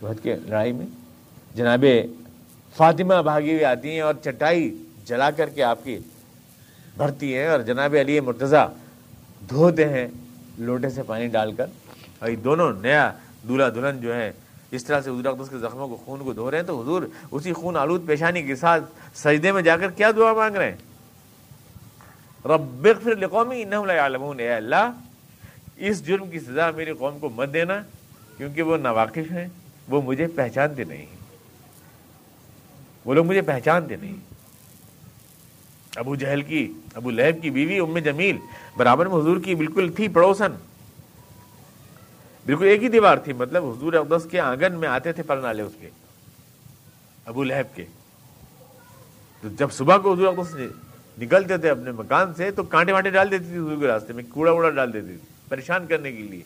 بہت 0.00 0.16
کے 0.22 0.36
لڑائی 0.36 0.72
میں۔ 0.72 0.86
جناب 1.54 1.84
فاطمہ 2.76 3.14
بھاگی 3.22 3.52
ہوئی 3.52 3.64
آتی 3.64 3.90
ہیں 3.90 4.00
اور 4.00 4.14
چٹائی 4.24 4.84
جلا 5.04 5.30
کر 5.30 5.48
کے 5.48 5.62
آپ 5.62 5.84
کی 5.84 5.98
بھرتی 6.96 7.36
ہیں 7.36 7.46
اور 7.46 7.60
جناب 7.60 7.94
علی 8.00 8.20
مرتضیٰ 8.20 8.68
دھوتے 9.50 9.88
ہیں 9.88 10.08
لوٹے 10.58 10.90
سے 10.90 11.02
پانی 11.02 11.28
ڈال 11.28 11.52
کر۔ 11.52 11.66
اور 12.18 12.28
یہ 12.28 12.36
دونوں 12.36 12.72
نیا 12.80 13.12
دولہا 13.48 13.68
دلہن 13.68 14.00
جو 14.00 14.14
ہے 14.14 14.32
اس 14.70 14.84
طرح 14.84 15.00
سے 15.00 15.10
حضور 15.10 15.24
اقدس 15.24 15.48
کے 15.48 15.58
زخموں 15.58 15.88
کو، 15.88 15.96
خون 15.96 16.24
کو 16.24 16.32
دھو 16.32 16.50
رہے 16.50 16.58
ہیں 16.58 16.66
تو 16.66 16.82
حضور 16.82 17.02
اسی 17.30 17.52
خون 17.52 17.76
آلود 17.76 18.06
پیشانی 18.06 18.42
کے 18.42 18.56
ساتھ 18.56 18.84
سجدے 19.14 19.52
میں 19.52 19.62
جا 19.62 19.76
کر 19.76 19.90
کیا 19.90 20.10
دعا 20.16 20.32
مانگ 20.32 20.56
رہے 20.56 20.70
ہیں؟ 20.70 20.76
رب 22.44 22.86
اغفر 22.86 23.16
لقومی 23.16 23.62
انہم 23.62 23.84
لا 23.84 23.92
یعلمون، 23.92 24.40
اے 24.40 24.52
اللہ، 24.52 24.90
اس 25.76 26.06
جرم 26.06 26.30
کی 26.30 26.40
سزا 26.40 26.70
میری 26.70 26.92
قوم 26.92 27.18
کو 27.18 27.30
مت 27.30 27.54
دینا 27.54 27.82
کیونکہ 28.36 28.62
وہ 28.62 28.76
ناواقف 28.76 29.32
ہیں۔ 29.32 29.48
وہ 29.88 30.02
مجھے 30.02 30.26
پہچانتے 30.26 30.84
نہیں۔ 30.84 31.06
وہ 33.04 33.14
لوگ 33.14 33.26
مجھے 33.26 33.42
پہچانتے 33.42 33.96
نہیں۔ 33.96 34.16
ابو 35.96 36.16
جہل 36.16 36.42
کی، 36.42 36.72
ابو 36.94 37.10
لہب 37.10 37.42
کی 37.42 37.50
بیوی 37.50 37.78
ام 37.78 37.98
جمیل، 37.98 38.36
برابر 38.76 39.06
میں 39.06 39.16
حضور 39.16 39.36
کی 39.36 39.54
بالکل 39.54 39.92
تھی 39.92 40.08
پڑوسن۔ 40.08 40.52
بالکل 42.46 42.64
ایک 42.64 42.82
ہی 42.82 42.88
دیوار 42.88 43.16
تھی 43.16 43.32
مطلب 43.32 43.64
حضور 43.64 43.92
اقدس 43.92 44.26
کے 44.30 44.40
آنگن 44.40 44.72
میں 44.72 44.88
آتے 44.88 45.12
تھے 45.12 45.22
پرنالے 45.22 45.62
اس 45.62 45.72
کے، 45.80 45.90
ابو 47.24 47.44
لہب 47.44 47.76
کے۔ 47.76 47.84
تو 49.40 49.48
جب 49.48 49.72
صبح 49.72 49.96
کو 49.96 50.12
حضور 50.12 50.26
اقدس 50.26 50.56
نکلتے 51.22 51.58
تھے 51.58 51.70
اپنے 51.70 51.92
مکان 51.92 52.34
سے، 52.34 52.50
تو 52.50 52.62
کانٹے 52.62 52.92
وانٹے 52.92 53.10
ڈال 53.10 53.30
دیتی 53.30 53.44
تھی 53.44 53.56
حضور 53.56 53.80
کے 53.80 53.86
راستے 53.86 54.12
میں، 54.12 54.24
کوڑا 54.30 54.52
ووڑا 54.52 54.70
ڈال 54.70 54.92
دیتی 54.92 55.06
تھی، 55.06 55.16
پریشان 55.48 55.86
کرنے 55.86 56.12
کے 56.12 56.22
لیے۔ 56.22 56.42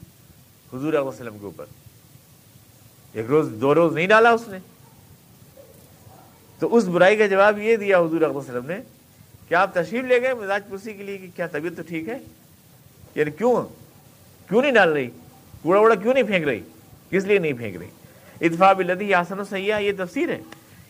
حضور 0.73 0.93
وسلم 0.93 1.39
کے 1.39 1.45
اوپر۔ 1.45 1.65
ایک 3.13 3.27
روز، 3.27 3.53
دو 3.61 3.75
روز 3.75 3.95
نہیں 3.95 4.07
ڈالا 4.07 4.31
اس 4.31 4.49
نے۔ 4.49 4.59
تو 6.59 6.77
اس 6.77 6.85
برائی 6.85 7.17
کا 7.17 7.27
جواب 7.27 7.59
یہ 7.59 7.77
دیا 7.77 7.99
حضور 7.99 8.21
وسلم 8.21 8.67
نے 8.67 8.77
کہ 9.49 9.55
آپ 9.55 9.75
تشریف 9.75 10.05
لے 10.05 10.23
گئے 10.23 10.35
مزاج 10.35 10.63
پرسی 10.71 10.93
کے 10.93 11.03
لیے 11.03 11.19
کہ 11.19 11.27
کیا 11.37 11.47
طبیعت 11.47 11.77
تو 11.77 11.83
ٹھیک 11.89 12.09
ہے؟ 12.09 12.19
یعنی 13.15 13.31
کیوں؟ 13.31 13.63
کیوں 14.49 14.63
نہیں 14.63 14.73
ڈال 14.73 14.93
رہی؟ 14.93 15.11
کوڑا 15.63 15.81
ووڑا 15.81 15.95
کیوں 15.95 16.15
نہیں 16.15 16.25
پھینک 16.25 16.45
رہی؟ 16.45 16.61
کس 17.11 17.25
لیے 17.25 17.39
نہیں 17.39 17.53
پھینک 17.53 17.77
رہی؟ 17.77 17.89
اتفاق 18.41 18.81
لدی 18.81 19.15
آسن 19.15 19.41
و 19.41 19.45
سیاح 19.45 19.79
یہ 19.79 19.93
تفسیر 19.99 20.29
ہے۔ 20.29 20.41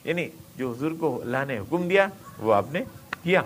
یعنی 0.04 0.28
جو 0.56 0.70
حضور 0.70 0.92
کو 1.00 1.20
اللہ 1.20 1.36
نے 1.48 1.58
حکم 1.58 1.88
دیا، 1.88 2.06
وہ 2.38 2.54
آپ 2.54 2.66
نے 2.72 2.80
کیا۔ 3.22 3.42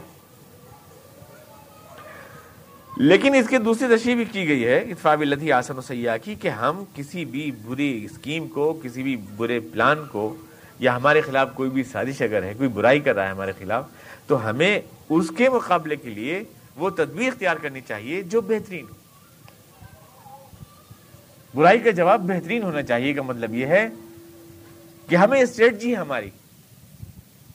لیکن 2.97 3.35
اس 3.35 3.49
کی 3.49 3.59
دوسری 3.59 3.97
تشریح 3.97 4.17
بھی 4.17 4.25
کی 4.25 4.49
گئی 4.49 4.65
ہے 4.65 4.79
اتفاق 4.79 5.19
لدھی 5.19 5.53
آسن 5.53 5.79
و 5.79 5.81
سیاح 5.81 6.17
کی 6.17 6.35
کہ 6.35 6.49
ہم 6.49 6.85
کسی 6.95 7.25
بھی 7.25 7.51
بری 7.51 8.09
اسکیم 8.11 8.49
کو، 8.49 8.81
کسی 8.83 9.03
بھی 9.03 9.17
برے 9.17 9.61
پلان 9.61 9.99
کو 10.13 10.37
یا 10.79 10.97
ہمارے 10.97 11.21
خلاف 11.21 11.49
کوئی 11.55 11.71
بھی 11.71 11.83
سازش 11.83 12.23
اگر 12.23 12.43
ہے، 12.43 12.55
کوئی 12.57 12.69
برائی 12.69 13.01
کر 13.01 13.15
رہا 13.15 13.25
ہے 13.25 13.31
ہمارے 13.31 13.53
خلاف، 13.59 13.85
تو 14.27 14.51
ہمیں 14.51 14.81
اس 15.09 15.33
کے 15.37 15.49
مقابلے 15.49 15.97
کے 15.97 16.11
لیے 16.11 16.43
وہ 16.77 16.91
تدبیر 16.91 17.29
اختیار 17.29 17.57
کرنی 17.57 17.81
چاہیے 17.89 18.23
جو 18.23 18.41
بہترین 18.41 18.85
ہو۔ 18.85 18.95
برائی 21.55 21.79
کا 21.79 21.91
جواب 21.91 22.21
بہترین 22.21 22.63
ہونا 22.63 22.83
چاہیے 22.83 23.13
کا 23.13 23.23
مطلب 23.23 23.55
یہ 23.55 23.67
ہے 23.67 23.89
کہ 25.09 25.17
ہمیں 25.17 25.43
اسٹریٹجی 25.43 25.97
ہماری۔ 25.97 26.31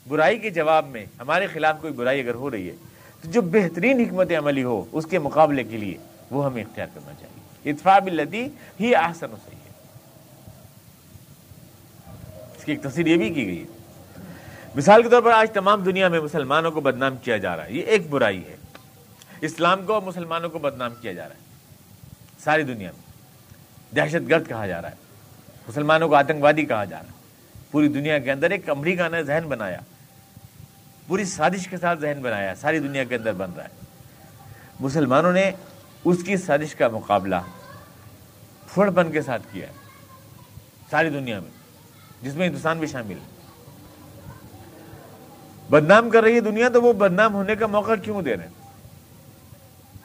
برائی 0.08 0.38
کے 0.38 0.50
جواب 0.50 0.88
میں 0.88 1.04
ہمارے 1.20 1.46
خلاف 1.46 1.80
کوئی 1.80 1.92
برائی 1.92 2.20
اگر 2.20 2.34
ہو 2.34 2.50
رہی 2.50 2.68
ہے 2.68 2.76
جو 3.24 3.42
بہترین 3.42 4.00
حکمت 4.00 4.30
عملی 4.38 4.62
ہو، 4.62 4.84
اس 4.92 5.06
کے 5.06 5.18
مقابلے 5.18 5.64
کے 5.64 5.76
لیے 5.76 5.98
وہ 6.30 6.46
ہمیں 6.46 6.62
اختیار 6.62 6.86
کرنا 6.94 7.12
چاہیے۔ 7.20 7.70
اتفاق 7.70 8.02
الدی 8.06 8.48
ہی 8.80 8.94
آسن 8.94 9.26
صحیح 9.28 9.58
ہے۔ 9.66 9.70
اس 12.56 12.64
کی 12.64 12.72
ایک 12.72 12.82
تصویر 12.82 13.06
یہ 13.06 13.16
بھی 13.16 13.28
کی 13.28 13.46
گئی 13.46 13.62
ہے۔ 13.62 13.66
مثال 14.74 15.02
کے 15.02 15.08
طور 15.08 15.22
پر 15.22 15.30
آج 15.30 15.50
تمام 15.50 15.82
دنیا 15.82 16.08
میں 16.08 16.20
مسلمانوں 16.20 16.70
کو 16.70 16.80
بدنام 16.80 17.16
کیا 17.16 17.36
جا 17.36 17.56
رہا 17.56 17.64
ہے۔ 17.64 17.72
یہ 17.72 17.82
ایک 17.82 18.10
برائی 18.10 18.44
ہے۔ 18.44 18.56
اسلام 19.40 19.86
کو 19.86 20.00
مسلمانوں 20.00 20.50
کو 20.50 20.58
بدنام 20.58 20.90
کیا 21.00 21.12
جا 21.12 21.28
رہا 21.28 21.34
ہے۔ 21.34 21.40
ساری 22.44 22.62
دنیا 22.62 22.90
میں 22.90 23.10
دہشت 23.94 24.30
گرد 24.30 24.48
کہا 24.48 24.66
جا 24.66 24.82
رہا 24.82 24.90
ہے۔ 24.90 24.94
مسلمانوں 25.68 26.08
کو 26.08 26.14
آتنکوادی 26.14 26.64
کہا 26.64 26.84
جا 26.84 26.98
رہا 26.98 27.06
ہے۔ 27.06 27.12
پوری 27.70 27.88
دنیا 27.88 28.18
کے 28.18 28.32
اندر 28.32 28.50
ایک 28.50 28.70
امریکہ 28.70 29.08
نے 29.08 29.22
ذہن 29.22 29.44
بنایا۔ 29.48 29.80
پوری 31.10 31.24
سازش 31.24 31.68
کے 31.68 31.76
ساتھ 31.76 32.00
ذہن 32.00 32.20
بنایا 32.22 32.54
ساری 32.54 32.78
دنیا 32.78 33.04
کے 33.04 33.14
اندر 33.14 33.32
بن 33.32 33.50
رہا 33.56 33.64
ہے۔ 33.64 33.68
مسلمانوں 34.80 35.32
نے 35.32 35.50
اس 36.04 36.22
کی 36.26 36.36
سازش 36.36 36.74
کا 36.74 36.88
مقابلہ 36.88 37.36
پھڑ 38.66 38.90
پن 38.90 39.10
کے 39.12 39.22
ساتھ 39.22 39.42
کیا 39.52 39.66
ہے، 39.66 39.72
ساری 40.90 41.10
دنیا 41.10 41.40
میں، 41.40 41.50
جس 42.22 42.34
میں 42.34 42.46
ہندوستان 42.46 42.78
بھی 42.78 42.86
شامل 42.86 43.12
ہے۔ 43.12 43.26
بدنام 45.70 46.10
کر 46.10 46.22
رہی 46.22 46.34
ہے 46.34 46.40
دنیا 46.40 46.68
تو 46.68 46.82
وہ 46.82 46.92
بدنام 46.92 47.34
ہونے 47.34 47.56
کا 47.56 47.66
موقع 47.66 47.94
کیوں 48.04 48.22
دے 48.22 48.36
رہے 48.36 48.44
ہیں؟ 48.44 48.54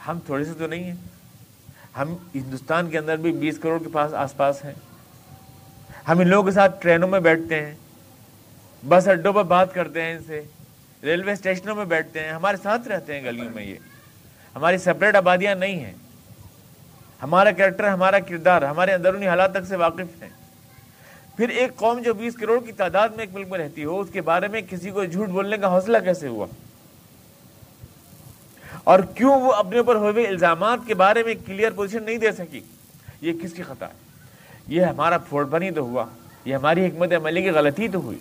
ہم 0.07 0.19
تھوڑے 0.25 0.45
سے 0.45 0.53
تو 0.53 0.67
نہیں 0.67 0.83
ہیں۔ 0.83 0.95
ہم 1.97 2.15
ہندوستان 2.35 2.89
کے 2.89 2.97
اندر 2.97 3.15
بھی 3.15 3.31
بیس 3.31 3.59
کروڑ 3.59 3.79
کے 3.83 3.89
پاس 3.93 4.13
آس 4.13 4.37
پاس 4.37 4.65
ہیں۔ 4.65 4.73
ہم 6.07 6.19
ان 6.19 6.27
لوگوں 6.27 6.43
کے 6.43 6.51
ساتھ 6.51 6.81
ٹرینوں 6.81 7.09
میں 7.09 7.19
بیٹھتے 7.19 7.65
ہیں، 7.65 7.75
بس 8.87 9.07
اڈوں 9.07 9.33
پر 9.33 9.43
بات 9.43 9.73
کرتے 9.73 10.01
ہیں 10.01 10.13
ان 10.13 10.23
سے۔ 10.27 10.43
ریلوے 11.05 11.31
اسٹیشنوں 11.31 11.75
میں 11.75 11.85
بیٹھتے 11.85 12.19
ہیں، 12.19 12.31
ہمارے 12.31 12.57
ساتھ 12.63 12.87
رہتے 12.87 13.15
ہیں 13.15 13.25
گلیوں 13.25 13.49
میں 13.55 13.63
یہ۔ 13.63 13.75
ہماری 14.55 14.77
سپریٹ 14.77 15.15
آبادیاں 15.15 15.55
نہیں 15.55 15.79
ہیں۔ 15.79 15.93
ہمارا 17.21 17.51
کریکٹر 17.51 17.87
ہمارا 17.87 18.19
کردار، 18.19 18.61
ہمارے 18.61 18.93
اندرونی 18.93 19.27
حالات 19.27 19.51
تک 19.51 19.65
سے 19.67 19.75
واقف 19.75 20.23
ہیں۔ 20.23 20.29
پھر 21.37 21.49
ایک 21.49 21.75
قوم 21.75 21.99
جو 21.99 22.13
بیس 22.13 22.35
کروڑ 22.35 22.65
کی 22.65 22.71
تعداد 22.71 23.09
میں 23.09 23.19
ایک 23.19 23.29
ملک 23.33 23.47
میں 23.47 23.59
رہتی 23.59 23.83
ہو، 23.83 23.99
اس 23.99 24.09
کے 24.13 24.21
بارے 24.21 24.47
میں 24.47 24.61
کسی 24.69 24.89
کو 24.89 25.05
جھوٹ 25.05 25.27
بولنے 25.27 25.57
کا 25.57 25.67
حوصلہ 25.67 25.97
کیسے 26.03 26.27
ہوا؟ 26.27 26.47
اور 28.83 28.99
کیوں 28.99 29.41
وہ 29.41 29.51
اپنے 29.51 29.77
اوپر 29.77 29.95
ہوئے 29.95 30.27
الزامات 30.27 30.79
کے 30.87 30.93
بارے 30.93 31.23
میں 31.23 31.33
کلیئر 31.45 31.71
پوزیشن 31.71 32.03
نہیں 32.03 32.17
دے 32.17 32.31
سکی؟ 32.31 32.59
یہ 33.21 33.33
کس 33.43 33.53
کی 33.53 33.63
خطا 33.63 33.87
ہے؟ 33.87 33.93
یہ 34.67 34.81
ہمارا 34.81 35.17
پھوڑ 35.17 35.45
پن 35.45 35.63
ہی 35.63 35.71
تو 35.71 35.81
ہوا، 35.81 36.05
یہ 36.45 36.55
ہماری 36.55 36.85
حکمت 36.85 37.13
عملی 37.13 37.41
کی 37.41 37.49
غلطی 37.49 37.87
تو 37.87 38.01
ہوئی۔ 38.01 38.17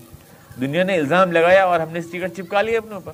دنیا 0.61 0.85
نے 0.85 0.97
الزام 0.97 1.33
لگایا 1.33 1.65
اور 1.65 1.81
ہم 1.81 1.93
نے 1.93 1.99
اسٹیکر 1.99 2.29
چپکا 2.29 2.63
لیا 2.63 2.79
اپنے 2.79 2.95
اوپر۔ 2.95 3.13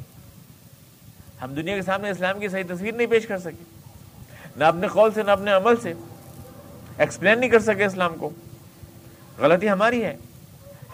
ہم 1.42 1.54
دنیا 1.54 1.76
کے 1.76 1.82
سامنے 1.82 2.10
اسلام 2.10 2.40
کی 2.40 2.48
صحیح 2.48 2.62
تصویر 2.68 2.94
نہیں 2.94 3.06
پیش 3.06 3.26
کر 3.26 3.38
سکے۔ 3.38 3.64
نہ 4.56 4.64
اپنے 4.64 4.88
قول 4.88 5.12
سے، 5.12 5.22
نہ 5.22 5.30
اپنے 5.30 5.50
عمل 5.50 5.76
سے 5.76 5.92
ایکسپلین 6.98 7.40
نہیں 7.40 7.50
کر 7.50 7.58
سکے 7.58 7.84
اسلام 7.84 8.14
کو۔ 8.14 8.30
غلطی 9.38 9.70
ہماری 9.70 10.04
ہے۔ 10.04 10.16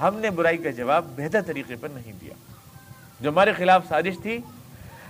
ہم 0.00 0.16
نے 0.16 0.30
برائی 0.30 0.56
کا 0.56 0.70
جواب 0.70 1.04
بہتر 1.16 1.40
طریقے 1.46 1.76
پر 1.76 1.88
نہیں 1.88 2.12
دیا۔ 2.20 2.34
جو 3.20 3.30
ہمارے 3.30 3.52
خلاف 3.52 3.82
سازش 3.88 4.18
تھی، 4.22 4.38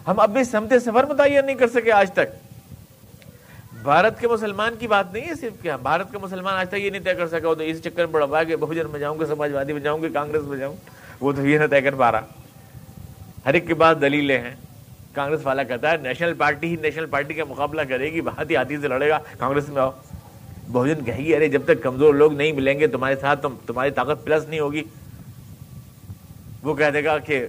ہم 0.08 0.20
اب 0.20 0.30
بھی 0.30 0.44
سمت 0.44 0.72
سفر 0.80 1.04
متعین 1.04 1.46
نہیں 1.46 1.56
کر 1.56 1.68
سکے 1.68 1.92
آج 1.92 2.12
تک۔ 2.12 2.46
بھارت 3.82 4.20
کے 4.20 4.28
مسلمان 4.28 4.74
کی 4.78 4.86
بات 4.86 5.12
نہیں 5.12 5.28
ہے 5.28 5.34
صرف 5.34 5.62
کیا 5.62 5.76
بھارت 5.76 6.12
کا 6.12 6.18
مسلمان 6.18 6.54
آج 6.54 6.68
تک 6.68 6.74
یہ 6.74 6.90
نہیں 6.90 7.02
طے 7.02 7.14
کر 7.14 7.26
سکا 7.26 7.38
تو 7.38 7.62
اس 7.62 7.80
چکر 7.80 8.06
میں 8.06 8.26
بڑا 8.26 8.44
کہ 8.44 8.56
بہوجن 8.56 8.86
میں 8.90 9.00
جاؤں 9.00 9.20
گا، 9.20 9.26
سماجوادی 9.26 9.72
میں 9.72 9.80
جاؤں 9.80 10.02
گا، 10.02 10.06
کانگریس 10.14 10.42
میں 10.42 10.58
جاؤں۔ 10.58 10.76
وہ 11.20 11.32
تو 11.32 11.46
یہ 11.46 11.58
نہ 11.58 11.66
طے 11.66 11.80
کر 11.80 11.94
پا 11.94 12.12
رہا۔ 12.12 12.20
ہر 13.46 13.54
ایک 13.54 13.66
کے 13.66 13.74
بعد 13.74 13.94
دلیلیں 14.00 14.38
ہیں۔ 14.38 14.54
کانگریس 15.12 15.40
والا 15.42 15.62
کہتا 15.62 15.90
ہے 15.90 15.96
نیشنل 15.96 16.34
پارٹی 16.34 16.66
ہی 16.66 16.76
نیشنل 16.82 17.06
پارٹی 17.06 17.34
کا 17.34 17.44
مقابلہ 17.44 17.82
کرے 17.82 18.12
گی، 18.12 18.20
بہت 18.20 18.50
ہی 18.50 18.56
ہاتھی 18.56 18.76
سے 18.78 18.88
لڑے 18.88 19.08
گا۔ 19.08 19.18
کانگریس 19.38 19.68
میں 19.68 19.82
آؤ۔ 19.82 19.90
بہوجن 20.72 21.04
کہے 21.04 21.18
گی، 21.18 21.36
ارے 21.36 21.48
جب 21.48 21.62
تک 21.64 21.82
کمزور 21.82 22.14
لوگ 22.14 22.32
نہیں 22.32 22.52
ملیں 22.52 22.80
گے، 22.80 22.86
تمہارے 22.86 23.16
ساتھ 23.16 23.42
تو 23.42 23.48
تمہاری 23.66 23.90
طاقت 23.90 24.24
پلس 24.24 24.48
نہیں 24.48 24.60
ہوگی۔ 24.60 24.82
وہ 26.62 26.74
کہہ 26.74 26.90
دے 26.94 27.04
گا 27.04 27.18
کہ 27.18 27.46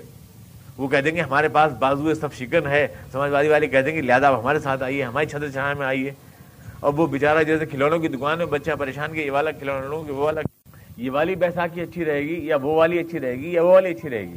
وہ 0.77 0.87
کہہ 0.87 0.97
دیں 0.97 1.15
گے 1.15 1.21
ہمارے 1.21 1.47
پاس 1.47 1.73
بازو 1.73 2.13
سب 2.13 2.33
شکن 2.33 2.67
ہے۔ 2.67 2.87
سماجوادی 3.11 3.47
والے 3.47 3.67
کہہ 3.67 3.79
دیں 3.79 3.95
گے، 3.95 4.01
لہٰذا 4.01 4.39
ہمارے 4.39 4.59
ساتھ 4.59 4.83
آئیے، 4.83 5.03
ہماری 5.03 5.25
چھتر 5.25 5.49
چھایا 5.49 5.73
میں 5.73 5.87
آئیے۔ 5.87 6.11
اور 6.79 6.93
وہ 6.93 7.07
بیچارہ 7.07 7.43
جیسے 7.43 7.65
کھلونوں 7.65 7.99
کی 7.99 8.07
دکان 8.07 8.37
میں 8.37 8.45
بچہ 8.45 8.71
پریشان 8.79 9.13
کے 9.13 9.21
یہ 9.21 9.31
والا 9.31 9.51
کھلونوں 9.51 10.03
وہ 10.03 10.23
والا 10.23 10.41
یہ 10.97 11.11
والی 11.11 11.35
بیساکھی 11.35 11.81
اچھی 11.81 12.05
رہے 12.05 12.21
گی 12.21 12.45
یا 12.45 12.57
وہ 12.57 12.75
والی 12.75 12.99
اچھی 12.99 13.19
رہے 13.19 13.33
گی 13.33 13.53
یا 13.53 13.63
وہ 13.63 13.67
والی 13.67 13.89
اچھی 13.89 14.09
رہے 14.09 14.21
گی؟ 14.21 14.35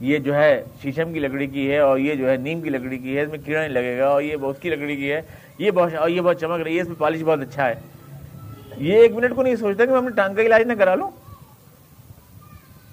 یہ 0.00 0.18
جو 0.18 0.34
ہے 0.34 0.64
شیشم 0.82 1.12
کی 1.12 1.18
لکڑی 1.18 1.46
کی 1.46 1.70
ہے 1.70 1.78
اور 1.78 1.98
یہ 1.98 2.14
جو 2.14 2.30
ہے 2.30 2.36
نیم 2.36 2.60
کی 2.60 2.70
لکڑی 2.70 2.98
کی 2.98 3.16
ہے، 3.16 3.22
اس 3.22 3.30
میں 3.30 3.38
کیڑا 3.38 3.60
نہیں 3.60 3.68
لگے 3.68 3.98
گا 3.98 4.06
اور 4.06 4.22
یہ 4.22 4.36
بہت 4.36 4.62
کی 4.62 4.70
لکڑی 4.70 4.96
کی 4.96 5.12
ہے۔ 5.12 5.22
یہ 5.58 5.70
بہت 5.70 5.94
اور 5.94 6.08
یہ 6.08 6.20
بہت 6.20 6.40
چمک 6.40 6.60
رہی 6.60 6.76
ہے، 6.76 6.80
اس 6.80 6.88
میں 6.88 6.96
پالش 6.98 7.22
بہت 7.22 7.40
اچھا 7.40 7.68
ہے۔ 7.68 7.74
یہ 8.76 8.94
ایک 8.94 9.12
منٹ 9.12 9.34
کو 9.34 9.42
نہیں 9.42 9.56
سوچتا 9.56 9.84
کہ 9.84 9.90
میں 9.90 9.98
اپنے 9.98 10.10
ٹانگ 10.10 10.34
کا 10.34 10.42
علاج 10.42 10.62
نہ 10.62 10.72
کرا 10.72 10.94
لوں۔ 10.94 11.10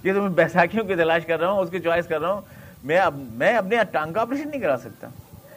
یہ 0.03 0.13
تو 0.13 0.21
میں 0.21 0.29
بیساکھیوں 0.29 0.85
کی 0.85 0.95
تلاش 0.95 1.25
کر 1.25 1.39
رہا 1.39 1.51
ہوں، 1.51 1.59
اس 1.59 1.69
کی 1.69 1.79
چوائس 1.79 2.07
کر 2.07 2.21
رہا 2.21 2.33
ہوں۔ 2.33 2.41
میں 2.83 2.97
اب، 2.97 3.15
میں 3.33 3.57
اپنے 3.57 3.75
ٹانگ 3.91 4.13
کا 4.13 4.21
آپریشن 4.21 4.49
نہیں 4.49 4.61
کرا 4.61 4.77
سکتا۔ 4.77 5.07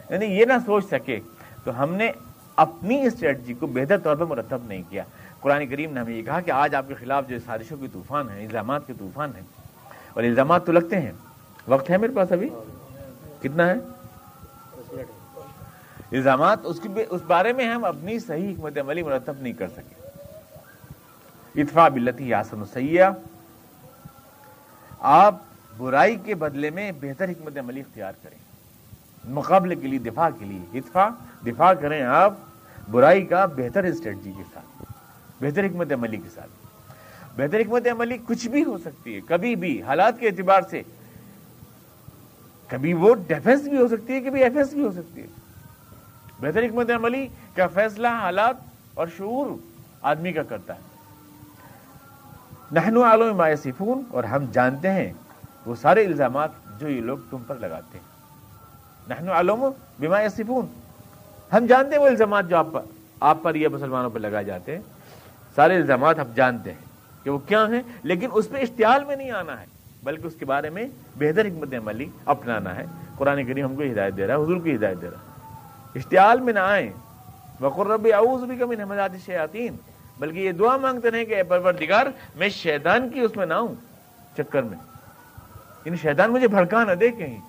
یعنی 0.09 0.25
یہ 0.25 0.45
نہ 0.45 0.53
سوچ 0.65 0.85
سکے۔ 0.85 1.19
تو 1.63 1.83
ہم 1.83 1.93
نے 1.93 2.11
اپنی 2.55 3.01
اسٹریٹجی 3.05 3.53
کو 3.53 3.67
بہتر 3.67 3.97
طور 3.97 4.15
پر 4.15 4.25
مرتب 4.25 4.59
نہیں 4.67 4.81
کیا۔ 4.89 5.03
قرآن 5.47 5.67
کریم 5.67 5.93
نے 5.93 5.99
ہمیں 5.99 6.13
یہ 6.13 6.21
کہا 6.21 6.41
کہ 6.41 6.51
آج 6.51 6.75
آپ 6.75 6.85
کے 6.87 6.93
خلاف 6.93 7.27
جو 7.27 7.39
سازشوں 7.45 7.77
کے 7.77 7.87
طوفان 7.93 8.29
ہیں، 8.29 8.45
الزامات 8.45 8.87
کے 8.87 8.93
طوفان 8.99 9.31
ہیں 9.35 9.43
اور 10.13 10.23
الزامات 10.23 10.65
تو 10.65 10.71
لگتے 10.71 11.01
ہیں۔ 11.01 11.11
وقت 11.67 11.89
ہے 11.89 11.97
میرے 11.97 12.15
پاس 12.15 12.31
ابھی؟ 12.31 12.49
کتنا 13.41 13.67
ہے؟ 13.67 13.73
الزامات 16.11 16.59
اس 16.63 16.79
کی 16.79 16.89
اس 17.09 17.21
بارے 17.27 17.53
میں 17.53 17.65
ہم 17.65 17.85
اپنی 17.85 18.19
صحیح 18.19 18.53
حکمت 18.53 18.77
عملی 18.77 19.03
مرتب 19.03 19.33
نہیں 19.39 19.53
کر 19.53 19.67
سکے۔ 19.67 20.07
اتفا 21.61 21.87
بلتی 21.87 22.29
یاسن 22.29 22.65
سیاح 22.73 23.11
آپ 24.99 25.35
برائی 25.77 26.15
کے 26.15 26.35
بدلے 26.35 26.69
میں 26.69 26.91
بہتر 27.01 27.29
حکمت 27.29 27.57
عملی 27.57 27.79
اختیار 27.79 28.13
کریں۔ 28.23 28.37
مقابلے 29.29 29.75
کے 29.75 29.87
لیے، 29.87 29.99
دفاع 29.99 30.29
کے 30.39 30.45
لیے 30.45 30.77
اتفا 30.77 31.09
دفاع 31.45 31.73
کریں 31.73 32.01
آپ 32.01 32.33
برائی 32.91 33.25
کا 33.25 33.45
بہتر 33.45 33.83
اسٹریٹجی 33.83 34.31
کے 34.37 34.43
ساتھ۔ 34.53 34.76
بہتر 35.41 35.65
حکمت 35.65 35.93
عملی 35.93 36.17
کے 36.17 36.29
ساتھ۔ 36.33 36.49
بہتر 37.37 37.59
حکمت 37.59 37.87
عملی 37.91 38.17
کچھ 38.27 38.47
بھی 38.47 38.63
ہو 38.63 38.77
سکتی 38.77 39.15
ہے، 39.15 39.19
کبھی 39.27 39.55
بھی، 39.55 39.81
حالات 39.81 40.19
کے 40.19 40.27
اعتبار 40.27 40.61
سے۔ 40.69 40.81
کبھی 42.67 42.93
وہ 42.93 43.15
ڈیفینس 43.27 43.61
بھی 43.61 43.77
ہو 43.77 43.87
سکتی 43.87 44.13
ہے، 44.13 44.21
کبھی 44.21 44.43
ایف 44.43 44.57
ایس 44.57 44.73
بھی 44.73 44.83
ہو 44.85 44.91
سکتی 44.91 45.21
ہے۔ 45.21 45.27
بہتر 46.39 46.63
حکمت 46.63 46.91
عملی 46.91 47.27
کا 47.55 47.67
فیصلہ، 47.67 48.07
حالات 48.07 48.55
اور 48.93 49.07
شعور 49.17 49.47
آدمی 50.01 50.31
کا 50.31 50.43
کرتا 50.43 50.75
ہے۔ 50.75 50.79
نہنو 52.71 53.03
عالم 53.03 53.37
ما 53.37 53.47
صفون 53.63 54.03
اور 54.11 54.23
ہم 54.23 54.45
جانتے 54.51 54.91
ہیں 54.91 55.13
وہ 55.65 55.75
سارے 55.75 56.05
الزامات 56.05 56.49
جو 56.79 56.89
یہ 56.89 57.01
لوگ 57.01 57.17
تم 57.29 57.37
پر 57.47 57.55
لگاتے 57.55 57.97
ہیں۔ 57.97 58.05
نہنو 59.07 59.31
عالم 59.31 59.65
بما 59.99 60.17
صفون 60.35 60.65
ہم 61.53 61.65
جانتے 61.65 61.95
ہیں 61.95 62.01
وہ 62.01 62.07
الزامات 62.07 62.49
جو 62.49 62.57
آپ 62.57 62.67
پر 62.73 62.81
آپ 63.19 63.37
پر 63.43 63.55
یہ 63.55 63.67
مسلمانوں 63.67 64.09
پر 64.09 64.19
لگائے 64.19 64.45
جاتے 64.45 64.75
ہیں۔ 64.75 64.96
سارے 65.57 65.75
الزامات 65.75 66.19
ہم 66.19 66.25
جانتے 66.35 66.71
ہیں 66.71 66.79
کہ 67.23 67.29
وہ 67.29 67.37
کیا 67.37 67.67
ہیں، 67.67 67.81
لیکن 68.03 68.29
اس 68.33 68.49
پہ 68.49 68.57
اشتعال 68.57 69.03
میں 69.03 69.15
نہیں 69.15 69.31
آنا 69.31 69.61
ہے، 69.61 69.65
بلکہ 70.03 70.27
اس 70.27 70.33
کے 70.39 70.45
بارے 70.45 70.69
میں 70.69 70.87
بہتر 71.19 71.45
حکمت 71.45 71.73
عملی 71.73 72.05
اپنانا 72.25 72.75
ہے۔ 72.75 72.85
قرآن 73.17 73.45
کریم 73.45 73.65
ہم 73.65 73.75
کو 73.75 73.81
ہدایت 73.81 74.17
دے 74.17 74.27
رہا 74.27 74.35
ہے، 74.37 74.43
حضور 74.43 74.61
کی 74.61 74.75
ہدایت 74.75 75.01
دے 75.01 75.09
رہا 75.09 75.17
ہے۔ 75.17 75.49
اشتعال 75.95 76.39
میں 76.39 76.53
نہ 76.53 76.59
آئیں۔ 76.59 76.91
بقر 77.59 77.87
رب 77.87 78.07
اعوذ 78.13 78.43
بھی 78.43 78.57
کمی 78.57 78.75
نمازات 78.75 79.11
شیاطین 79.25 79.75
بلکہ 80.19 80.39
یہ 80.39 80.51
دعا 80.51 80.77
مانگتے 80.77 81.11
رہے 81.11 81.25
کہ 81.25 81.43
پروردگار، 81.43 82.05
میں 82.35 82.49
شیطان 82.49 83.09
کی 83.09 83.19
اس 83.19 83.35
میں 83.35 83.45
نہ 83.45 83.53
ہوں، 83.53 83.75
چکر 84.37 84.61
میں۔ 84.61 84.77
ان 85.85 85.95
شیطان 85.95 86.31
مجھے 86.31 86.47
بھڑکا 86.47 86.83
نہ 86.83 86.91
دے 86.91 87.11
کہیں۔ 87.11 87.41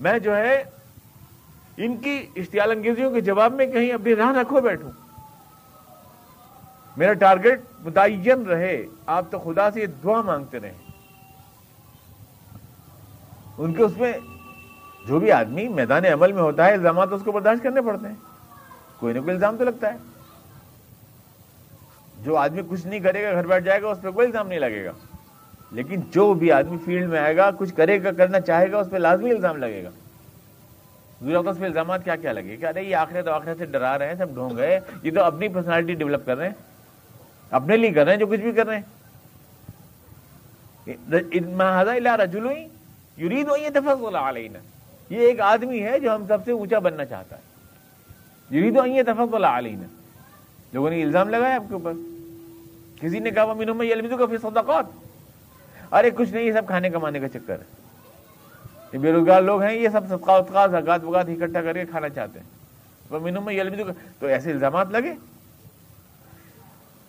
میں 0.00 0.18
جو 0.18 0.36
ہے، 0.36 0.64
ان 1.76 1.96
کی 1.96 2.26
اشتعال 2.36 2.70
انگیزیوں 2.70 3.10
کے 3.10 3.20
جواب 3.20 3.52
میں 3.52 3.66
کہیں 3.66 3.92
اپنی 3.92 4.16
راہ 4.16 4.38
رکھو 4.38 4.60
بیٹھوں۔ 4.60 4.90
میرا 6.96 7.12
ٹارگٹ 7.12 7.60
متعین 7.80 8.46
رہے، 8.46 8.86
آپ 9.06 9.24
تو 9.30 9.38
خدا 9.38 9.70
سے 9.70 9.80
یہ 9.80 9.86
دعا 9.86 10.22
مانگتے 10.22 10.60
رہے 10.60 10.72
ان 13.58 13.74
کے 13.74 13.82
اس 13.82 13.96
میں 13.96 14.12
جو 15.06 15.20
بھی 15.20 15.32
آدمی 15.32 15.68
میدان 15.68 16.04
عمل 16.04 16.32
میں 16.32 16.42
ہوتا 16.42 16.66
ہے، 16.66 16.72
الزامات 16.72 17.12
اس 17.12 17.22
کو 17.24 17.32
برداشت 17.32 17.62
کرنے 17.62 17.80
پڑتے 17.80 18.08
ہیں۔ 18.08 18.14
کوئی 19.00 19.14
نہ 19.14 19.18
کوئی 19.18 19.34
الزام 19.34 19.56
تو 19.56 19.64
لگتا 19.64 19.92
ہے۔ 19.92 19.98
جو 22.22 22.36
آدمی 22.36 22.62
کچھ 22.68 22.86
نہیں 22.86 23.00
کرے 23.00 23.24
گا، 23.24 23.32
گھر 23.32 23.46
بیٹھ 23.46 23.64
جائے 23.64 23.82
گا، 23.82 23.88
اس 23.88 24.00
پہ 24.02 24.10
کوئی 24.10 24.26
الزام 24.26 24.48
نہیں 24.48 24.58
لگے 24.58 24.84
گا۔ 24.84 24.92
لیکن 25.72 26.00
جو 26.10 26.34
بھی 26.34 26.52
آدمی 26.52 26.76
فیلڈ 26.84 27.08
میں 27.08 27.18
آئے 27.18 27.36
گا، 27.36 27.50
کچھ 27.58 27.74
کرے 27.74 28.02
گا، 28.02 28.10
کرنا 28.12 28.40
چاہے 28.40 28.72
گا، 28.72 28.78
اس 28.78 28.86
پہ 28.90 28.96
لازمی 28.96 29.30
الزام 29.30 29.56
لگے 29.56 29.84
گا۔ 29.84 29.90
اس 31.50 31.58
پہ 31.58 31.64
الزامات 31.64 32.04
کیا 32.04 32.16
کیا 32.16 32.32
لگے 32.32 32.56
کہ 32.56 32.66
ارے، 32.66 32.82
یہ 32.82 32.96
آخرے 32.96 33.22
تو 33.22 33.32
آخرے 33.32 33.54
سے 33.58 33.66
ڈرا 33.66 33.98
رہے 33.98 34.08
ہیں، 34.08 34.14
سب 34.14 34.34
ڈھونگ 34.34 34.56
گئے، 34.56 34.80
یہ 35.02 35.10
تو 35.14 35.24
اپنی 35.24 35.48
پرسنالٹی 35.48 35.94
ڈیولپ 35.94 36.26
کر 36.26 36.36
رہے 36.36 36.46
ہیں۔ 36.46 36.73
اپنے 37.54 37.76
لیے 37.76 37.90
کر 37.90 38.04
رہے 38.04 38.12
ہیں 38.12 38.18
جو 38.18 38.26
کچھ 38.26 38.40
بھی 38.40 38.52
کر 38.52 38.66
رہے 38.66 38.76
ہیں۔ 38.76 38.82
رجولوئی 42.16 42.68
یورید 43.16 43.48
یہ 43.60 44.16
علینا۔ 44.16 44.58
یہ 45.10 45.18
ایک 45.18 45.40
آدمی 45.40 45.82
ہے 45.82 46.00
جو 46.00 46.14
ہم 46.14 46.26
سب 46.26 46.38
سے 46.44 46.52
اونچا 46.52 46.78
بننا 46.78 47.04
چاہتا 47.04 47.36
ہے۔ 47.36 47.40
یورید 48.50 48.96
یہ 48.96 49.02
تفق 49.02 49.34
علینا۔ 49.34 49.82
لوگوں 50.72 50.90
نے 50.90 51.02
الزام 51.02 51.28
لگایا 51.28 51.54
آپ 51.54 51.64
کے 51.68 51.74
اوپر۔ 51.74 51.92
کسی 53.00 53.18
نے 53.18 53.30
کہا 53.30 53.52
مینو 53.52 53.74
میں 53.74 53.92
المیزو 53.92 54.16
کا 54.16 54.24
صدقات 54.42 54.86
ارے، 55.92 56.10
کچھ 56.10 56.30
نہیں، 56.30 56.44
یہ 56.44 56.52
سب 56.52 56.66
کھانے 56.66 56.90
کمانے 56.90 57.20
کا 57.20 57.28
چکر 57.28 57.58
ہے۔ 57.58 57.64
یہ 58.92 58.98
بے 58.98 59.12
روزگار 59.12 59.42
لوگ 59.42 59.62
ہیں، 59.62 59.76
یہ 59.76 59.88
سب 59.88 60.00
صدقات 60.08 60.70
زکات 60.70 61.04
وگات 61.04 61.28
اکٹھا 61.28 61.62
کر 61.62 61.72
کے 61.72 61.84
کھانا 61.84 62.08
چاہتے 62.08 62.40
ہیں۔ 62.40 62.46
مینو 63.18 63.40
میں 63.40 63.60
المیزو 63.60 63.82
تو 64.18 64.26
ایسے 64.26 64.50
الزامات 64.50 64.90
لگے؟ 64.90 65.14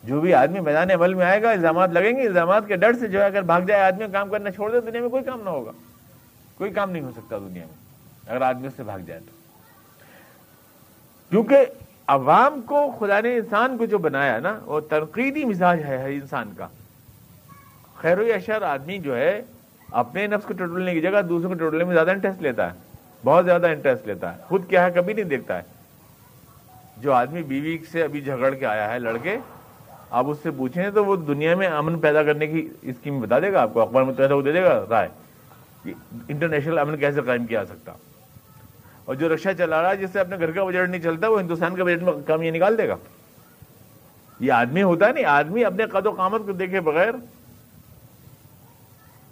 جو 0.05 0.21
بھی 0.21 0.33
آدمی 0.33 0.59
میدان 0.59 0.91
عمل 0.91 1.13
میں 1.13 1.25
آئے 1.25 1.41
گا، 1.41 1.51
الزامات 1.51 1.89
لگیں 1.89 2.17
گے، 2.17 2.27
الزامات 2.27 2.67
کے 2.67 2.75
ڈر 2.75 2.93
سے 2.93 3.07
جو 3.07 3.21
ہے، 3.21 3.25
اگر 3.25 3.41
بھاگ 3.41 3.61
جائے 3.61 3.81
آدمی 3.81 4.05
کام 4.11 4.29
کرنا 4.29 4.51
چھوڑ 4.51 4.71
دے، 4.71 4.81
دنیا 4.81 5.01
میں 5.01 5.09
کوئی 5.09 5.23
کام 5.23 5.41
نہ 5.41 5.49
ہوگا۔ 5.49 5.71
کوئی 6.57 6.71
کام 6.71 6.91
نہیں 6.91 7.03
ہو 7.03 7.11
سکتا 7.11 7.37
دنیا 7.37 7.65
میں، 7.65 7.85
اگر 8.27 8.41
آدمی 8.41 8.67
اس 8.67 8.73
سے 8.75 8.83
بھاگ 8.83 8.99
جائے 8.99 9.19
تو۔ 9.19 9.31
کیونکہ 11.29 11.65
عوام 12.07 12.61
کو، 12.61 12.91
خدا 12.99 13.19
نے 13.19 13.35
انسان 13.35 13.77
کو 13.77 13.85
جو 13.85 13.97
بنایا 13.97 14.39
نا، 14.39 14.59
وہ 14.65 14.79
تنقیدی 14.79 15.45
مزاج 15.45 15.84
ہے 15.84 15.97
ہر 15.97 16.09
انسان 16.09 16.53
کا۔ 16.57 16.67
خیر 17.95 18.19
و 18.19 18.23
اشر 18.36 18.61
آدمی 18.61 18.97
جو 18.97 19.17
ہے، 19.17 19.41
اپنے 19.91 20.27
نفس 20.27 20.45
کو 20.45 20.53
ٹٹولنے 20.53 20.93
کی 20.93 21.01
جگہ 21.01 21.21
دوسروں 21.21 21.51
کو 21.51 21.55
ٹٹولنے 21.55 21.84
میں 21.84 21.93
زیادہ 21.93 22.11
انٹرسٹ 22.11 22.41
لیتا 22.41 22.73
ہے۔ 22.73 22.77
بہت 23.25 23.45
زیادہ 23.45 23.67
انٹرسٹ 23.67 24.07
لیتا 24.07 24.36
ہے۔ 24.36 24.41
خود 24.47 24.69
کیا 24.69 24.84
ہے، 24.84 24.91
کبھی 24.91 25.13
نہیں 25.13 25.25
دیکھتا 25.25 25.57
ہے۔ 25.57 25.63
جو 26.97 27.13
آدمی 27.13 27.43
بیوی 27.43 27.77
سے 27.91 28.03
ابھی 28.03 28.21
جھگڑ 28.21 28.53
کے 28.53 28.65
آیا 28.65 28.93
ہے، 28.93 28.99
لڑکے 28.99 29.38
آپ 30.10 30.26
اس 30.28 30.38
سے 30.43 30.51
پوچھیں 30.51 30.89
تو 30.89 31.06
وہ 31.06 31.16
دنیا 31.16 31.56
میں 31.56 31.68
امن 31.68 31.99
پیدا 31.99 32.24
کرنے 32.24 32.47
کی 32.47 32.70
اسکیم 32.82 33.22
بتا 33.22 33.39
دے 33.39 33.53
گا 33.53 33.62
آپ 33.62 33.74
کو، 33.74 33.82
اخبار 33.82 34.03
میں 34.03 34.34
وہ 34.34 34.41
دے 34.41 34.51
دے 34.51 34.64
گا؟ 34.64 34.86
رائے۔ 34.89 35.08
انٹرنیشنل 36.28 36.80
امن 36.80 36.97
کیسے 36.97 37.22
قائم 37.22 37.45
کیا 37.45 37.66
سکتا؟ 37.66 37.91
اور 39.06 39.16
جو 39.16 39.34
رکشا 39.34 39.53
چلا 39.53 39.82
رہا 39.82 39.89
ہے، 39.89 39.97
جس 39.97 40.10
سے 40.14 40.20
اپنے 40.20 40.38
گھر 40.38 40.51
کا 40.51 40.64
بجٹ 40.64 40.89
نہیں 40.89 41.01
چلتا، 41.01 41.28
وہ 41.28 41.41
ہندوستان 41.41 41.76
کا 41.76 41.84
بجٹ 41.84 42.03
میں 42.03 42.14
کم 42.26 42.41
یہ 42.41 42.51
نکال 42.51 42.78
دے 42.78 42.88
گا۔ 42.88 42.95
یہ 44.39 44.51
آدمی 44.51 44.84
ہوتا 44.84 45.08
ہے 45.08 45.12
نہیں، 45.12 45.26
آدمی 45.26 45.66
اپنے 45.66 45.86
قد 45.86 46.06
و 46.06 46.12
قامت 46.12 46.41
کو 46.45 46.51
دیکھے 46.51 46.82
بغیر 46.82 47.12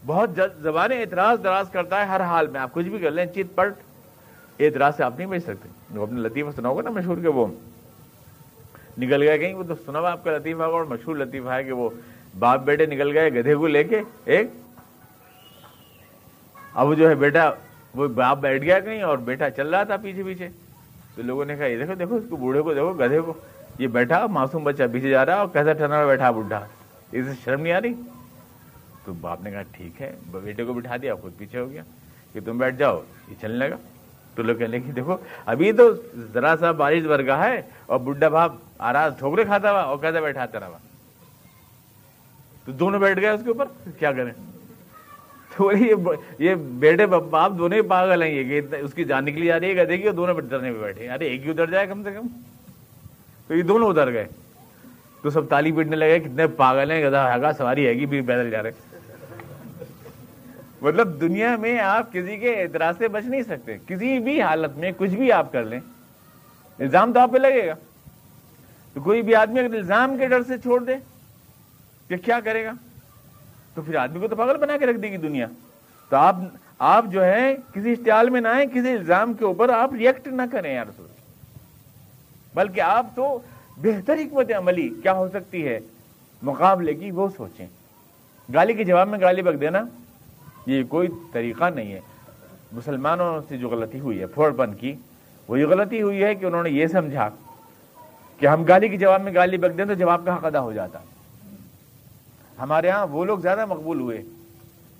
بہت 0.06 0.30
زبانیں 0.62 1.02
اعتراض 1.02 1.44
دراز 1.44 1.70
کرتا 1.70 2.00
ہے 2.00 2.06
ہر 2.06 2.22
حال 2.22 2.48
میں۔ 2.48 2.62
آپ 2.62 2.74
کچھ 2.74 2.86
بھی 2.86 3.00
کر 3.00 3.12
لیں، 3.12 3.26
چیت 3.26 3.48
پٹ 3.56 3.74
اعتراض 4.60 4.96
سے 4.98 5.04
آپ 5.04 5.14
نہیں 5.18 5.28
بھیج 5.28 5.42
سکتے۔ 5.42 6.00
اپنے 6.02 6.20
لطیفہ 6.22 6.50
سنا 6.56 6.70
ہوگا 6.70 6.82
نا 6.82 6.90
مشہور 6.90 7.18
کے 7.22 7.28
وہ 7.28 7.48
نکل 8.98 9.22
گیا 9.22 9.38
کہیں؟ 9.38 9.54
وہ 9.54 9.64
تو 9.68 9.76
سنا 9.86 10.00
ہوا 10.00 10.12
آپ 10.12 10.24
کا 10.24 10.38
لطیفہ 10.38 10.64
اور 10.64 10.86
مشہور 10.86 11.16
لطیفہ 11.16 11.50
ہے 11.50 11.64
کہ 11.64 11.72
وہ 11.72 11.90
باپ 12.40 12.64
بیٹے 12.66 12.86
نکل 12.86 13.18
گئے، 13.18 13.30
گدھے 13.30 13.56
کو 13.56 13.68
لے 13.68 13.84
کے 13.84 14.02
ایک 14.26 14.48
اب 16.74 16.94
جو 16.98 17.10
ہے 17.10 17.16
بیٹا، 17.16 17.50
وہ 17.96 18.08
باپ 18.08 18.38
بیٹھ 18.38 18.64
گیا 18.64 18.80
کہیں 18.80 19.02
اور 19.02 19.18
بیٹا 19.18 19.50
چل 19.50 19.74
رہا 19.74 19.84
تھا 19.84 19.98
پیچھے 19.98 20.24
پیچھے۔ 20.24 20.50
تو 21.16 21.22
لوگوں 21.22 21.46
نے 21.46 21.56
کہا، 21.56 21.66
یہ 21.66 21.78
دیکھو 21.78 21.94
دیکھو، 21.94 22.16
اس 22.16 22.24
کو 22.30 22.36
بوڑھے 22.36 22.62
کو 22.62 22.74
دیکھو، 22.74 22.94
گدھے 22.94 23.20
کو۔ 23.20 23.34
یہ 23.80 23.88
بیٹھا، 23.88 24.26
معصوم 24.28 24.64
بچہ 24.64 24.84
پیچھے 24.92 25.10
جا 25.10 25.26
رہا 25.26 25.36
اور 25.36 25.48
کیسا 25.54 25.74
ٹھہرا 25.74 26.06
بیٹھا 26.06 26.32
بڈھا 26.32 26.66
اسے 27.12 27.32
شرم 27.44 27.62
نہیں 27.62 27.74
آ 27.74 27.82
رہی؟ 27.82 27.94
تو 29.06 29.14
باپ 29.22 29.44
نے 29.44 29.52
کہا، 29.52 29.62
ٹھیک 29.72 30.02
ہے، 30.02 30.16
بیٹے 30.32 30.64
کو 30.64 30.74
بٹھا 30.74 30.98
دیا 31.02 31.16
خود 31.16 31.38
پیچھے 31.38 31.60
ہو 31.60 31.70
گیا 31.72 31.84
کہ 32.34 32.40
تم 32.46 32.58
بیٹھ 32.58 32.76
جاؤ، 32.76 33.02
یہ 33.30 33.36
چلنے 33.42 33.58
لگا۔ 33.58 33.76
تو 34.36 34.44
لوگ 34.44 34.56
کہنے 34.56 34.80
کی 34.80 34.92
دیکھو، 34.92 35.18
ابھی 35.46 35.72
تو 35.72 35.92
ذرا 36.34 36.56
سا 36.60 36.72
بارش 36.72 37.06
ورگا 37.06 37.44
ہے 37.46 37.62
اور 37.86 38.00
بڈھا 38.00 38.28
باپ 38.28 38.52
آ 38.84 38.94
رہا 38.94 39.10
ٹھوکرے 39.10 39.44
کھاتا 39.44 39.72
ہوا 39.72 39.82
اور 39.82 39.98
کیسا 39.98 40.20
بیٹھا 40.20 40.46
تیرا 40.46 40.68
ہوا 40.68 40.78
تو 42.66 42.72
دونوں 42.72 43.00
بیٹھ 43.00 43.20
گئے 43.20 43.30
اس 43.30 43.42
کے 43.44 43.50
اوپر، 43.50 43.66
کیا 44.00 44.12
کریں؟ 44.12 44.32
تو 45.58 45.72
یہ 46.40 46.56
بیٹے 46.56 47.06
باپ 47.06 47.52
دونوں 47.58 47.78
ہی 47.78 47.82
پاگل 47.82 48.24
ہیں 48.24 48.30
یہ 48.30 48.62
کہ 48.62 48.76
اس 48.76 48.94
کی 48.94 49.04
جان 49.04 49.26
نکلی 49.26 49.46
جا 49.46 49.60
رہی 49.60 49.78
ہے 49.78 49.86
دیکھیے 49.86 50.12
دونوں 50.12 50.36
اترنے 50.36 50.74
پہ 50.74 50.78
بیٹھے 50.78 51.10
ارے، 51.10 51.26
ایک 51.26 51.46
ہی 51.46 51.52
اتر 51.52 51.70
جائے 51.70 51.88
کم 51.88 52.04
سے 52.04 52.12
کم۔ 52.12 52.28
تو 53.48 53.56
یہ 53.56 53.62
دونوں 53.62 53.90
اتر 53.90 54.14
گئے۔ 54.14 54.28
تو 55.22 55.30
سب 55.30 55.50
تالی 55.50 55.72
پیٹنے 55.72 55.96
لگے، 55.96 56.20
کتنے 56.20 56.48
پاگل 56.48 56.92
ہیں 56.92 57.10
گدا 57.10 57.36
ہگا، 57.36 57.54
سواری 57.54 57.88
ہے 57.88 57.94
گی 57.94 58.06
بھی 58.06 58.22
پیدل 58.22 58.52
جا 58.52 58.64
رہے۔ 58.64 58.72
مطلب 60.82 61.22
دنیا 61.22 61.56
میں 61.56 61.80
آپ 61.80 62.14
کسی 62.14 62.38
کے 62.38 62.62
اعتراض 62.62 62.98
سے 62.98 63.08
بچ 63.08 63.24
نہیں 63.24 63.44
سکتے۔ 63.44 63.78
کسی 63.88 64.20
بھی 64.20 64.42
حالت 64.42 64.78
میں 64.78 64.92
کچھ 64.98 65.10
بھی 65.10 65.32
آپ 65.32 65.52
کر 65.52 65.64
لیں، 65.64 65.80
الزام 66.80 67.14
تو 67.14 67.20
آپ 67.20 67.32
پہ 67.32 67.38
لگے 67.38 67.68
گا۔ 67.68 67.74
تو 68.94 69.02
کوئی 69.02 69.22
بھی 69.22 69.36
آدمی 69.36 69.60
اگر 69.60 69.74
الزام 69.74 70.18
کے 70.18 70.28
ڈر 70.28 70.44
سے 70.44 70.58
چھوڑ 70.58 70.84
دے 70.84 70.96
کہ 72.08 72.18
کیا 72.18 72.40
کرے 72.40 72.66
گا؟ 72.66 72.72
تو 73.74 73.82
پھر 73.82 73.96
آدمی 73.96 74.20
کو 74.20 74.28
تو 74.28 74.36
پاگل 74.36 74.58
بنا 74.58 74.78
کے 74.78 74.86
رکھ 74.86 74.98
دے 74.98 75.12
گی 75.12 75.18
دنیا۔ 75.18 75.48
تو 76.10 76.16
آپ 76.16 76.36
آپ 76.80 77.06
جو 77.10 77.24
ہے 77.26 77.56
کسی 77.74 77.92
اشتعال 77.92 78.30
میں 78.30 78.42
نہ 78.42 78.48
آئے 78.48 78.66
کسی 78.66 78.92
الزام 78.92 79.34
کے 79.34 79.46
اوپر 79.46 79.70
آپ 79.70 79.94
ریئیکٹ 79.94 80.28
نہ 80.28 80.42
کریں 80.52 80.76
یار 80.76 80.86
سوچ 80.98 81.10
بلکہ 82.56 82.82
آپ 82.82 83.06
تو 83.16 83.40
بہتر 83.78 84.14
حکمت 84.14 84.52
عملی 84.58 84.90
کیا 85.04 85.14
ہو 85.14 85.28
سکتی 85.28 85.68
ہے؟ 85.68 85.80
مقابلے 86.42 86.94
کی 86.94 87.12
وہ 87.12 87.28
سوچیں۔ 87.38 87.68
گالی 88.54 88.74
کے 88.74 88.84
جواب 88.84 89.08
میں 89.08 89.22
گالی 89.22 89.42
بک 89.42 89.62
دینا، 89.62 89.84
یہ 90.66 90.84
کوئی 90.84 91.08
طریقہ 91.34 91.70
نہیں 91.76 91.94
ہے۔ 91.94 92.00
مسلمانوں 92.72 93.42
سے 93.50 93.58
جو 93.58 93.70
غلطی 93.70 94.00
ہوئی 94.00 94.20
ہے، 94.20 94.26
پھوڑ 94.26 94.54
پن 94.54 94.74
کی 94.74 94.96
وہ 95.48 95.60
یہ 95.60 95.66
غلطی 95.66 96.02
ہوئی 96.02 96.24
ہے 96.24 96.36
کہ 96.36 96.46
انہوں 96.46 96.64
نے 96.64 96.70
یہ 96.70 96.88
سمجھا 96.88 97.30
کہ 98.40 98.46
ہم 98.48 98.64
گالی 98.64 98.90
کے 98.90 98.98
جواب 98.98 99.22
میں 99.22 99.36
گالی 99.36 99.58
بک 99.58 99.78
دیں 99.78 99.86
تو 99.86 99.94
جواب 99.94 100.22
کا 100.26 100.36
حق 100.36 100.46
ادا 100.46 100.60
ہو 100.60 100.74
جاتا؟ 100.74 101.00
ہمارے 102.60 102.90
ہاں 102.90 103.08
وہ 103.08 103.26
لوگ 103.26 103.40
زیادہ 103.40 103.66
مقبول 103.66 104.00
ہوئے 104.00 104.22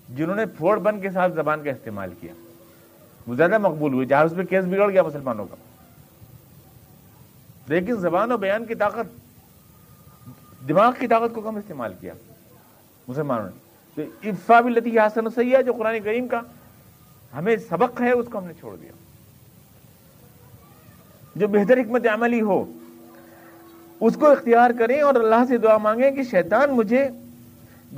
جنہوں 0.10 0.36
نے 0.36 0.46
پھوڑ 0.46 0.80
بن 0.80 1.02
کے 1.02 1.12
ساتھ 1.12 1.34
زبان 1.34 1.64
کا 1.64 1.72
استعمال 1.72 2.14
کیا۔ 2.22 2.34
وہ 3.28 3.36
زیادہ 3.36 3.58
مقبول 3.58 3.94
ہوئے، 3.94 4.06
جہاں 4.06 4.24
اس 4.24 4.34
پہ 4.38 4.44
کیس 4.44 4.66
بگڑ 4.66 4.92
گیا 4.92 5.04
مسلمانوں 5.04 5.46
کا۔ 5.46 5.56
لیکن 7.68 7.96
زبان 7.96 8.32
و 8.32 8.38
بیان 8.38 8.66
کی 8.66 8.76
طاقت، 8.76 9.06
دماغ 10.68 10.94
کی 11.00 11.08
طاقت 11.08 11.36
کو 11.36 11.42
کم 11.42 11.56
استعمال 11.56 11.94
کیا 12.02 12.14
مسلمانوں 13.08 13.46
نے۔ 13.46 13.64
تو 13.96 14.30
افا 14.30 14.62
بھی 14.62 14.70
لطی 14.70 15.00
حسن 15.00 15.30
سیاح 15.30 15.62
جو 15.62 15.74
قرآن 15.74 16.00
کریم 16.04 16.28
کا 16.28 16.42
ہمیں 17.38 17.56
سبق 17.70 18.02
ہے، 18.02 18.12
اس 18.12 18.26
کو 18.32 18.38
ہم 18.38 18.46
نے 18.46 18.54
چھوڑ 18.60 18.76
دیا۔ 18.76 18.92
جو 21.36 21.48
بہتر 21.48 21.78
حکمت 21.78 22.06
عملی 22.14 22.42
ہو 22.42 22.72
اس 24.06 24.16
کو 24.16 24.32
اختیار 24.32 24.72
کریں 24.80 25.02
اور 25.02 25.16
اللہ 25.16 25.44
سے 25.48 25.58
دعا 25.58 25.78
مانگیں 25.78 26.12
کہ 26.12 26.24
شیطان 26.24 26.72
مجھے 26.72 27.08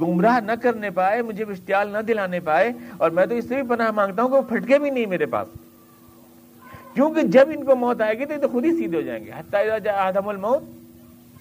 گمراہ 0.02 0.40
نہ 0.40 0.52
کرنے 0.62 0.90
پائے، 0.90 1.22
مجھے 1.22 1.44
اشتعال 1.44 1.90
نہ 1.90 1.98
دلانے 1.98 2.40
پائے 2.40 2.72
اور 2.98 3.10
میں 3.10 3.26
تو 3.26 3.36
اس 3.36 3.48
سے 3.48 3.56
بھی 3.56 3.64
پناہ 3.70 3.92
مانگتا 3.92 4.22
ہوں 4.22 4.30
کہ 4.30 4.36
وہ 4.36 4.42
پھٹکے 4.42 4.80
بھی 4.80 4.90
نہیں 4.90 5.06
میرے 5.06 5.26
پاس۔ 5.26 5.48
کیونکہ 6.94 7.22
جب 7.22 7.50
ان 7.50 7.64
کو 7.64 7.76
موت 7.76 8.02
آئے 8.02 8.20
گی 8.20 8.26
تو 8.26 8.34
یہ 8.34 8.42
تو 8.42 8.48
خود 8.48 8.66
ہی 8.66 8.76
سیدھے 8.78 8.98
ہو 8.98 9.02
جائیں 9.02 9.26
گے۔ 9.26 9.90
آدم 9.90 10.28
الموت، 10.28 10.64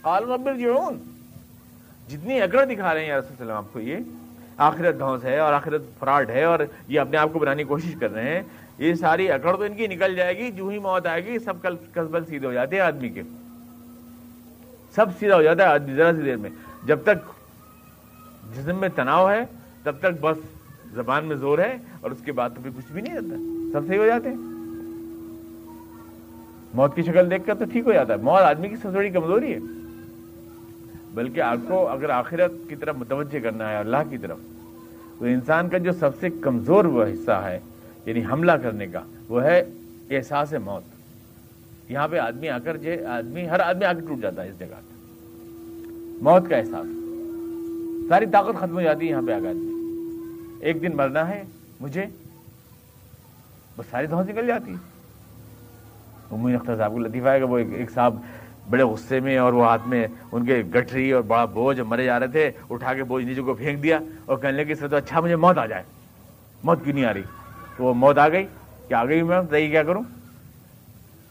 قال 0.02 0.30
رب 0.30 0.46
الجعون 0.46 0.98
جتنی 2.08 2.40
اکڑ 2.40 2.64
دکھا 2.64 2.94
رہے 2.94 3.04
ہیں 3.04 3.12
رسول 3.12 3.36
اللہ 3.40 3.52
آپ 3.52 3.72
کو 3.72 3.80
یہ 3.80 3.96
آخرت 4.56 4.98
دھوس 4.98 5.24
ہے 5.24 5.38
اور 5.38 5.52
آخرت 5.52 5.82
فراڈ 5.98 6.30
ہے 6.30 6.42
اور 6.44 6.58
یہ 6.88 7.00
اپنے 7.00 7.16
آپ 7.16 7.32
کو 7.32 7.38
بنانے 7.38 7.62
کی 7.62 7.68
کوشش 7.68 7.94
کر 8.00 8.12
رہے 8.12 8.34
ہیں۔ 8.34 8.42
یہ 8.78 8.94
ساری 8.94 9.30
اکڑ 9.30 9.56
تو 9.56 9.62
ان 9.62 9.74
کی 9.74 9.86
نکل 9.86 10.14
جائے 10.16 10.36
گی، 10.38 10.50
جو 10.50 10.68
ہی 10.68 10.78
موت 10.78 11.06
آئے 11.06 11.24
گی، 11.26 11.38
سب 11.38 11.62
کل 11.62 11.76
قصبل 11.92 12.24
سیدھے 12.24 12.46
ہو 12.46 12.52
جاتے 12.52 12.76
ہیں 12.76 12.82
آدمی 12.82 13.08
کے۔ 13.08 13.22
سب 14.94 15.06
سیدھا 15.18 15.36
ہو 15.36 15.42
جاتا 15.42 15.62
ہے، 15.62 15.68
آدمی 15.68 15.94
ذرا 15.94 16.12
سی 16.16 16.22
دیر 16.22 16.36
میں۔ 16.36 16.50
جب 16.84 16.98
تک 17.02 17.16
جسم 18.56 18.76
میں 18.76 18.88
تناؤ 18.88 19.30
ہے، 19.30 19.40
تب 19.82 19.92
تک 19.98 20.20
بس 20.20 20.36
زبان 20.94 21.24
میں 21.24 21.36
زور 21.36 21.58
ہے 21.58 21.76
اور 22.00 22.10
اس 22.10 22.18
کے 22.24 22.32
بعد 22.32 22.50
تو 22.50 22.62
پھر 22.62 22.70
کچھ 22.76 22.92
بھی 22.92 23.02
نہیں 23.02 23.14
رہتا۔ 23.14 23.36
سب 23.72 23.86
صحیح 23.86 23.98
ہو 23.98 24.06
جاتے 24.06 24.28
ہیں۔ 24.28 24.36
موت 26.74 26.96
کی 26.96 27.02
شکل 27.02 27.30
دیکھ 27.30 27.46
کر 27.46 27.54
تو 27.54 27.64
ٹھیک 27.72 27.86
ہو 27.86 27.92
جاتا 27.92 28.12
ہے۔ 28.12 28.18
موت 28.18 28.42
آدمی 28.42 28.68
کی 28.68 28.76
سب 28.76 28.82
سے 28.82 28.96
بڑی 28.96 29.10
کمزوری 29.10 29.54
ہے۔ 29.54 29.58
بلکہ 31.14 31.40
آپ 31.40 31.58
کو 31.68 31.88
اگر 31.88 32.10
آخرت 32.10 32.52
کی 32.68 32.76
طرف 32.76 32.96
متوجہ 32.96 33.40
کرنا 33.40 33.70
ہے، 33.70 33.76
اللہ 33.76 33.96
کی 34.10 34.18
طرف، 34.18 34.38
تو 35.18 35.24
انسان 35.24 35.68
کا 35.68 35.78
جو 35.78 35.92
سب 35.92 36.10
سے 36.20 36.28
کمزور 36.30 36.84
وہ 36.84 37.04
حصہ 37.04 37.30
ہے 37.30 37.60
یعنی 38.06 38.24
حملہ 38.24 38.52
کرنے 38.52 38.86
کا، 38.86 39.00
وہ 39.28 39.42
ہے 39.42 39.64
احساس 40.10 40.54
موت۔ 40.64 40.93
یہاں 41.88 42.08
پہ 42.08 42.18
آدمی 42.18 42.48
آ 42.48 42.58
کر 42.58 42.76
جو 42.76 42.90
آدمی، 43.08 43.48
ہر 43.48 43.60
آدمی 43.60 43.84
آ 43.84 43.92
کے 43.92 44.00
ٹوٹ 44.00 44.20
جاتا 44.20 44.44
ہے 44.44 44.48
اس 44.48 44.58
جگہ 44.58 44.66
پہ۔ 44.66 44.94
موت 46.22 46.50
کا 46.50 46.56
احساس۔ 46.56 46.86
ساری 48.08 48.26
طاقت 48.26 48.56
ختم 48.56 48.74
ہو 48.74 48.80
جاتی 48.80 49.06
ہے 49.06 49.10
یہاں 49.10 49.22
پہ 49.26 49.32
آ 49.32 49.36
آدمی 49.36 49.74
ایک 50.60 50.82
دن 50.82 50.96
مرنا 50.96 51.28
ہے، 51.28 51.42
مجھے 51.80 52.06
بس 53.78 53.86
ساری 53.90 54.06
دھوس 54.06 54.28
نکل 54.28 54.46
جاتی 54.46 54.72
ہے۔ 54.72 54.94
اختر 56.54 56.76
صاحب 56.76 56.92
کو 56.92 56.98
لطیفہ 56.98 57.28
ہے 57.28 57.38
کہ 57.38 57.44
وہ 57.44 57.58
ایک 57.58 57.90
صاحب 57.90 58.16
بڑے 58.70 58.82
غصے 58.82 59.20
میں 59.20 59.38
اور 59.38 59.52
وہ 59.52 59.66
ہاتھ 59.66 59.88
میں 59.88 60.06
ان 60.32 60.44
کے 60.44 60.62
گٹری 60.74 61.12
اور 61.12 61.22
بڑا 61.22 61.44
بوجھ 61.44 61.80
مرے 61.80 62.04
جا 62.04 62.20
رہے 62.20 62.26
تھے، 62.26 62.50
اٹھا 62.70 62.94
کے 62.94 63.04
بوجھ 63.04 63.24
نیچے 63.24 63.40
کو 63.40 63.54
پھینک 63.54 63.82
دیا 63.82 63.98
اور 64.26 64.38
کہنے 64.38 64.64
لگے 64.64 64.74
سر 64.74 64.88
تو 64.88 64.96
اچھا 64.96 65.20
مجھے 65.20 65.36
موت 65.36 65.58
آ 65.58 65.66
جائے۔ 65.66 65.82
موت 66.64 66.84
کیوں 66.84 66.94
نہیں 66.94 67.04
آ 67.04 67.14
رہی؟ 67.14 67.22
تو 67.76 67.84
وہ 67.84 67.94
موت 67.94 68.18
آ 68.18 68.28
گئی۔ 68.28 68.46
کہ 68.88 68.94
آ 68.94 69.04
گئی 69.04 69.22
میں؟ 69.22 69.40
صحیح 69.50 69.70
کیا 69.70 69.82
کروں؟ 69.82 70.02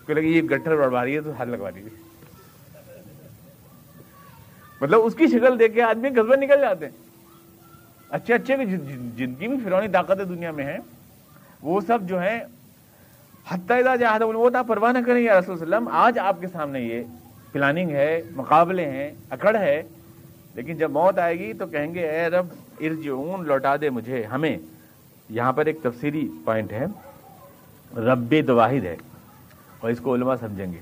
کہ 0.06 0.14
لگی 0.14 0.38
یہ 0.38 0.42
گٹر 0.42 0.76
بڑھوا 0.76 1.06
رہی 1.06 1.16
ہے 1.16 1.22
تو 1.22 1.32
ہاتھ 1.32 1.50
لگوا 1.50 1.70
دیجیے۔ 1.76 2.04
مطلب 4.82 5.00
اس 5.04 5.16
کی 5.16 5.28
شکل 5.28 5.60
دیکھ 5.60 5.74
کے 5.74 5.82
آدمی 5.82 6.10
قصبے 6.10 6.36
نکل 6.36 6.62
جاتے 6.62 6.86
ہیں۔ 6.86 6.94
اچھے 8.10 8.34
اچھے 8.34 8.58
بھی 8.58 8.66
جن 9.16 9.34
کی 9.34 9.48
بھی 9.48 9.58
فرونی 9.64 9.88
طاقت 9.88 10.20
دنیا 10.30 10.52
میں 10.52 10.66
ہے 10.66 10.78
وہ 11.62 11.82
سب 11.82 12.00
جو 12.02 12.22
ہے 12.22 12.40
حتیٰ 13.52 13.98
جہاد 14.00 14.20
وہ 14.22 14.50
تھا 14.50 14.62
پرواہ 14.62 14.92
نہ 14.92 14.98
کریں 15.06 15.22
یا 15.22 15.40
رسول 15.40 15.56
وسلم، 15.56 15.88
آج 15.88 16.20
آپ 16.20 16.42
کے 16.42 16.48
سامنے 16.48 16.82
یہ 16.82 17.04
پلاننگ 17.52 17.90
ہے، 17.90 18.22
مقابلے 18.36 18.90
ہیں، 18.90 19.12
اکڑ 19.30 19.56
ہے۔ 19.56 19.84
لیکن 20.56 20.78
جب 20.78 20.92
موت 20.92 21.20
آئے 21.20 21.40
گی 21.40 21.54
تو 21.54 21.68
کہیں 21.68 21.94
گے، 21.94 22.10
اے 22.10 22.28
رب، 22.28 22.46
ارجعون، 22.80 23.46
لوٹا 23.46 23.76
دے 23.76 23.90
مجھے، 23.90 24.24
ہمیں۔ 24.24 24.58
یہاں 25.30 25.54
پر 25.54 25.66
ایک 25.66 25.82
تفسیری 25.82 26.30
پوائنٹ 26.46 26.72
ہے۔ 26.72 26.86
رب 27.98 28.36
تو 28.48 28.56
واحد 28.56 28.86
ہے۔ 28.86 28.96
اور 29.84 29.92
اس 29.92 30.00
کو 30.00 30.16
علماء 30.16 30.36
سمجھیں 30.40 30.74
گے۔ 30.74 30.80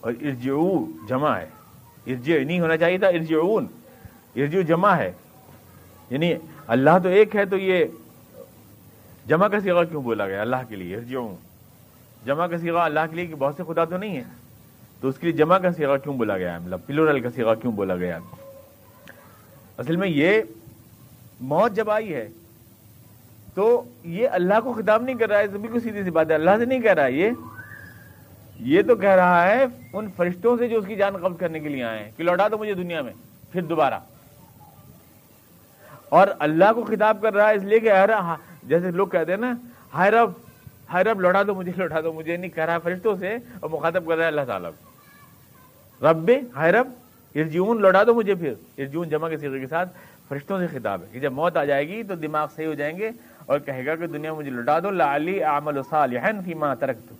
اور 0.00 0.12
ارجعو، 0.20 0.84
جمع 1.08 1.38
ہے۔ 1.38 1.46
ارجع 2.06 2.44
نہیں 2.44 2.60
ہونا 2.60 2.76
چاہیے 2.76 2.98
تھا، 2.98 3.08
ارجعون۔ 3.08 3.66
ارجو 4.36 4.62
جمع 4.62 4.90
ہے۔ 4.90 5.12
یعنی 6.10 6.34
اللہ 6.66 6.90
تو 7.02 7.08
ایک 7.08 7.36
ہے 7.36 7.44
تو 7.44 7.56
یہ 7.56 7.84
جمع 9.28 9.48
کا 9.48 9.60
سیغہ 9.60 9.84
کیوں 9.84 10.02
بولا 10.02 10.26
گیا؟ 10.26 10.40
اللہ 10.40 10.56
کے 10.68 10.76
لیے۔ 10.76 10.96
ارجعون۔ 10.96 11.34
جمع 12.24 12.46
کا 12.46 12.58
سیغہ 12.58 12.78
اللہ 12.78 13.00
کے 13.10 13.16
لیے 13.16 13.26
کہ 13.26 13.34
بہت 13.34 13.54
سے 13.56 13.62
خدا 13.68 13.84
تو 13.84 13.96
نہیں 13.96 14.16
ہے 14.16 14.22
تو 15.00 15.08
اس 15.08 15.18
کے 15.18 15.26
لیے 15.26 15.36
جمع 15.36 15.58
کا 15.58 15.72
سیغہ 15.72 15.96
کیوں 15.96 16.16
بولا 16.16 16.38
گیا؟ 16.38 16.58
مطلب 16.58 16.80
پلورل 16.86 17.20
کا 17.20 17.30
سیغہ 17.30 17.54
کیوں 17.54 17.72
بولا 17.72 17.96
گیا؟ 17.96 18.18
اصل 19.78 19.96
میں 19.96 20.08
یہ 20.08 20.42
موت 21.40 21.72
جب 21.72 21.90
آئی 21.90 22.14
ہے 22.14 22.28
تو 23.54 23.82
یہ 24.04 24.28
اللہ 24.32 24.54
کو 24.64 24.72
خطاب 24.72 25.02
نہیں 25.02 25.16
کر 25.16 25.28
رہا 25.28 25.38
ہے 25.38 25.46
بالکل 25.46 25.80
سیدھی 25.80 26.04
سی 26.04 26.10
بات 26.10 26.30
ہے۔ 26.30 26.34
اللہ 26.34 26.50
سے 26.58 26.64
نہیں 26.64 26.80
کہہ 26.80 26.92
رہا 26.92 27.04
ہے 27.04 27.12
یہ۔ 27.12 27.30
یہ 28.64 28.82
تو 28.82 28.94
کہہ 28.94 29.10
رہا 29.10 29.48
ہے 29.48 29.64
ان 29.92 30.08
فرشتوں 30.16 30.56
سے 30.56 30.68
جو 30.68 30.78
اس 30.78 30.86
کی 30.86 30.96
جان 30.96 31.16
قبض 31.16 31.38
کرنے 31.38 31.60
کے 31.60 31.68
لیے 31.68 31.84
آئے 31.84 32.04
ہیں۔ 32.04 32.10
کہ 32.16 32.24
لوٹا 32.24 32.48
دو 32.48 32.58
مجھے 32.58 32.74
دنیا 32.74 33.02
میں، 33.02 33.12
پھر 33.52 33.62
دوبارہ۔ 33.62 33.94
اور 36.08 36.28
اللہ 36.38 36.72
کو 36.74 36.84
خطاب 36.84 37.18
کر 37.22 37.34
رہا 37.34 37.48
ہے 37.48 37.54
اس 37.54 37.62
لیے 37.62 37.80
کہ 37.80 37.90
جیسے 38.62 38.90
لوگ 38.90 39.08
کہتے 39.08 39.32
ہیں 39.32 39.40
نا 39.40 39.54
ہائر 39.94 40.12
ہر 40.92 41.06
رب، 41.06 41.20
لوٹا 41.20 41.42
دو 41.42 41.54
مجھے، 41.54 41.72
لوٹا 41.76 42.00
دو 42.00 42.12
مجھے۔ 42.12 42.36
نہیں 42.36 42.50
کہہ 42.50 42.64
رہا 42.64 42.78
فرشتوں 42.78 43.16
سے 43.16 43.36
اور 43.60 43.70
مخاطب 43.70 44.06
کر 44.06 44.14
رہا 44.14 44.22
ہے 44.22 44.28
اللہ 44.28 44.40
تعالیٰ۔ 44.46 44.70
رب، 46.02 46.30
ہائے 46.56 46.72
رب 46.72 46.88
ارجون 47.34 47.80
لوٹا 47.80 48.04
دو 48.04 48.14
مجھے 48.14 48.34
پھر۔ 48.34 48.54
ارجون 48.78 49.08
جمع 49.08 49.28
کے 49.28 49.38
سیرے 49.38 49.60
کے 49.60 49.66
ساتھ 49.66 49.88
فرشتوں 50.28 50.58
سے 50.58 50.66
خطاب 50.66 51.02
ہے 51.02 51.06
کہ 51.12 51.20
جب 51.20 51.32
موت 51.32 51.56
آ 51.56 51.64
جائے 51.64 51.88
گی 51.88 52.02
تو 52.02 52.14
دماغ 52.14 52.46
صحیح 52.56 52.66
ہو 52.66 52.74
جائیں 52.74 52.98
گے 52.98 53.10
اور 53.46 53.58
کہے 53.58 53.86
گا 53.86 53.96
کہ 53.96 54.06
دنیا 54.06 54.34
مجھے 54.34 54.50
لوٹا 54.50 54.78
دو۔ 54.78 54.90
لالی 54.90 55.42
عمل 55.42 55.80
صالحن 55.90 56.40
فی 56.44 56.54
ما 56.54 56.74
ترکت۔ 56.74 57.12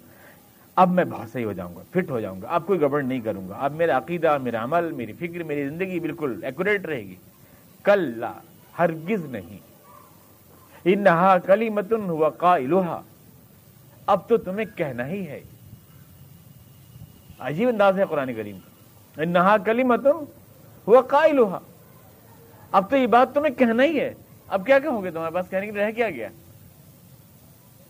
اب 0.76 0.90
میں 0.90 1.04
بہت 1.04 1.30
صحیح 1.30 1.44
ہو 1.44 1.52
جاؤں 1.52 1.76
گا، 1.76 1.80
فٹ 1.90 2.10
ہو 2.10 2.20
جاؤں 2.20 2.42
گا، 2.42 2.48
اب 2.48 2.66
کوئی 2.66 2.80
گڑبڑ 2.80 3.02
نہیں 3.02 3.20
کروں 3.20 3.48
گا، 3.48 3.54
اب 3.54 3.74
میرا 3.74 3.98
عقیدہ، 3.98 4.38
میرا 4.38 4.64
عمل، 4.64 4.92
میری 4.92 5.12
فکر، 5.12 5.42
میری 5.42 5.68
زندگی 5.68 6.00
بالکل 6.00 6.40
ایکوریٹ 6.44 6.86
رہے 6.86 7.00
گی۔ 7.00 7.14
کل 7.82 8.24
ہرگز 8.78 9.24
نہیں۔ 9.24 9.58
انہا 10.84 11.38
کلی 11.38 11.70
متن 11.70 12.10
ہوا 12.10 12.30
کا 12.30 12.56
اب 14.06 14.28
تو 14.28 14.36
تمہیں 14.36 14.66
کہنا 14.76 15.08
ہی 15.08 15.26
ہے۔ 15.26 15.40
عجیب 17.38 17.68
انداز 17.68 17.98
ہے 17.98 18.04
قرآن 18.10 18.34
کریم۔ 18.34 18.58
انہا 19.16 19.56
کلی 19.58 19.82
متن 19.82 20.24
ہوا 20.86 21.02
کا 21.02 21.26
اب 22.72 22.90
تو 22.90 22.96
یہ 22.96 23.06
بات 23.06 23.34
تمہیں 23.34 23.54
کہنا 23.54 23.82
ہی 23.82 24.00
ہے۔ 24.00 24.14
اب 24.48 24.66
کیا 24.66 24.78
کہوں 24.78 25.04
گے 25.04 25.10
تمہارے 25.10 25.34
پاس؟ 25.34 25.50
کہنے 25.50 25.66
کے 25.66 25.72
لیے 25.72 25.86
رہ 25.86 25.92
کیا 25.92 26.10
گیا؟ 26.10 26.28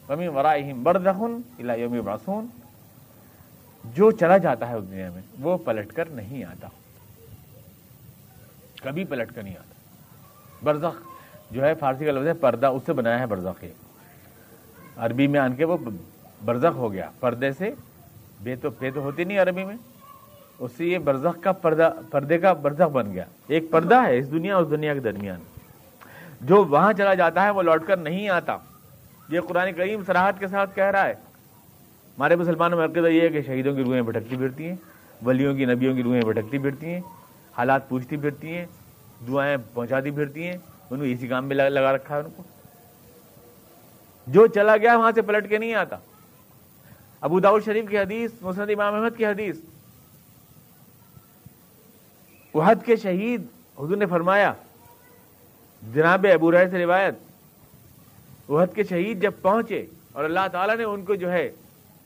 ومی 0.08 0.28
ورائہم 0.28 0.82
بردخن 0.82 1.40
الى 1.58 1.82
یوم 1.82 1.94
یبعثون 1.94 2.46
جو 3.84 4.10
چلا 4.10 4.38
جاتا 4.38 4.68
ہے 4.68 4.74
اس 4.74 4.90
دنیا 4.90 5.10
میں، 5.10 5.22
وہ 5.40 5.58
پلٹ 5.58 5.92
کر 5.92 6.04
نہیں 6.04 6.44
آتا۔ 6.44 6.68
کبھی 8.82 9.04
پلٹ 9.04 9.34
کر 9.34 9.42
نہیں 9.42 9.56
آتا۔ 9.56 9.74
برزخ 10.62 11.02
جو 11.50 11.64
ہے، 11.64 11.74
فارسی 11.74 12.04
کا 12.04 12.12
لفظ 12.12 12.26
ہے، 12.26 12.32
پردہ 12.32 12.66
اس 12.66 12.82
سے 12.86 12.92
بنایا 12.92 13.18
ہے 13.18 13.26
برزخ 13.26 13.64
عربی 14.96 15.26
میں 15.26 15.40
آن 15.40 15.54
کے 15.54 15.64
وہ 15.64 15.76
برزخ 16.44 16.76
ہو 16.76 16.92
گیا۔ 16.92 17.10
پردے 17.20 17.52
سے 17.52 17.74
بے 18.42 18.56
تو 18.56 18.70
پے 18.70 18.90
تو 18.90 19.00
ہوتی 19.00 19.24
نہیں 19.24 19.38
عربی 19.38 19.64
میں۔ 19.64 19.76
اس 20.58 20.72
سے 20.76 20.84
یہ 20.84 20.98
برزخ 20.98 21.42
کا 21.42 21.52
پردہ، 21.52 21.90
پردے 22.10 22.38
کا 22.38 22.52
برزخ 22.52 22.82
بن 22.82 23.12
گیا۔ 23.12 23.24
ایک 23.46 23.70
پردہ 23.70 24.06
ہے 24.06 24.18
اس 24.18 24.30
دنیا 24.30 24.56
اور 24.56 24.64
دنیا 24.64 24.94
کے 24.94 25.00
درمیان۔ 25.00 25.40
جو 26.40 26.64
وہاں 26.64 26.92
چلا 26.92 27.14
جاتا 27.14 27.42
ہے، 27.42 27.50
وہ 27.50 27.62
لوٹ 27.62 27.86
کر 27.86 27.96
نہیں 27.96 28.28
آتا۔ 28.28 28.56
یہ 29.28 29.40
قرآن 29.40 29.72
کریم 29.72 30.04
سراہد 30.04 30.40
کے 30.40 30.48
ساتھ 30.48 30.74
کہہ 30.74 30.84
رہا 30.84 31.06
ہے۔ 31.06 31.14
ہمارے 32.18 32.36
مسلمانوں 32.36 32.78
میں 32.78 32.86
عقیدہ 32.86 33.06
یہ 33.06 33.20
ہے 33.20 33.28
کہ 33.28 33.42
شہیدوں 33.42 33.74
کی 33.74 33.84
روحیں 33.84 34.02
بھٹکتی 34.02 34.36
پھرتی 34.36 34.68
ہیں، 34.68 34.76
ولیوں 35.22 35.54
کی 35.54 35.64
نبیوں 35.64 35.94
کی 35.94 36.02
روحیں 36.02 36.22
بھٹکتی 36.22 36.58
پھرتی 36.58 36.86
ہیں، 36.86 37.00
حالات 37.56 37.88
پوچھتی 37.88 38.16
پھرتی 38.16 38.48
ہیں، 38.48 38.66
دعائیں 39.28 39.56
پہنچاتی 39.74 40.10
پھرتی 40.10 40.46
ہیں، 40.46 40.56
ان 40.90 40.98
کو 40.98 41.04
اسی 41.04 41.28
کام 41.28 41.44
میں 41.44 41.56
لگا 41.56 41.92
رکھا 41.92 42.16
ہے 42.16 42.20
ان 42.20 42.30
کو۔ 42.36 42.42
جو 44.26 44.46
چلا 44.46 44.76
گیا 44.76 44.96
وہاں 44.96 45.12
سے 45.14 45.22
پلٹ 45.22 45.48
کے 45.48 45.58
نہیں 45.58 45.74
آتا۔ 45.74 45.96
ابو 47.20 47.40
داؤد 47.40 47.64
شریف 47.64 47.90
کی 47.90 47.98
حدیث، 47.98 48.30
مسند 48.42 48.70
امام 48.70 48.94
احمد 48.94 49.16
کی 49.16 49.26
حدیث۔ 49.26 49.56
وحد 52.54 52.74
کے 52.84 52.96
شہید، 52.96 53.42
حضور 53.78 53.96
نے 53.96 54.06
فرمایا، 54.06 54.52
جناب 55.94 56.26
ابو 56.34 56.52
رائے 56.52 56.68
سے 56.68 56.78
روایت 56.78 57.14
وحد 58.50 58.66
کے 58.74 58.84
شہید 58.84 59.22
جب 59.22 59.32
پہنچے 59.42 59.86
اور 60.12 60.24
اللہ 60.24 60.40
تعالیٰ 60.52 60.76
نے 60.76 60.84
ان 60.84 61.04
کو 61.04 61.14
جو 61.14 61.32
ہے 61.32 61.52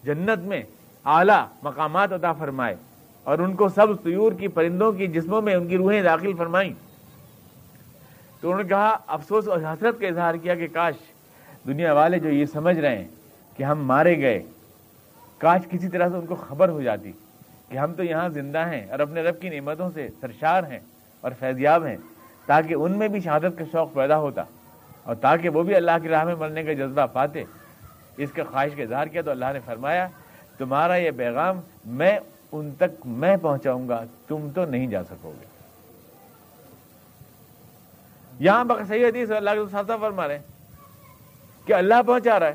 جنت 0.04 0.44
میں 0.44 0.62
اعلیٰ 1.04 1.44
مقامات 1.62 2.12
عطا 2.12 2.32
فرمائے 2.32 2.74
اور 3.24 3.38
ان 3.38 3.54
کو 3.54 3.68
سب 3.68 3.86
طیور 4.02 4.32
کی 4.32 4.48
پرندوں 4.48 4.92
کی 4.92 5.06
جسموں 5.06 5.42
میں 5.42 5.54
ان 5.54 5.66
کی 5.68 5.76
روحیں 5.76 6.02
داخل 6.02 6.32
فرمائیں۔ 6.38 6.72
تو 8.40 8.48
انہوں 8.48 8.62
نے 8.62 8.68
کہا، 8.68 8.96
افسوس 9.06 9.48
اور 9.48 9.58
حسرت 9.58 10.00
کا 10.00 10.06
اظہار 10.06 10.34
کیا 10.34 10.54
کہ 10.54 10.66
کاش 10.72 10.94
دنیا 11.66 11.92
والے 11.92 12.18
جو 12.18 12.28
یہ 12.28 12.44
سمجھ 12.44 12.78
رہے 12.78 12.98
ہیں 12.98 13.08
کہ 13.56 13.62
ہم 13.62 13.84
مارے 13.86 14.18
گئے، 14.18 14.42
کاش 15.38 15.60
کسی 15.70 15.88
طرح 15.88 16.08
سے 16.08 16.16
ان 16.16 16.26
کو 16.26 16.34
خبر 16.34 16.68
ہو 16.68 16.82
جاتی 16.82 17.12
کہ 17.68 17.78
ہم 17.78 17.94
تو 17.94 18.02
یہاں 18.02 18.28
زندہ 18.28 18.58
ہیں 18.58 18.84
اور 18.90 18.98
اپنے 18.98 19.22
رب 19.22 19.40
کی 19.40 19.48
نعمتوں 19.48 19.90
سے 19.94 20.08
سرشار 20.20 20.62
ہیں 20.62 20.78
اور 21.20 21.32
فیضیاب 21.38 21.84
ہیں، 21.84 21.96
تاکہ 22.46 22.74
ان 22.74 22.98
میں 22.98 23.08
بھی 23.08 23.20
شہادت 23.20 23.58
کا 23.58 23.64
شوق 23.72 23.94
پیدا 23.94 24.18
ہوتا 24.18 24.42
اور 25.04 25.14
تاکہ 25.14 25.48
وہ 25.48 25.62
بھی 25.62 25.74
اللہ 25.74 25.98
کی 26.02 26.08
راہ 26.08 26.24
میں 26.24 26.34
مرنے 26.34 26.64
کا 26.64 26.72
جذبہ 26.72 27.06
پاتے۔ 27.12 27.44
اس 28.18 28.32
کے 28.32 28.42
خواہش 28.42 28.72
کا 28.76 28.82
اظہار 28.82 29.06
کیا 29.06 29.22
تو 29.22 29.30
اللہ 29.30 29.44
نے 29.52 29.60
فرمایا، 29.64 30.08
تمہارا 30.58 30.96
یہ 30.96 31.10
پیغام 31.16 31.60
میں 31.86 32.18
ان 32.52 32.70
تک 32.78 33.06
میں 33.06 33.36
پہنچاؤں 33.42 33.88
گا، 33.88 34.04
تم 34.28 34.48
تو 34.54 34.64
نہیں 34.64 34.86
جا 34.86 35.04
سکو 35.04 35.32
گے۔ 35.40 35.44
یہاں 38.40 38.64
صحیح 38.88 39.06
حدیث 39.06 39.30
اللہ 39.30 39.50
کے 39.50 39.70
ساتھ 39.70 39.90
فرما 40.00 40.28
رہے 40.28 40.38
کہ 41.64 41.72
اللہ 41.72 42.02
پہنچا 42.06 42.40
رہا 42.40 42.46
ہے۔ 42.46 42.54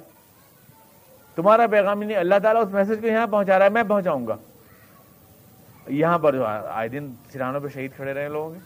تمہارا 1.36 1.68
پیغام 1.68 2.04
نہیں 2.04 2.18
اللہ 2.18 2.36
تعالیٰ 2.44 2.62
اس 2.62 2.74
میسج 2.74 3.02
کو 3.02 3.08
یہاں 3.08 3.28
پہنچا 3.28 3.58
رہا 3.58 3.66
ہے، 3.66 3.70
میں 3.70 3.84
پہنچاؤں 3.88 4.28
گا۔ 4.28 4.36
یہاں 5.88 6.20
پر 6.20 6.36
آئے 6.70 6.88
دن 6.88 7.14
سرانوں 7.34 7.62
پہ 7.62 7.68
شہید 7.68 7.92
کھڑے 7.96 8.14
رہے 8.14 8.30
لوگوں 8.30 8.52
کے۔ 8.52 8.60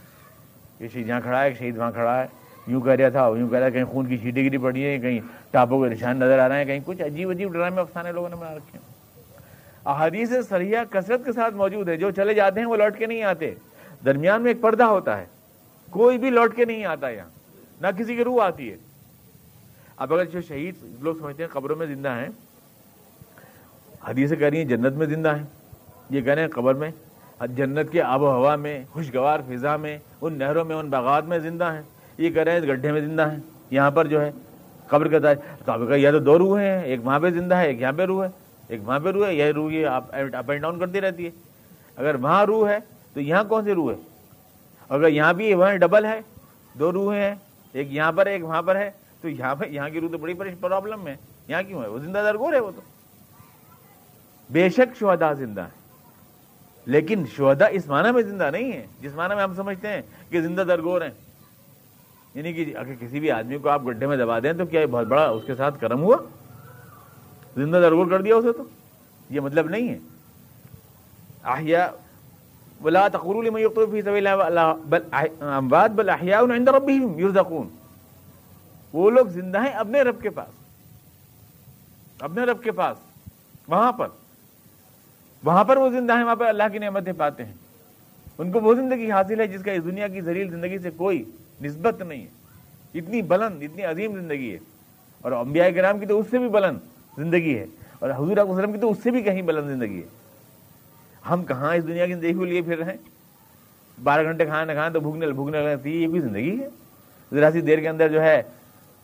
یہ 0.83 0.89
شہید 0.89 1.07
یہاں 1.07 1.21
کھڑا 1.21 1.43
ہے 1.43 1.53
شہید 1.53 1.77
وہاں 1.77 1.91
کھڑا 1.91 2.21
ہے۔ 2.21 2.27
یوں 2.67 2.81
کہہ 2.81 2.93
رہا 2.93 3.09
تھا، 3.09 3.27
یوں 3.37 3.49
کہہ 3.49 3.59
رہا 3.59 3.69
کہیں 3.69 3.83
خون 3.83 4.05
کی 4.05 4.17
چھیٹیں 4.17 4.43
گری 4.45 4.57
پڑی 4.57 4.85
ہیں 4.85 4.97
کہیں 4.99 5.19
ٹاپوں 5.51 5.81
کے 5.83 5.89
نشان 5.89 6.17
نظر 6.19 6.39
آ 6.39 6.47
رہے 6.49 6.57
ہیں، 6.57 6.65
کہیں 6.65 6.79
کچھ 6.85 7.01
عجیب 7.01 7.29
عجیب 7.29 7.53
ڈرامے 7.53 7.81
افسانے 7.81 8.11
لوگوں 8.11 8.29
نے 8.29 8.35
بنا 8.35 8.55
رکھے 8.55 8.77
ہیں۔ 8.77 8.85
احادیث 9.85 10.33
سریہ 10.49 10.77
کثرت 10.89 11.25
کے 11.25 11.31
ساتھ 11.31 11.55
موجود 11.55 11.89
ہے، 11.89 11.95
جو 11.97 12.11
چلے 12.11 12.33
جاتے 12.33 12.59
ہیں 12.59 12.67
وہ 12.67 12.75
لوٹ 12.75 12.97
کے 12.97 13.05
نہیں 13.05 13.23
آتے۔ 13.23 13.53
درمیان 14.05 14.41
میں 14.41 14.51
ایک 14.51 14.61
پردہ 14.61 14.83
ہوتا 14.83 15.17
ہے، 15.17 15.25
کوئی 15.89 16.17
بھی 16.17 16.29
لوٹ 16.29 16.55
کے 16.55 16.65
نہیں 16.65 16.85
آتا 16.85 17.09
یہاں، 17.09 17.29
نہ 17.81 17.87
کسی 17.97 18.15
کی 18.15 18.23
روح 18.23 18.43
آتی 18.45 18.69
ہے۔ 18.71 18.75
اب 19.97 20.13
اگر 20.13 20.25
جو 20.25 20.41
شہید 20.41 20.75
لوگ 20.99 21.15
سمجھتے 21.15 21.43
ہیں 21.43 21.49
قبروں 21.53 21.75
میں 21.75 21.87
زندہ 21.87 22.09
ہیں، 22.09 22.27
حدیث 24.07 24.29
کہہ 24.29 24.47
رہی 24.47 24.57
ہیں 24.57 24.65
جنت 24.65 24.93
میں 24.93 25.07
زندہ 25.07 25.35
ہیں۔ 25.35 25.43
یہ 26.09 26.21
کہہ 26.21 26.33
رہے 26.33 26.41
ہیں 26.41 26.49
قبر 26.49 26.73
میں، 26.73 26.91
جنت 27.55 27.91
کے 27.91 28.01
آب 28.01 28.21
و 28.21 28.31
ہوا 28.31 28.55
میں، 28.55 28.83
خوشگوار 28.91 29.39
فضا 29.47 29.75
میں، 29.77 29.97
ان 30.21 30.33
نہروں 30.33 30.65
میں، 30.65 30.75
ان 30.75 30.89
باغات 30.89 31.25
میں 31.25 31.39
زندہ 31.39 31.71
ہیں۔ 31.73 31.81
یہ 32.17 32.29
کہہ 32.29 32.41
رہے 32.41 32.51
ہیں 32.51 32.61
گڈھے 32.61 32.91
میں 32.91 33.01
زندہ 33.01 33.31
ہیں، 33.31 33.39
یہاں 33.71 33.91
پر 33.91 34.07
جو 34.07 34.21
ہے 34.21 34.31
قبر 34.87 35.07
کا 35.07 35.33
تو 35.65 35.71
آپ 35.71 35.79
یا 35.95 36.11
تو 36.11 36.19
دو 36.19 36.37
روحیں 36.37 36.71
ہیں، 36.71 36.83
ایک 36.83 36.99
وہاں 37.03 37.19
پہ 37.19 37.29
زندہ 37.29 37.55
ہے، 37.55 37.67
ایک 37.67 37.81
یہاں 37.81 37.91
پہ 37.91 38.05
روح 38.05 38.23
ہے۔ 38.23 38.29
ایک 38.67 38.81
وہاں 38.87 38.99
پہ 38.99 39.09
روح 39.09 39.27
ہے، 39.27 39.35
یہ 39.35 39.51
روح 39.51 39.71
یہ 39.71 39.87
اپ 39.87 40.15
اینڈ 40.15 40.61
ڈاؤن 40.61 40.79
کرتی 40.79 41.01
رہتی 41.01 41.25
ہے۔ 41.25 41.31
اگر 41.95 42.15
وہاں 42.15 42.45
روح 42.45 42.69
ہے 42.69 42.77
تو 43.13 43.21
یہاں 43.21 43.43
کون 43.43 43.63
سی 43.65 43.73
روح 43.73 43.91
ہے؟ 43.91 43.97
اگر 44.89 45.07
یہاں 45.07 45.33
بھی 45.33 45.53
وہاں 45.53 45.75
ڈبل 45.75 46.05
ہے، 46.05 46.19
دو 46.79 46.91
روحیں 46.91 47.21
ہیں، 47.21 47.35
ایک 47.73 47.93
یہاں 47.93 48.11
پر 48.11 48.25
ہے، 48.25 48.31
ایک 48.31 48.45
وہاں 48.45 48.61
پر 48.61 48.75
ہے، 48.75 48.91
تو 49.21 49.29
یہاں 49.29 49.55
پہ، 49.55 49.65
یہاں 49.65 49.89
کی 49.89 49.99
روح 49.99 50.11
تو 50.11 50.17
بڑی 50.17 50.33
پرابلم 50.59 51.07
ہے۔ 51.07 51.15
یہاں 51.47 51.61
کیوں 51.63 51.81
ہے؟ 51.81 51.87
وہ 51.87 51.99
زندہ 51.99 52.17
درگور 52.17 52.53
ہے 52.53 52.59
وہ 52.59 52.71
تو۔ 52.75 52.81
بے 54.49 54.69
شک 54.69 54.95
شہدا 54.99 55.33
زندہ 55.33 55.61
ہے 55.61 55.75
لیکن 56.85 57.23
شہدا 57.35 57.65
اس 57.65 57.87
معنی 57.87 58.11
میں 58.11 58.21
زندہ 58.21 58.49
نہیں 58.51 58.71
ہے 58.71 58.85
جس 59.01 59.15
معنی 59.15 59.35
میں 59.35 59.43
ہم 59.43 59.53
سمجھتے 59.53 59.87
ہیں 59.87 60.01
کہ 60.29 60.41
زندہ 60.41 60.61
درگور 60.61 61.01
ہیں۔ 61.01 61.26
یعنی 62.35 62.53
کہ 62.53 62.73
اگر 62.77 62.93
کسی 62.99 63.19
بھی 63.19 63.31
آدمی 63.31 63.57
کو 63.57 63.69
آپ 63.69 63.87
گڈھے 63.87 64.07
میں 64.07 64.17
دبا 64.17 64.39
دیں 64.39 64.53
تو 64.53 64.65
کیا 64.65 64.81
یہ 64.81 64.85
بہت 64.85 65.07
بڑا 65.07 65.25
اس 65.25 65.43
کے 65.45 65.55
ساتھ 65.55 65.79
کرم 65.79 66.01
ہوا؟ 66.03 66.17
زندہ 67.57 67.77
درگور 67.77 68.07
کر 68.07 68.21
دیا 68.21 68.35
اسے 68.35 68.51
تو۔ 68.51 68.63
یہ 69.29 69.39
مطلب 69.39 69.69
نہیں 69.69 69.89
ہے۔ 69.89 69.99
آہیا 71.43 71.91
ولا 72.83 73.07
تقولوا 73.07 73.43
لمن 73.43 73.59
يقتل 73.59 73.85
في 73.91 74.01
سبيل 74.01 74.27
الله 74.27 74.73
بل 74.85 75.01
اموات 75.39 75.91
بل 75.91 76.09
احياء 76.09 76.41
عند 76.41 76.67
ربهم 76.67 77.19
يرزقون 77.19 77.67
وہ 78.93 79.09
لوگ 79.11 79.27
زندہ 79.27 79.61
ہیں 79.61 79.71
اپنے 79.71 80.01
رب 80.01 80.21
کے 80.21 80.29
پاس۔ 80.29 80.49
اپنے 82.23 82.43
رب 82.43 82.63
کے 82.63 82.71
پاس۔ 82.71 82.97
وہاں 83.67 83.91
پر۔ 83.91 84.07
وہاں 85.43 85.63
پر 85.63 85.77
وہ 85.77 85.89
زندہ 85.89 86.17
ہیں، 86.17 86.23
وہاں 86.23 86.35
پر 86.35 86.45
اللہ 86.45 86.63
کی 86.71 86.77
نعمتیں 86.77 87.13
پاتے 87.13 87.45
ہیں۔ 87.45 87.53
ان 88.37 88.51
کو 88.51 88.59
وہ 88.59 88.75
زندگی 88.75 89.11
حاصل 89.11 89.39
ہے 89.39 89.47
جس 89.47 89.63
کا 89.63 89.71
اس 89.71 89.83
دنیا 89.83 90.07
کی 90.07 90.21
ذریعہ 90.21 90.47
زندگی 90.47 90.79
سے 90.79 90.89
کوئی 90.91 91.23
نسبت 91.61 92.01
نہیں 92.01 92.21
ہے۔ 92.21 92.27
اتنی 92.93 93.21
بلند، 93.21 93.63
اتنی 93.63 93.83
عظیم 93.83 94.15
زندگی 94.15 94.53
ہے۔ 94.53 94.57
اور 95.21 95.31
انبیاء 95.31 95.67
کرام 95.75 95.99
کی 95.99 96.05
تو 96.05 96.19
اس 96.19 96.25
سے 96.31 96.37
بھی 96.37 96.49
بلند 96.49 96.77
زندگی 97.17 97.59
ہے۔ 97.59 97.65
اور 97.99 98.09
حضور 98.09 98.37
وسلم 98.37 98.71
کی 98.71 98.79
تو 98.79 98.91
اس 98.91 98.97
سے 99.03 99.11
بھی 99.11 99.21
کہیں 99.21 99.41
بلند 99.41 99.69
زندگی 99.69 100.01
ہے۔ 100.01 100.07
ہم 101.29 101.43
کہاں 101.43 101.75
اس 101.75 101.87
دنیا 101.87 102.07
کی 102.07 102.13
زندگی 102.13 102.33
کو 102.33 102.45
لیے 102.45 102.61
پھر 102.61 102.77
رہے 102.77 102.91
ہیں؟ 102.91 102.97
بارہ 104.03 104.23
گھنٹے 104.23 104.45
کھانا 104.45 104.63
نہ 104.63 104.71
کھانا 104.71 104.89
تو 104.89 104.99
بھوکنے 104.99 105.27
بھوکنے 105.27 105.61
لگتی 105.61 105.91
ہے 105.91 105.97
یہ 105.97 106.07
بھی 106.07 106.19
زندگی 106.19 106.59
ہے؟ 106.59 106.69
ذرا 107.33 107.51
سی 107.51 107.61
دیر 107.61 107.79
کے 107.79 107.89
اندر 107.89 108.09
جو 108.09 108.21
ہے 108.21 108.41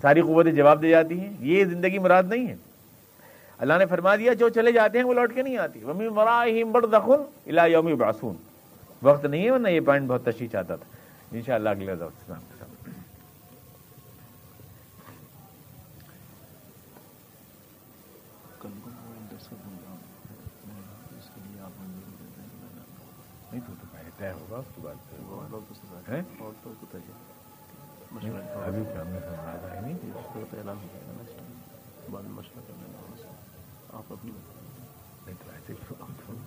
ساری 0.01 0.21
قوتیں 0.21 0.51
جواب 0.51 0.81
دے 0.81 0.89
جاتی 0.89 1.19
ہیں۔ 1.19 1.33
یہ 1.39 1.65
زندگی 1.65 1.99
مراد 1.99 2.23
نہیں 2.23 2.47
ہے۔ 2.47 2.55
اللہ 3.57 3.73
نے 3.79 3.85
فرما 3.85 4.15
دیا، 4.15 4.33
جو 4.33 4.49
چلے 4.49 4.71
جاتے 4.71 4.97
ہیں 4.97 5.05
وہ 5.05 5.13
لوٹ 5.13 5.35
کے 5.35 5.41
نہیں 5.41 5.57
آتی 5.57 5.83
ومی 5.83 6.09
مراہم 6.09 6.71
بڑ 6.71 6.85
دخن 6.85 7.23
الا 7.45 7.65
یومی 7.65 7.93
باسون 7.93 8.35
وقت 9.03 9.25
نہیں 9.25 9.45
ہے 9.45 9.51
ورنہ 9.51 9.67
یہ 9.67 9.79
پوائنٹ 9.79 10.07
بہت 10.07 10.25
تشریح 10.25 10.47
چاہتا 10.47 10.75
تھا۔ 10.75 10.92
ان 11.33 11.41
شاء 11.41 11.55
اللہ 11.55 11.69
اگلے 11.69 11.93
نہیں، 23.51 23.61
تو 23.67 23.73
پہلے 23.91 24.09
طے 24.17 24.31
ہوگا، 24.31 24.57
اس 24.57 24.65
کے 24.75 24.81
بعد 24.81 24.95
ابھی 28.65 28.83
کیا 28.83 29.01
ہمیں 29.01 29.19
سمجھا 29.19 29.57
رہا 29.61 29.73
ہے 29.73 29.79
نہیں 29.81 29.97
اعلان 30.57 30.77
ہو 30.77 30.87
جائے 30.93 31.03
گا 31.07 31.13
بعد 32.11 32.23
میں 32.23 32.31
مشورہ 32.31 32.61
کر 32.67 32.73
لینا 32.77 33.97
آپ 33.97 34.11
اپنی 34.13 34.31
نہیں 35.25 35.35
تو 35.43 35.51
ایسے 35.53 35.73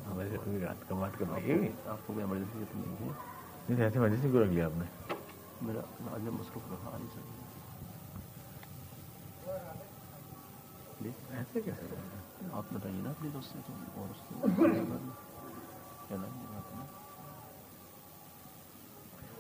ہمارے 0.06 0.58
رات 0.66 0.88
کماٹ 0.88 1.18
کر 1.18 1.26
رہی 1.34 1.50
ہے 1.50 1.70
آپ 1.86 2.06
کو 2.06 2.12
کوئی 2.12 2.20
ایمرجنسی 2.20 2.64
نہیں 2.74 2.96
ہے۔ 3.00 3.35
نہیں 3.68 3.82
ایسے 3.84 3.98
ایمرجنسی 3.98 4.28
کو 4.32 4.42
رکھ 4.42 4.50
لیا 4.50 4.66
آپ 4.66 4.76
نے 4.78 4.84
میرا 5.62 5.80
آج 6.14 6.28
مصروف 6.30 6.72
نہیں 11.00 11.12
ایسے 11.32 11.60
کیسے 11.60 11.94
آپ 12.52 12.64
بتائیے 12.72 13.02
نا 13.02 13.10
اپنی 13.10 13.28
دوست 13.32 13.52
سے 13.52 13.72
اور 13.96 14.08
اس 14.08 14.20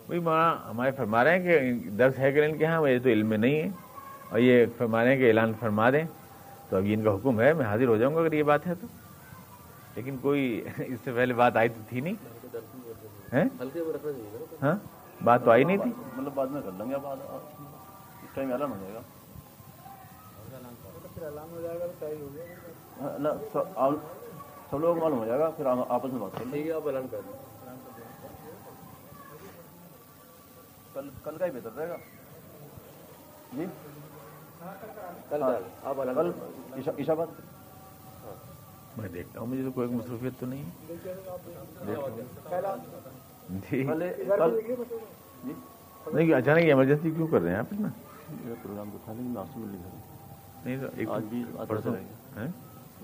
بھائی 0.06 0.20
وہاں 0.20 0.54
ہمارے 0.68 0.90
فرما 0.90 1.24
رہے 1.24 1.38
ہیں 1.38 1.44
کہ 1.44 1.88
درس 1.88 2.18
ہے 2.18 2.32
کہ 2.32 2.44
ان 2.44 2.56
کے 2.58 2.66
ہاں 2.66 2.80
مجھے 2.80 2.98
تو 2.98 3.08
علم 3.08 3.28
میں 3.28 3.38
نہیں 3.38 3.62
ہے 3.62 3.68
اور 4.30 4.38
یہ 4.38 4.64
فرما 4.78 5.02
رہے 5.04 5.12
ہیں 5.12 5.18
کہ 5.18 5.28
اعلان 5.28 5.52
فرما 5.60 5.90
دیں 5.90 6.04
تو 6.68 6.76
اب 6.76 6.86
یہ 6.86 6.96
ان 6.96 7.02
کا 7.04 7.14
حکم 7.14 7.40
ہے 7.40 7.52
میں 7.52 7.66
حاضر 7.66 7.86
ہو 7.86 7.96
جاؤں 7.96 8.14
گا 8.14 8.20
اگر 8.20 8.32
یہ 8.32 8.42
بات 8.42 8.66
ہے 8.66 8.74
تو 8.74 8.86
لیکن 9.96 10.16
کوئی 10.16 10.62
اس 10.78 10.98
سے 11.04 11.12
پہلے 11.12 11.34
بات 11.34 11.56
آئی 11.56 11.68
تو 11.68 11.80
تھی 11.88 12.00
نہیں 12.00 12.14
ہاں؟ 14.62 14.74
بات 15.24 15.44
تو 15.44 15.50
آئی 15.50 15.64
نہیں 15.64 15.76
تھی۔ 15.76 15.90
مطلب 16.16 16.32
بعد 16.34 16.46
میں 16.46 16.60
کر 16.64 16.70
لیں 16.78 16.90
گے 16.90 16.96
بعد۔ 16.96 17.16
اس 18.22 18.34
ٹائم 18.34 18.52
اعلان 18.52 18.70
ہو 18.70 18.76
جائے 18.80 18.94
گا۔ 18.94 19.00
سب 24.70 24.80
لوگوں 24.80 24.94
کو 24.94 25.00
معلوم 25.00 25.18
ہو 25.18 25.26
جائے 25.26 25.38
گا 25.38 25.50
پھر 25.50 25.66
آپس 25.88 26.12
میں 26.12 26.20
بات 26.20 26.38
کر 26.38 26.44
لیں۔ 26.46 26.64
گے 26.64 26.72
آپ 26.72 26.86
اعلان 26.86 27.06
کر 27.10 27.20
دیں۔ 27.26 27.32
کل 30.94 31.08
کل 31.24 31.36
کا 31.38 31.46
ہی 31.46 31.50
بہتر 31.50 31.70
رہے 31.76 31.88
گا۔ 31.88 31.96
جی؟ 33.52 33.64
کل 35.28 35.42
آپ 35.42 35.96
کل 36.14 36.30
عشا 36.98 37.14
بات۔ 37.14 37.28
میں 38.96 39.08
دیکھتا 39.08 39.40
ہوں 39.40 39.46
مجھے 39.46 39.62
تو 39.62 39.70
کوئی 39.70 39.88
مصروفیت 39.88 40.40
تو 40.40 40.46
نہیں 40.46 40.64
جی۔ 43.48 43.82
نہیں 46.12 46.32
اچانک 46.34 46.64
ایمرجنسی 46.64 47.10
کیوں 47.10 47.26
کر 47.26 47.40
رہے 47.40 47.50
ہیں 47.50 47.58
آپ 47.58 47.72
نا 47.72 47.88
پروگرام 48.62 48.88
تو 48.92 48.98
تھا 49.04 49.12
ناسو 49.16 49.58
میں 49.58 49.68
لکھا 49.72 49.88
نہیں 50.64 50.76
تو 50.80 50.86
ایک 50.96 51.08
آج 51.08 51.22
بھی 51.24 51.44
پرسوں۔ 51.68 51.94
ہیں 52.36 52.48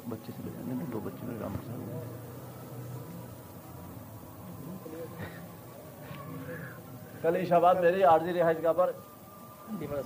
بچے 0.08 0.32
سے 0.36 0.42
لے 0.44 0.50
جانے 0.56 0.84
دو 0.92 1.00
بچے 1.04 1.26
میرے 1.26 1.48
سے 1.66 1.72
کل 7.22 7.36
عشاباد 7.36 7.74
میری 7.74 8.02
عارضی 8.02 8.32
رہائش 8.32 8.56
گاہ 8.62 8.72
پر 8.72 8.90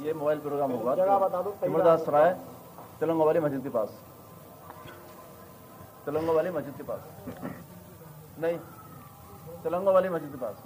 یہ 0.01 0.13
موبائل 0.13 0.39
پروگرام 0.43 0.73
ہوگا۔ 0.73 0.95
تمرداس 1.61 2.01
سرائے 2.05 2.35
تلنگا 2.99 3.25
والی 3.25 3.39
مسجد 3.41 3.63
کے 3.63 3.69
پاس۔ 3.73 3.89
تلنگا 6.05 6.33
والی 6.33 6.51
مسجد 6.51 6.77
کے 6.77 6.83
پاس۔ 6.87 7.29
نہیں 8.39 8.57
تلنگا 9.63 9.91
والی 9.91 10.09
مسجد 10.09 10.33
کے 10.33 10.39
پاس۔ 10.41 10.57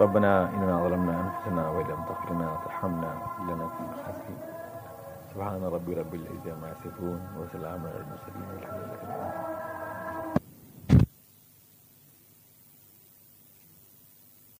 ربنا 0.00 0.32
اننا 0.40 0.82
ظلمنا 0.84 1.12
انفسنا 1.12 1.68
وان 1.68 1.86
لم 1.88 2.04
تغفر 2.08 2.34
لنا 2.34 2.52
وترحمنا 2.52 3.10
لنكن 3.38 3.84
من 3.84 3.92
الخاسرين. 3.98 4.47
سبحان 5.38 5.62
ربي 5.64 5.94
رب 5.94 6.14
العزه 6.14 6.52
عما 6.52 6.68
يصفون 6.70 7.20
وسلام 7.38 7.80
على 7.86 7.96
المرسلين 8.02 8.48
والحمد 8.54 8.80
لله 8.82 8.94
رب 8.94 9.02
العالمين 9.04 9.77